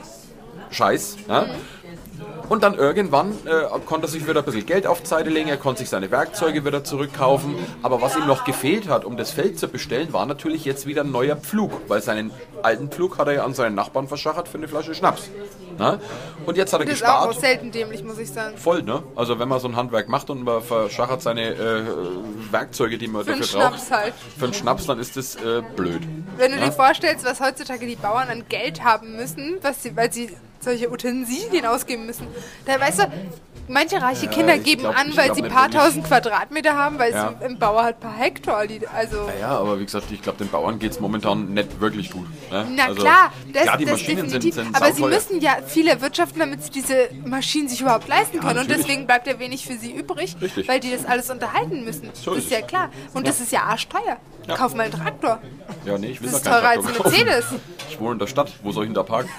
Scheiß. 0.71 1.17
Ja? 1.29 1.47
Und 2.49 2.63
dann 2.63 2.75
irgendwann 2.75 3.33
äh, 3.45 3.79
konnte 3.85 4.07
er 4.07 4.11
sich 4.11 4.27
wieder 4.27 4.41
ein 4.41 4.45
bisschen 4.45 4.65
Geld 4.67 4.87
auf 4.87 5.03
die 5.03 5.07
Seite 5.07 5.31
legen, 5.31 5.49
er 5.49 5.59
konnte 5.59 5.81
sich 5.81 5.91
seine 5.91 6.11
Werkzeuge 6.11 6.65
wieder 6.65 6.83
zurückkaufen. 6.83 7.57
Aber 7.83 8.01
was 8.01 8.17
ihm 8.17 8.27
noch 8.27 8.45
gefehlt 8.45 8.89
hat, 8.89 9.05
um 9.05 9.17
das 9.17 9.31
Feld 9.31 9.59
zu 9.59 9.69
bestellen, 9.69 10.13
war 10.13 10.25
natürlich 10.25 10.65
jetzt 10.65 10.87
wieder 10.87 11.03
ein 11.03 11.11
neuer 11.11 11.37
Pflug, 11.37 11.73
weil 11.89 12.01
seinen 12.03 12.31
alten 12.63 12.89
Pflug 12.89 13.19
hat 13.19 13.29
er 13.29 13.35
ja 13.35 13.45
an 13.45 13.55
seinen 13.55 13.75
Nachbarn 13.75 14.09
verschachert 14.09 14.49
für 14.49 14.59
eine 14.59 14.69
Flasche 14.69 14.95
Schnaps. 14.95 15.31
Na? 15.79 15.99
Und 16.47 16.57
jetzt 16.57 16.73
hat 16.73 16.81
er 16.81 16.87
Das 16.87 16.95
ist 16.97 17.05
auch 17.07 17.27
gespart. 17.29 17.41
selten 17.41 17.71
dämlich, 17.71 18.03
muss 18.03 18.19
ich 18.19 18.31
sagen. 18.31 18.57
Voll, 18.57 18.83
ne? 18.83 19.03
Also 19.17 19.39
wenn 19.39 19.49
man 19.49 19.61
so 19.61 19.69
ein 19.69 19.77
Handwerk 19.77 20.09
macht 20.09 20.29
und 20.31 20.43
man 20.43 20.63
verschachert 20.63 21.23
seine 21.23 21.51
äh, 21.55 21.83
Werkzeuge, 22.51 22.99
die 22.99 23.09
man 23.09 23.25
Für 23.25 23.33
dafür 23.37 23.61
braucht. 23.61 23.75
Schnaps 23.75 23.91
halt. 23.91 24.15
Für 24.39 24.45
einen 24.47 24.55
Schnaps, 24.55 24.87
dann 24.87 24.99
ist 24.99 25.17
das 25.17 25.37
äh, 25.37 25.63
blöd. 25.77 26.03
Wenn 26.37 26.53
du 26.53 26.59
Ja? 26.59 26.67
dir 26.67 26.73
vorstellst, 26.73 27.25
was 27.25 27.41
heutzutage 27.41 27.87
die 27.87 27.97
Bauern 27.97 28.29
an 28.29 28.45
Geld 28.49 28.83
haben 28.85 29.17
müssen, 29.17 29.59
was 29.63 29.83
sie, 29.83 29.97
weil 29.97 30.13
sie 30.13 30.31
solche 30.61 30.91
Utensilien 30.91 31.67
ausgeben 31.67 32.07
müssen, 32.07 32.27
da 32.67 32.81
weißt 32.81 32.99
du, 33.01 33.13
manche 33.69 34.01
reiche 34.01 34.27
Kinder 34.29 34.57
ich 34.57 34.63
geben 34.65 34.83
glaub- 34.83 34.99
an, 34.99 35.09
weil 35.17 35.25
glaub 35.27 35.37
sie 35.37 35.43
ein 35.45 35.51
paar 35.51 35.71
tausend 35.71 36.05
Quadratmeter 36.07 36.75
haben, 36.77 36.99
weil 36.99 37.13
Ja. 37.13 37.35
es 37.41 37.47
im 37.47 37.59
Bauer 37.59 37.83
halt 37.85 37.97
ein 37.97 38.01
paar 38.01 38.17
Hektar 38.17 38.67
liegt. 38.67 38.93
Also, 38.95 39.17
Ja, 39.41 39.59
aber 39.59 39.79
wie 39.81 39.85
gesagt, 39.85 40.07
ich 40.11 40.23
glaube, 40.23 40.39
den 40.39 40.49
Bauern 40.49 40.79
geht 40.79 40.93
es 40.93 41.01
momentan 41.01 41.53
nicht 41.55 41.81
wirklich 41.81 42.11
gut. 42.11 42.27
Ne? 42.51 42.67
na 42.75 42.85
Also, 42.87 43.03
klar, 43.03 43.33
das, 43.53 43.63
klar, 43.63 43.77
die 43.77 43.85
das 43.85 43.93
Maschinen 43.93 44.23
definitiv. 44.25 44.55
sind, 44.55 44.65
sind 44.65 44.77
aber 44.77 44.93
sie 44.93 45.03
müssen 45.03 45.41
ja 45.41 45.57
viel 45.67 45.89
erwirtschaften, 45.89 46.39
damit 46.41 46.65
sie 46.65 46.71
diese 46.71 47.09
Maschinen 47.25 47.69
sich 47.69 47.81
überhaupt 47.81 48.09
leisten 48.09 48.41
können. 48.41 48.51
Und 48.51 48.57
natürlich. 48.69 48.87
deswegen 48.87 49.07
bleibt 49.07 49.27
ja 49.27 49.39
wenig 49.39 49.67
für 49.67 49.75
sie 49.77 49.93
übrig, 49.93 50.37
Richtig. 50.41 50.69
weil 50.69 50.81
die 50.81 50.91
das 50.91 51.05
alles 51.05 51.31
unterhalten 51.31 51.85
müssen. 51.85 52.11
So 52.15 52.31
das 52.35 52.39
ist 52.45 52.51
ist 52.51 52.51
ja 52.53 52.63
klar. 52.63 52.91
Und 53.15 53.27
das 53.27 53.41
ist 53.41 53.53
ja 53.53 53.63
arschteuer. 53.63 54.17
Ja. 54.49 54.57
Kauf 54.57 54.75
mal 54.75 54.85
einen 54.85 54.93
Traktor. 54.93 55.41
Ja, 55.85 55.99
nee, 55.99 56.09
ich 56.09 56.23
will 56.23 56.31
Das 56.31 56.39
ist 56.39 56.47
da 56.47 56.61
keinen 56.61 56.61
teurer 56.61 56.71
als 56.71 56.85
Traktor 56.85 57.05
kaufen. 57.05 57.25
Mercedes. 57.27 57.61
Ich 57.91 58.01
wohne 58.01 58.13
in 58.13 58.19
der 58.19 58.27
Stadt, 58.27 58.53
wo 58.63 58.73
soll 58.73 58.85
ich 58.85 58.89
denn 58.89 58.95
da 58.95 59.03
parken? 59.03 59.29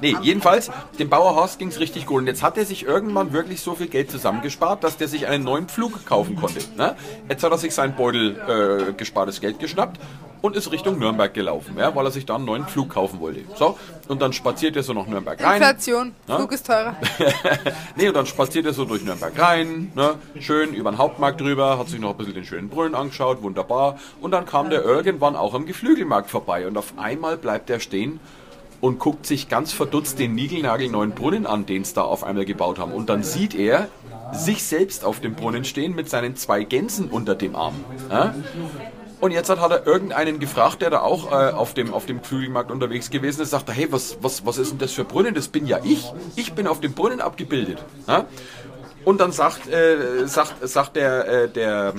nee, 0.00 0.16
jedenfalls, 0.20 0.70
dem 0.98 1.08
Bauerhaus 1.08 1.58
ging 1.58 1.68
es 1.68 1.78
richtig 1.78 2.06
gut. 2.06 2.22
Und 2.22 2.26
jetzt 2.26 2.42
hat 2.42 2.58
er 2.58 2.64
sich 2.64 2.84
irgendwann 2.84 3.32
wirklich 3.32 3.60
so 3.60 3.76
viel 3.76 3.86
Geld 3.86 4.10
zusammengespart, 4.10 4.82
dass 4.82 4.96
der 4.96 5.06
sich 5.06 5.28
einen 5.28 5.44
neuen 5.44 5.68
Pflug 5.68 6.04
kaufen 6.06 6.34
konnte. 6.34 6.58
Ne? 6.76 6.96
Jetzt 7.28 7.44
hat 7.44 7.52
er 7.52 7.58
sich 7.58 7.72
sein 7.72 7.94
Beutel 7.94 8.88
äh, 8.88 8.92
gespartes 8.94 9.40
Geld 9.40 9.60
geschnappt 9.60 10.00
und 10.42 10.56
ist 10.56 10.72
Richtung 10.72 10.98
Nürnberg 10.98 11.32
gelaufen, 11.32 11.76
ja, 11.78 11.94
weil 11.94 12.04
er 12.04 12.10
sich 12.10 12.26
da 12.26 12.36
einen 12.36 12.44
neuen 12.44 12.66
Pflug 12.66 12.90
kaufen 12.90 13.20
wollte. 13.20 13.40
So, 13.56 13.78
und 14.08 14.22
dann 14.22 14.32
spaziert 14.32 14.76
er 14.76 14.82
so 14.82 14.92
nach 14.92 15.06
Nürnberg 15.06 15.42
rein. 15.42 15.60
Inflation. 15.60 16.14
Ja? 16.28 16.36
Flug 16.36 16.52
ist 16.52 16.66
teurer. 16.66 16.96
nee, 17.96 18.08
und 18.08 18.14
dann 18.14 18.26
spaziert 18.26 18.66
er 18.66 18.72
so 18.72 18.84
durch 18.84 19.02
Nürnberg 19.04 19.38
rein, 19.38 19.92
ne? 19.94 20.14
schön 20.38 20.74
über 20.74 20.90
den 20.90 20.98
Hauptmarkt 20.98 21.40
drüber, 21.40 21.78
hat 21.78 21.88
sich 21.88 22.00
noch 22.00 22.10
ein 22.10 22.16
bisschen 22.16 22.34
den 22.34 22.44
schönen 22.44 22.68
Brunnen 22.68 22.94
angeschaut, 22.94 23.42
wunderbar. 23.42 23.98
Und 24.20 24.30
dann 24.32 24.46
kam 24.46 24.70
der 24.70 24.84
irgendwann 24.84 25.36
auch 25.36 25.54
am 25.54 25.66
Geflügelmarkt 25.66 26.30
vorbei 26.30 26.66
und 26.66 26.76
auf 26.76 26.94
einmal 26.96 27.36
bleibt 27.36 27.70
er 27.70 27.80
stehen 27.80 28.20
und 28.80 28.98
guckt 28.98 29.26
sich 29.26 29.48
ganz 29.48 29.72
verdutzt 29.72 30.18
den 30.18 30.34
niegelnagelneuen 30.34 31.12
Brunnen 31.12 31.46
an, 31.46 31.66
den 31.66 31.84
sie 31.84 31.94
da 31.94 32.02
auf 32.02 32.24
einmal 32.24 32.44
gebaut 32.44 32.78
haben. 32.78 32.92
Und 32.92 33.10
dann 33.10 33.22
sieht 33.22 33.54
er 33.54 33.88
sich 34.32 34.62
selbst 34.62 35.04
auf 35.04 35.20
dem 35.20 35.34
Brunnen 35.34 35.64
stehen 35.64 35.94
mit 35.94 36.08
seinen 36.08 36.36
zwei 36.36 36.64
Gänsen 36.64 37.08
unter 37.08 37.34
dem 37.34 37.56
Arm. 37.56 37.74
Ja? 38.10 38.34
Und 39.20 39.32
jetzt 39.32 39.50
hat, 39.50 39.60
hat 39.60 39.70
er 39.70 39.86
irgendeinen 39.86 40.40
gefragt, 40.40 40.80
der 40.80 40.90
da 40.90 41.00
auch 41.00 41.30
äh, 41.30 41.50
auf 41.52 41.74
dem, 41.74 41.92
auf 41.92 42.06
dem 42.06 42.22
Flügelmarkt 42.22 42.70
unterwegs 42.70 43.10
gewesen 43.10 43.42
ist, 43.42 43.50
sagt 43.50 43.68
er, 43.68 43.74
hey, 43.74 43.88
was, 43.90 44.16
was, 44.22 44.46
was 44.46 44.56
ist 44.56 44.70
denn 44.70 44.78
das 44.78 44.92
für 44.92 45.04
Brunnen? 45.04 45.34
Das 45.34 45.48
bin 45.48 45.66
ja 45.66 45.80
ich. 45.84 46.10
Ich 46.36 46.54
bin 46.54 46.66
auf 46.66 46.80
dem 46.80 46.94
Brunnen 46.94 47.20
abgebildet. 47.20 47.78
Ja? 48.08 48.24
Und 49.04 49.20
dann 49.20 49.32
sagt, 49.32 49.68
äh, 49.68 50.26
sagt, 50.26 50.66
sagt 50.66 50.96
der, 50.96 51.28
äh, 51.28 51.48
der, 51.48 51.92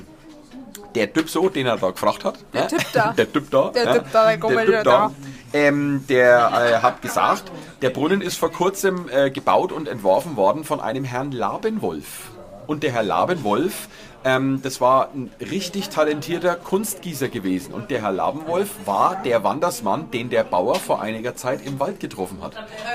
der 0.95 1.13
Typ 1.13 1.29
so, 1.29 1.49
den 1.49 1.67
er 1.67 1.77
da 1.77 1.91
gefragt 1.91 2.25
hat. 2.25 2.39
Der 2.53 2.61
ja? 2.61 2.67
Typ 2.67 2.85
da. 2.93 3.13
Der 3.17 3.31
Typ 3.31 3.51
da. 3.51 3.69
Der 3.69 3.83
ja? 3.83 3.93
Typ 3.93 4.11
da, 4.11 4.25
der 4.25 4.39
komische 4.39 4.65
Typ 4.65 4.83
da. 4.83 5.11
Ähm, 5.53 6.05
der 6.07 6.51
äh, 6.53 6.81
hat 6.81 7.01
gesagt, 7.01 7.51
der 7.81 7.89
Brunnen 7.89 8.21
ist 8.21 8.37
vor 8.37 8.51
kurzem 8.51 9.09
äh, 9.09 9.29
gebaut 9.29 9.71
und 9.71 9.87
entworfen 9.87 10.37
worden 10.37 10.63
von 10.63 10.79
einem 10.79 11.03
Herrn 11.03 11.31
Labenwolf. 11.31 12.31
Und 12.67 12.83
der 12.83 12.91
Herr 12.93 13.03
Labenwolf, 13.03 13.89
ähm, 14.23 14.61
das 14.61 14.81
war 14.81 15.09
ein 15.13 15.31
richtig 15.39 15.89
talentierter 15.89 16.55
Kunstgießer 16.55 17.29
gewesen. 17.29 17.73
Und 17.73 17.89
der 17.89 18.01
Herr 18.01 18.11
Labenwolf 18.11 18.69
war 18.85 19.21
der 19.23 19.43
Wandersmann, 19.43 20.11
den 20.11 20.29
der 20.29 20.43
Bauer 20.43 20.75
vor 20.75 21.01
einiger 21.01 21.35
Zeit 21.35 21.65
im 21.65 21.79
Wald 21.79 21.99
getroffen 21.99 22.41
hat. 22.41 22.53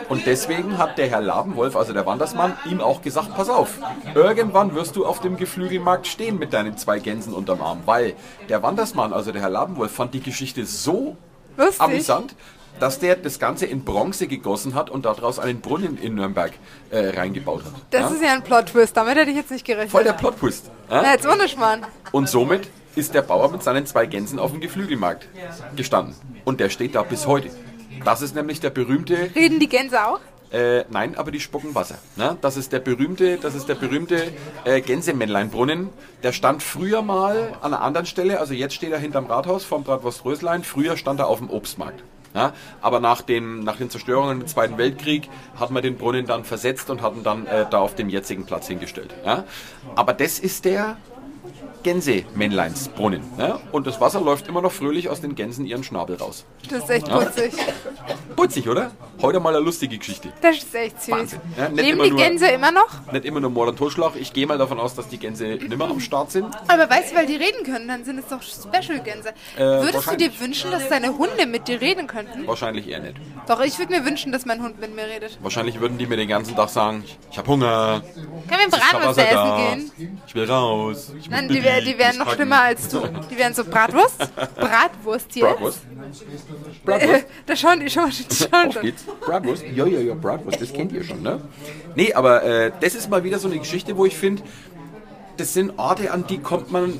Und 0.08 0.26
deswegen 0.26 0.78
hat 0.78 0.98
der 0.98 1.08
Herr 1.08 1.20
Labenwolf, 1.20 1.76
also 1.76 1.92
der 1.92 2.06
Wandersmann, 2.06 2.56
ihm 2.70 2.80
auch 2.80 3.02
gesagt, 3.02 3.34
pass 3.34 3.48
auf, 3.48 3.78
irgendwann 4.14 4.74
wirst 4.74 4.96
du 4.96 5.04
auf 5.04 5.20
dem 5.20 5.36
Geflügelmarkt 5.36 6.06
stehen 6.06 6.38
mit 6.38 6.52
deinen 6.52 6.76
zwei 6.76 6.98
Gänsen 6.98 7.32
unterm 7.32 7.60
Arm. 7.60 7.82
Weil 7.86 8.14
der 8.48 8.62
Wandersmann, 8.62 9.12
also 9.12 9.32
der 9.32 9.42
Herr 9.42 9.50
Labenwolf, 9.50 9.92
fand 9.92 10.14
die 10.14 10.20
Geschichte 10.20 10.64
so 10.64 11.16
Lustig. 11.56 11.80
amüsant, 11.80 12.36
dass 12.80 12.98
der 12.98 13.16
das 13.16 13.38
Ganze 13.38 13.66
in 13.66 13.84
Bronze 13.84 14.26
gegossen 14.26 14.74
hat 14.74 14.90
und 14.90 15.04
daraus 15.04 15.38
einen 15.38 15.60
Brunnen 15.60 15.98
in 15.98 16.14
Nürnberg 16.14 16.52
äh, 16.90 17.08
reingebaut 17.10 17.64
hat. 17.64 17.72
Das 17.90 18.02
ja? 18.02 18.08
ist 18.08 18.22
ja 18.22 18.32
ein 18.32 18.42
Plot-Twist, 18.42 18.96
damit 18.96 19.16
hätte 19.16 19.30
ich 19.30 19.36
jetzt 19.36 19.50
nicht 19.50 19.64
gerechnet. 19.64 19.90
Voll 19.90 20.04
der 20.04 20.12
Plot-Twist. 20.12 20.70
Ja? 20.90 21.02
Na, 21.02 21.12
jetzt 21.12 21.26
ohne 21.26 21.48
Schmarrn. 21.48 21.86
Und 22.12 22.28
somit 22.28 22.68
ist 22.94 23.14
der 23.14 23.22
Bauer 23.22 23.50
mit 23.50 23.62
seinen 23.62 23.86
zwei 23.86 24.06
Gänsen 24.06 24.38
auf 24.38 24.52
dem 24.52 24.60
Geflügelmarkt 24.60 25.28
gestanden. 25.76 26.14
Und 26.44 26.60
der 26.60 26.70
steht 26.70 26.94
da 26.94 27.02
bis 27.02 27.26
heute. 27.26 27.50
Das 28.04 28.22
ist 28.22 28.34
nämlich 28.34 28.60
der 28.60 28.70
berühmte 28.70 29.30
Reden 29.34 29.58
die 29.58 29.68
Gänse 29.68 30.06
auch? 30.06 30.20
äh, 30.52 30.84
nein, 30.90 31.16
aber 31.16 31.30
die 31.30 31.40
spucken 31.40 31.74
Wasser. 31.74 31.98
Ne? 32.16 32.36
Das 32.40 32.56
ist 32.56 32.72
der 32.72 32.80
berühmte, 32.80 33.36
das 33.36 33.54
ist 33.54 33.68
der 33.68 33.74
berühmte 33.74 34.32
äh, 34.64 34.80
Gänsemännleinbrunnen. 34.80 35.90
Der 36.22 36.32
stand 36.32 36.62
früher 36.62 37.02
mal 37.02 37.52
an 37.60 37.74
einer 37.74 37.82
anderen 37.82 38.06
Stelle, 38.06 38.40
also 38.40 38.54
jetzt 38.54 38.74
steht 38.74 38.92
er 38.92 38.98
hinterm 38.98 39.26
Rathaus 39.26 39.64
vom 39.64 39.84
Bratwurst 39.84 40.24
Röslein. 40.24 40.64
Früher 40.64 40.96
stand 40.96 41.20
er 41.20 41.28
auf 41.28 41.38
dem 41.38 41.50
Obstmarkt. 41.50 42.02
Ja? 42.36 42.52
Aber 42.82 43.00
nach 43.00 43.22
den, 43.22 43.64
nach 43.64 43.76
den 43.76 43.90
Zerstörungen 43.90 44.42
im 44.42 44.46
Zweiten 44.46 44.76
Weltkrieg 44.78 45.28
hat 45.58 45.70
man 45.70 45.82
den 45.82 45.96
Brunnen 45.96 46.26
dann 46.26 46.44
versetzt 46.44 46.90
und 46.90 47.02
hat 47.02 47.14
ihn 47.16 47.24
dann 47.24 47.46
äh, 47.46 47.64
da 47.68 47.78
auf 47.78 47.94
dem 47.94 48.10
jetzigen 48.10 48.44
Platz 48.44 48.68
hingestellt. 48.68 49.14
Ja? 49.24 49.44
Aber 49.96 50.12
das 50.12 50.38
ist 50.38 50.66
der 50.66 50.98
Gänsemännleinsbrunnen. 51.82 53.22
Ja? 53.38 53.60
Und 53.72 53.86
das 53.86 54.00
Wasser 54.00 54.20
läuft 54.20 54.48
immer 54.48 54.62
noch 54.62 54.72
fröhlich 54.72 55.08
aus 55.08 55.20
den 55.20 55.34
Gänsen 55.34 55.66
ihren 55.66 55.84
Schnabel 55.84 56.16
raus. 56.16 56.44
Das 56.70 56.84
ist 56.84 56.90
echt 56.90 57.08
putzig. 57.08 57.52
Putzig, 58.34 58.68
oder? 58.68 58.90
Heute 59.22 59.40
mal 59.40 59.54
eine 59.54 59.64
lustige 59.64 59.96
Geschichte. 59.98 60.32
Das 60.42 60.56
ist 60.58 60.74
echt 60.74 61.02
süß. 61.02 61.14
Wahnsinn. 61.14 61.40
Ja, 61.56 61.68
nicht 61.68 61.84
Leben 61.84 62.02
die 62.02 62.10
nur- 62.10 62.18
Gänse 62.18 62.46
immer 62.48 62.70
noch? 62.72 62.88
Nicht 63.12 63.24
immer 63.24 63.40
nur 63.40 63.50
Mord 63.50 63.68
und 63.70 63.78
Totschlag. 63.78 64.12
Ich 64.16 64.32
gehe 64.32 64.46
mal 64.46 64.58
davon 64.58 64.78
aus, 64.80 64.94
dass 64.94 65.08
die 65.08 65.18
Gänse 65.18 65.44
nimmer 65.44 65.88
am 65.88 66.00
Start 66.00 66.30
sind. 66.32 66.46
Aber 66.68 66.88
weißt 66.90 67.12
du, 67.12 67.16
weil 67.16 67.26
die 67.26 67.36
reden 67.36 67.64
können, 67.64 67.88
dann 67.88 68.04
sind 68.04 68.18
es 68.18 68.26
doch 68.28 68.42
Special-Gänse. 68.42 69.30
Würdest 69.56 70.10
du 70.10 70.16
dir 70.16 70.40
wünschen, 70.40 70.70
dass 70.70 70.88
deine 70.88 71.16
Hunde 71.16 71.46
mit 71.46 71.68
dir 71.68 71.80
reden 71.80 72.06
könnten? 72.06 72.46
Wahrscheinlich 72.46 72.88
eher 72.88 73.00
nicht. 73.00 73.14
Doch, 73.48 73.60
ich 73.60 73.78
würde 73.78 73.92
mir 73.98 74.04
wünschen, 74.04 74.32
dass 74.32 74.44
mein 74.44 74.62
Hund 74.62 74.80
mit 74.80 74.94
mir 74.94 75.04
redet. 75.06 75.38
Wahrscheinlich 75.40 75.80
würden 75.80 75.98
die 75.98 76.06
mir 76.06 76.16
den 76.16 76.28
ganzen 76.28 76.56
Tag 76.56 76.68
sagen, 76.68 77.04
ich, 77.30 77.38
habe 77.38 77.48
Hunger, 77.48 78.02
Können 78.48 78.60
wir 78.60 78.66
ist 78.66 78.70
Bratwurst 78.70 79.18
Wasser 79.18 79.22
da, 79.32 79.72
essen 79.72 79.92
gehen? 79.96 80.20
ich 80.26 80.34
will 80.34 80.50
raus. 80.50 81.12
Ich 81.18 81.30
muss 81.30 81.35
Nein, 81.36 81.48
die, 81.48 81.62
wär, 81.62 81.80
die 81.80 81.98
wären 81.98 82.16
noch 82.18 82.32
schlimmer 82.32 82.62
als 82.62 82.88
du. 82.88 83.02
Die 83.30 83.36
wären 83.36 83.52
so 83.52 83.64
Bratwurst. 83.64 84.18
Bratwurst 84.56 85.26
hier. 85.32 85.44
Bratwurst? 85.44 85.80
Bratwurst? 86.84 87.26
Da 87.46 87.56
schauen 87.56 87.80
die 87.80 87.90
schon, 87.90 88.10
schauen 88.12 88.68
Auf 88.68 88.72
schon. 88.74 88.82
geht's. 88.82 89.04
Bratwurst? 89.20 89.64
Ja, 89.74 89.86
ja, 89.86 90.00
ja, 90.00 90.14
Bratwurst, 90.14 90.60
das 90.60 90.72
kennt 90.72 90.92
ihr 90.92 91.04
schon, 91.04 91.22
ne? 91.22 91.40
Nee, 91.94 92.12
aber 92.14 92.42
äh, 92.42 92.72
das 92.80 92.94
ist 92.94 93.10
mal 93.10 93.22
wieder 93.22 93.38
so 93.38 93.48
eine 93.48 93.58
Geschichte, 93.58 93.96
wo 93.96 94.06
ich 94.06 94.16
finde, 94.16 94.42
das 95.36 95.52
sind 95.52 95.78
Orte, 95.78 96.10
an 96.10 96.26
die 96.26 96.38
kommt 96.38 96.72
man 96.72 96.98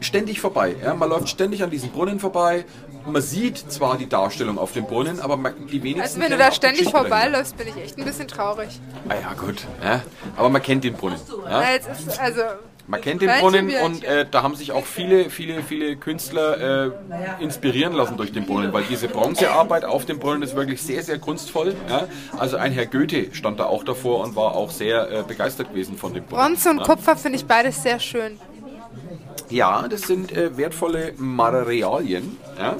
ständig 0.00 0.40
vorbei. 0.40 0.74
Ja? 0.82 0.94
Man 0.94 1.08
läuft 1.08 1.28
ständig 1.28 1.62
an 1.62 1.70
diesen 1.70 1.90
Brunnen 1.90 2.20
vorbei. 2.20 2.64
Man 3.06 3.22
sieht 3.22 3.58
zwar 3.58 3.98
die 3.98 4.08
Darstellung 4.08 4.58
auf 4.58 4.72
dem 4.72 4.84
Brunnen, 4.84 5.20
aber 5.20 5.36
die 5.50 5.82
wenigsten 5.82 6.00
Also 6.02 6.20
wenn 6.20 6.30
du 6.30 6.36
da 6.38 6.52
ständig 6.52 6.88
vorbeiläufst, 6.90 7.56
bin 7.56 7.68
ich 7.68 7.76
echt 7.76 7.98
ein 7.98 8.04
bisschen 8.04 8.28
traurig. 8.28 8.80
Ah 9.08 9.14
ja, 9.20 9.32
gut. 9.34 9.66
Ja? 9.82 10.02
Aber 10.36 10.50
man 10.50 10.62
kennt 10.62 10.84
den 10.84 10.94
Brunnen. 10.94 11.18
Ja? 11.44 11.60
Na, 11.60 11.72
jetzt 11.72 11.88
ist, 11.90 12.20
also, 12.20 12.42
Man 12.86 13.00
kennt 13.00 13.22
den 13.22 13.30
Brunnen 13.40 13.70
und 13.84 14.04
äh, 14.04 14.26
da 14.28 14.42
haben 14.42 14.56
sich 14.56 14.72
auch 14.72 14.84
viele, 14.84 15.30
viele, 15.30 15.62
viele 15.62 15.96
Künstler 15.96 16.88
äh, 16.88 17.42
inspirieren 17.42 17.92
lassen 17.92 18.16
durch 18.16 18.32
den 18.32 18.44
Brunnen, 18.44 18.72
weil 18.72 18.84
diese 18.84 19.08
Bronzearbeit 19.08 19.84
auf 19.84 20.04
dem 20.04 20.18
Brunnen 20.18 20.42
ist 20.42 20.56
wirklich 20.56 20.82
sehr, 20.82 21.02
sehr 21.02 21.18
kunstvoll. 21.18 21.74
Ja? 21.88 22.08
Also 22.38 22.56
ein 22.56 22.72
Herr 22.72 22.86
Goethe 22.86 23.34
stand 23.34 23.60
da 23.60 23.66
auch 23.66 23.84
davor 23.84 24.20
und 24.24 24.34
war 24.34 24.56
auch 24.56 24.70
sehr 24.70 25.10
äh, 25.10 25.22
begeistert 25.22 25.70
gewesen 25.70 25.96
von 25.96 26.12
dem 26.12 26.24
Brunnen. 26.24 26.44
Bronze 26.44 26.70
und 26.70 26.78
ja? 26.78 26.84
Kupfer 26.84 27.16
finde 27.16 27.36
ich 27.36 27.46
beides 27.46 27.82
sehr 27.82 28.00
schön. 28.00 28.38
Ja, 29.48 29.86
das 29.88 30.02
sind 30.02 30.32
äh, 30.32 30.56
wertvolle 30.56 31.12
Materialien. 31.16 32.36
Ja? 32.58 32.76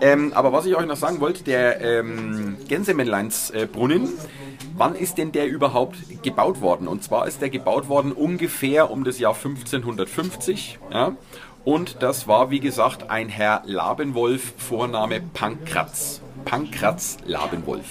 Ähm, 0.00 0.32
aber 0.34 0.52
was 0.52 0.66
ich 0.66 0.76
euch 0.76 0.86
noch 0.86 0.96
sagen 0.96 1.20
wollte, 1.20 1.42
der 1.42 1.80
ähm, 1.80 2.56
Gänsemännleinsbrunnen, 2.68 4.08
wann 4.76 4.94
ist 4.94 5.16
denn 5.18 5.32
der 5.32 5.48
überhaupt 5.48 5.96
gebaut 6.22 6.60
worden? 6.60 6.86
Und 6.86 7.02
zwar 7.02 7.26
ist 7.26 7.40
der 7.40 7.50
gebaut 7.50 7.88
worden 7.88 8.12
ungefähr 8.12 8.90
um 8.90 9.04
das 9.04 9.18
Jahr 9.18 9.34
1550. 9.34 10.78
Ja? 10.92 11.16
Und 11.64 12.02
das 12.02 12.28
war, 12.28 12.50
wie 12.50 12.60
gesagt, 12.60 13.10
ein 13.10 13.28
Herr 13.28 13.62
Labenwolf, 13.64 14.54
Vorname 14.58 15.20
Pankratz. 15.20 16.20
Pankratz 16.44 17.16
Labenwolf. 17.24 17.86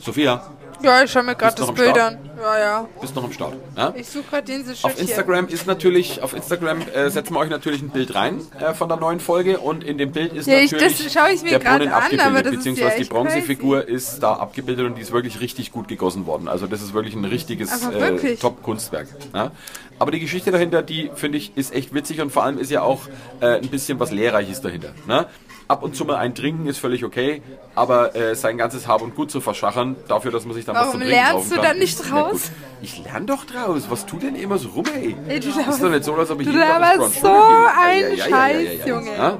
Sophia, 0.00 0.42
Ja, 0.82 1.02
ich 1.02 1.10
schaue 1.10 1.22
mir 1.24 1.34
gerade 1.34 1.54
das 1.56 1.72
Bild 1.72 1.98
an. 1.98 2.18
Ja, 2.52 2.58
ja. 2.58 2.88
bist 3.00 3.14
noch 3.16 3.24
am 3.24 3.32
Start. 3.32 3.54
Ja? 3.76 3.94
Ich 3.96 4.08
suche 4.08 4.24
gerade 4.30 4.44
den 4.44 4.64
Auf 4.82 5.00
Instagram 5.00 5.48
ist 5.48 5.66
natürlich, 5.66 6.22
auf 6.22 6.34
Instagram 6.34 6.82
äh, 6.94 7.10
setzen 7.10 7.34
wir 7.34 7.40
euch 7.40 7.50
natürlich 7.50 7.82
ein 7.82 7.90
Bild 7.90 8.14
rein 8.14 8.40
äh, 8.60 8.74
von 8.74 8.88
der 8.88 8.98
neuen 8.98 9.20
Folge 9.20 9.58
und 9.58 9.84
in 9.84 9.98
dem 9.98 10.12
Bild 10.12 10.32
ist 10.32 10.46
Ja, 10.46 10.58
ich- 10.58 10.72
natürlich 10.72 11.06
ich 11.06 11.42
mir 11.42 11.50
der 11.50 11.58
Brunnen 11.60 11.88
an, 11.88 12.02
abgebildet, 12.02 12.52
beziehungsweise 12.52 12.90
ja 12.98 13.02
die 13.02 13.08
Bronzefigur 13.08 13.88
ist 13.88 14.22
da 14.22 14.34
abgebildet 14.34 14.86
und 14.86 14.96
die 14.96 15.02
ist 15.02 15.12
wirklich 15.12 15.40
richtig 15.40 15.72
gut 15.72 15.88
gegossen 15.88 16.26
worden. 16.26 16.48
Also 16.48 16.66
das 16.66 16.82
ist 16.82 16.94
wirklich 16.94 17.14
ein 17.14 17.24
richtiges 17.24 17.70
äh? 17.86 18.36
Top-Kunstwerk. 18.36 19.08
Ja? 19.34 19.52
Aber 19.98 20.10
die 20.10 20.20
Geschichte 20.20 20.50
dahinter, 20.50 20.82
die 20.82 21.10
finde 21.14 21.38
ich, 21.38 21.56
ist 21.56 21.72
echt 21.74 21.94
witzig 21.94 22.20
und 22.20 22.30
vor 22.30 22.44
allem 22.44 22.58
ist 22.58 22.70
ja 22.70 22.82
auch 22.82 23.02
äh, 23.40 23.56
ein 23.58 23.68
bisschen 23.68 24.00
was 24.00 24.10
Lehrreiches 24.10 24.60
dahinter. 24.60 24.92
Ne? 25.06 25.26
Ab 25.72 25.82
und 25.82 25.96
zu 25.96 26.04
mal 26.04 26.16
ein 26.16 26.34
Trinken 26.34 26.66
ist 26.66 26.76
völlig 26.76 27.02
okay, 27.02 27.40
aber 27.74 28.14
äh, 28.14 28.36
sein 28.36 28.58
ganzes 28.58 28.86
Hab 28.86 29.00
und 29.00 29.16
Gut 29.16 29.30
zu 29.30 29.40
verschachern, 29.40 29.96
dafür, 30.06 30.30
dass 30.30 30.44
man 30.44 30.52
sich 30.54 30.66
dann 30.66 30.74
was 30.74 30.88
Warum 30.88 31.00
zum 31.00 31.00
Trinken 31.00 31.16
lernst 31.16 31.50
du 31.50 31.54
kann, 31.54 31.64
dann 31.64 31.78
nicht 31.78 32.10
draus? 32.10 32.50
Ich 32.82 33.02
lerne 33.02 33.24
doch 33.24 33.46
draus. 33.46 33.84
Was 33.88 34.04
tut 34.04 34.22
denn 34.22 34.34
immer 34.34 34.58
so 34.58 34.68
rum, 34.68 34.84
ey? 34.94 35.16
Ey, 35.28 35.40
du 35.40 35.48
ist 35.48 35.82
doch 35.82 35.88
nicht 35.88 36.04
so, 36.04 36.14
als 36.14 36.30
ob 36.30 36.40
ich 36.40 36.46
du 36.46 36.52
jeden 36.52 36.62
Tag 36.62 36.98
so 36.98 37.26
ein 37.26 38.18
Scheiß. 38.18 38.86
Junge. 38.86 39.16
Ja? 39.16 39.38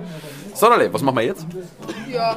So, 0.54 0.70
Dalle, 0.70 0.90
was 0.90 1.02
machen 1.02 1.16
wir 1.16 1.24
jetzt? 1.24 1.46
Ja. 2.10 2.34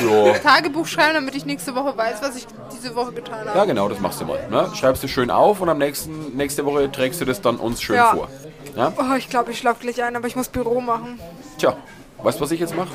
Ja. 0.00 0.32
Tagebuch 0.38 0.86
schreiben, 0.86 1.14
damit 1.14 1.34
ich 1.34 1.44
nächste 1.44 1.74
Woche 1.74 1.96
weiß, 1.96 2.22
was 2.22 2.36
ich 2.36 2.46
diese 2.72 2.94
Woche 2.94 3.12
getan 3.12 3.48
habe. 3.48 3.58
ja, 3.58 3.64
genau, 3.64 3.88
das 3.88 3.98
machst 3.98 4.20
du 4.20 4.24
mal. 4.24 4.38
Ne? 4.50 4.70
Schreibst 4.74 5.02
du 5.02 5.08
schön 5.08 5.32
auf 5.32 5.60
und 5.60 5.68
am 5.68 5.78
nächsten, 5.78 6.36
nächste 6.36 6.64
Woche 6.64 6.90
trägst 6.92 7.20
du 7.20 7.24
das 7.24 7.40
dann 7.40 7.56
uns 7.56 7.82
schön 7.82 7.96
Ja. 7.96 8.14
vor. 8.14 8.28
Ja? 8.76 8.92
Oh, 8.96 9.16
ich 9.18 9.28
glaube, 9.28 9.50
ich 9.50 9.58
schlafe 9.58 9.80
gleich 9.80 10.00
ein, 10.02 10.14
aber 10.14 10.28
ich 10.28 10.36
muss 10.36 10.48
Büro 10.48 10.80
machen. 10.80 11.18
Tja, 11.58 11.76
weißt 12.22 12.38
du, 12.38 12.42
was 12.44 12.50
ich 12.50 12.60
jetzt 12.60 12.76
mache? 12.76 12.90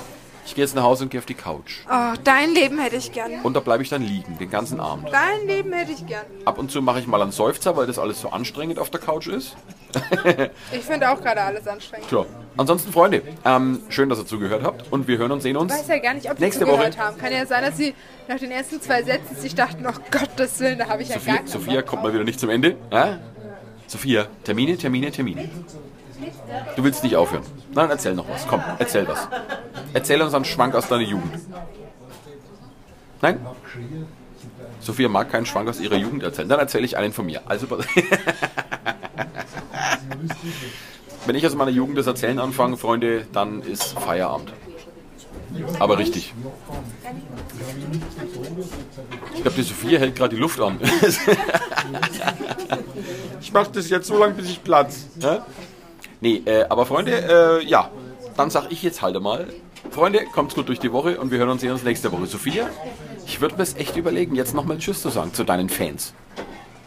Ich 0.46 0.56
gehe 0.56 0.64
jetzt 0.64 0.76
nach 0.76 0.84
Hause 0.84 1.04
und 1.04 1.10
gehe 1.10 1.20
auf 1.20 1.26
die 1.26 1.34
Couch. 1.34 1.80
Oh, 1.92 2.14
dein 2.24 2.54
Leben 2.54 2.80
hätte 2.80 2.96
ich 2.96 3.12
gern. 3.12 3.42
Und 3.44 3.54
da 3.54 3.60
bleibe 3.60 3.84
ich 3.84 3.90
dann 3.90 4.02
liegen, 4.02 4.38
den 4.38 4.50
ganzen 4.50 4.80
Abend. 4.80 5.10
Dein 5.12 5.46
Leben 5.46 5.74
hätte 5.74 5.92
ich 5.92 6.08
gern. 6.08 6.26
Ab 6.46 6.58
und 6.58 6.72
zu 6.72 6.82
mache 6.82 7.02
ich 7.02 7.08
mal 7.08 7.22
einen 7.22 7.34
Seufzer, 7.34 7.76
weil 7.76 7.86
das 7.86 8.00
alles 8.00 8.22
so 8.22 8.30
anstrengend 8.30 8.80
auf 8.80 8.90
der 8.90 9.02
Couch 9.02 9.28
ist. 9.28 9.58
Ich 10.72 10.84
finde 10.84 11.12
auch 11.12 11.22
gerade 11.22 11.42
alles 11.42 11.68
anstrengend. 11.68 12.08
Tja. 12.08 12.26
Ansonsten, 12.56 12.94
Freunde, 12.94 13.24
ähm, 13.44 13.82
schön, 13.90 14.08
dass 14.08 14.20
ihr 14.20 14.26
zugehört 14.26 14.64
habt 14.64 14.86
und 14.90 15.10
wir 15.10 15.18
hören 15.18 15.32
und 15.34 15.42
sehen 15.42 15.58
uns. 15.58 15.74
Ich 15.74 15.80
weiß 15.82 15.88
ja 15.90 16.00
gar 16.00 16.14
nicht, 16.14 16.32
ob 16.32 16.38
die 16.38 16.44
Nächste 16.44 16.66
zugehört 16.66 16.98
Woche. 16.98 17.06
haben. 17.06 17.18
Kann 17.18 17.34
ja 17.34 17.46
sein, 17.46 17.64
dass 17.66 17.76
sie 17.76 17.94
nach 18.30 18.40
den 18.40 18.52
ersten 18.52 18.82
zwei 18.82 19.04
Sätzen 19.04 19.36
sich 19.36 19.54
dachten, 19.54 19.86
oh 19.86 20.00
Gottes 20.12 20.60
Willen, 20.62 20.80
da 20.80 20.88
habe 20.88 21.04
ich 21.04 21.10
ja 21.10 21.16
Sophia, 21.16 21.34
gar 21.34 21.44
keinen 21.44 21.48
Sophia 21.52 21.82
kommt 21.82 22.04
mal 22.04 22.14
wieder 22.14 22.24
nicht 22.24 22.40
zum 22.40 22.50
Ende. 22.50 22.78
Ja? 22.90 23.20
Sophia, 23.86 24.28
Termine, 24.46 24.78
Termine, 24.78 25.12
Termine. 25.12 25.50
Du 26.78 26.84
willst 26.86 27.04
nicht 27.04 27.18
aufhören. 27.18 27.44
Nein, 27.74 27.90
erzähl 27.90 28.14
noch 28.14 28.30
was. 28.30 28.48
Komm, 28.48 28.62
erzähl 28.80 29.08
was. 29.08 29.28
Erzähl 29.94 30.22
uns 30.22 30.34
einen 30.34 30.46
Schwank 30.46 30.76
aus 30.76 30.88
deiner 30.88 31.04
Jugend. 31.04 31.34
Nein? 33.22 33.46
Sophia 34.80 35.10
mag 35.10 35.32
keinen 35.32 35.46
Schwank 35.46 35.70
aus 35.70 35.80
ihrer 35.80 35.96
Jugend 35.96 36.24
erzählen. 36.24 36.50
Dann 36.50 36.60
erzähle 36.60 36.86
ich 36.86 36.98
einen 36.98 37.14
von 37.14 37.26
mir. 37.26 37.42
Also, 37.46 37.68
wenn 41.26 41.36
ich 41.36 41.46
aus 41.46 41.56
meiner 41.56 41.72
Jugend 41.72 41.98
das 41.98 42.08
Erzählen 42.08 42.40
anfange, 42.40 42.78
Freunde, 42.78 43.28
dann 43.34 43.62
ist 43.62 44.00
Feierabend. 44.00 44.54
Aber 45.80 45.98
richtig. 45.98 46.34
Ich 49.34 49.42
glaube, 49.42 49.58
die 49.58 49.64
Sophia 49.64 50.00
hält 50.00 50.16
gerade 50.16 50.36
die 50.36 50.42
Luft 50.42 50.60
an. 50.60 50.80
ich 53.42 53.54
mache 53.54 53.72
das 53.74 53.90
jetzt 53.90 54.08
so 54.08 54.18
lange, 54.18 54.36
bis 54.36 54.50
ich 54.50 54.64
platz. 54.64 55.08
Ja? 55.20 55.46
Nee, 56.22 56.42
äh, 56.46 56.66
aber 56.70 56.86
Freunde, 56.86 57.60
äh, 57.62 57.66
ja, 57.66 57.92
dann 58.36 58.50
sag 58.50 58.72
ich 58.72 58.84
jetzt 58.84 59.02
halt 59.02 59.20
mal. 59.22 59.48
Freunde, 59.92 60.26
kommt's 60.34 60.56
gut 60.56 60.68
durch 60.68 60.80
die 60.80 60.92
Woche 60.92 61.20
und 61.20 61.32
wir 61.32 61.38
hören 61.38 61.50
uns 61.50 61.62
sehen 61.62 61.72
uns 61.72 61.84
nächste 61.84 62.12
Woche. 62.12 62.26
Sophia, 62.26 62.70
ich 63.26 63.42
würde 63.42 63.56
mir 63.56 63.64
es 63.64 63.76
echt 63.76 63.96
überlegen, 63.96 64.36
jetzt 64.36 64.54
nochmal 64.54 64.78
Tschüss 64.78 65.02
zu 65.02 65.10
sagen 65.10 65.34
zu 65.34 65.44
deinen 65.44 65.70
Fans. 65.70 66.14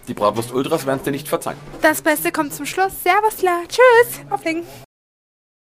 Die 0.08 0.14
Bratwurst 0.14 0.52
Ultras 0.52 0.86
werden 0.86 0.98
es 0.98 1.04
dir 1.04 1.12
nicht 1.12 1.28
verzeihen. 1.28 1.58
Das 1.82 2.02
Beste 2.02 2.32
kommt 2.32 2.52
zum 2.52 2.66
Schluss. 2.66 3.02
Servus, 3.02 3.42
la. 3.42 3.60
Tschüss. 3.68 4.20
Auflegen. 4.30 4.64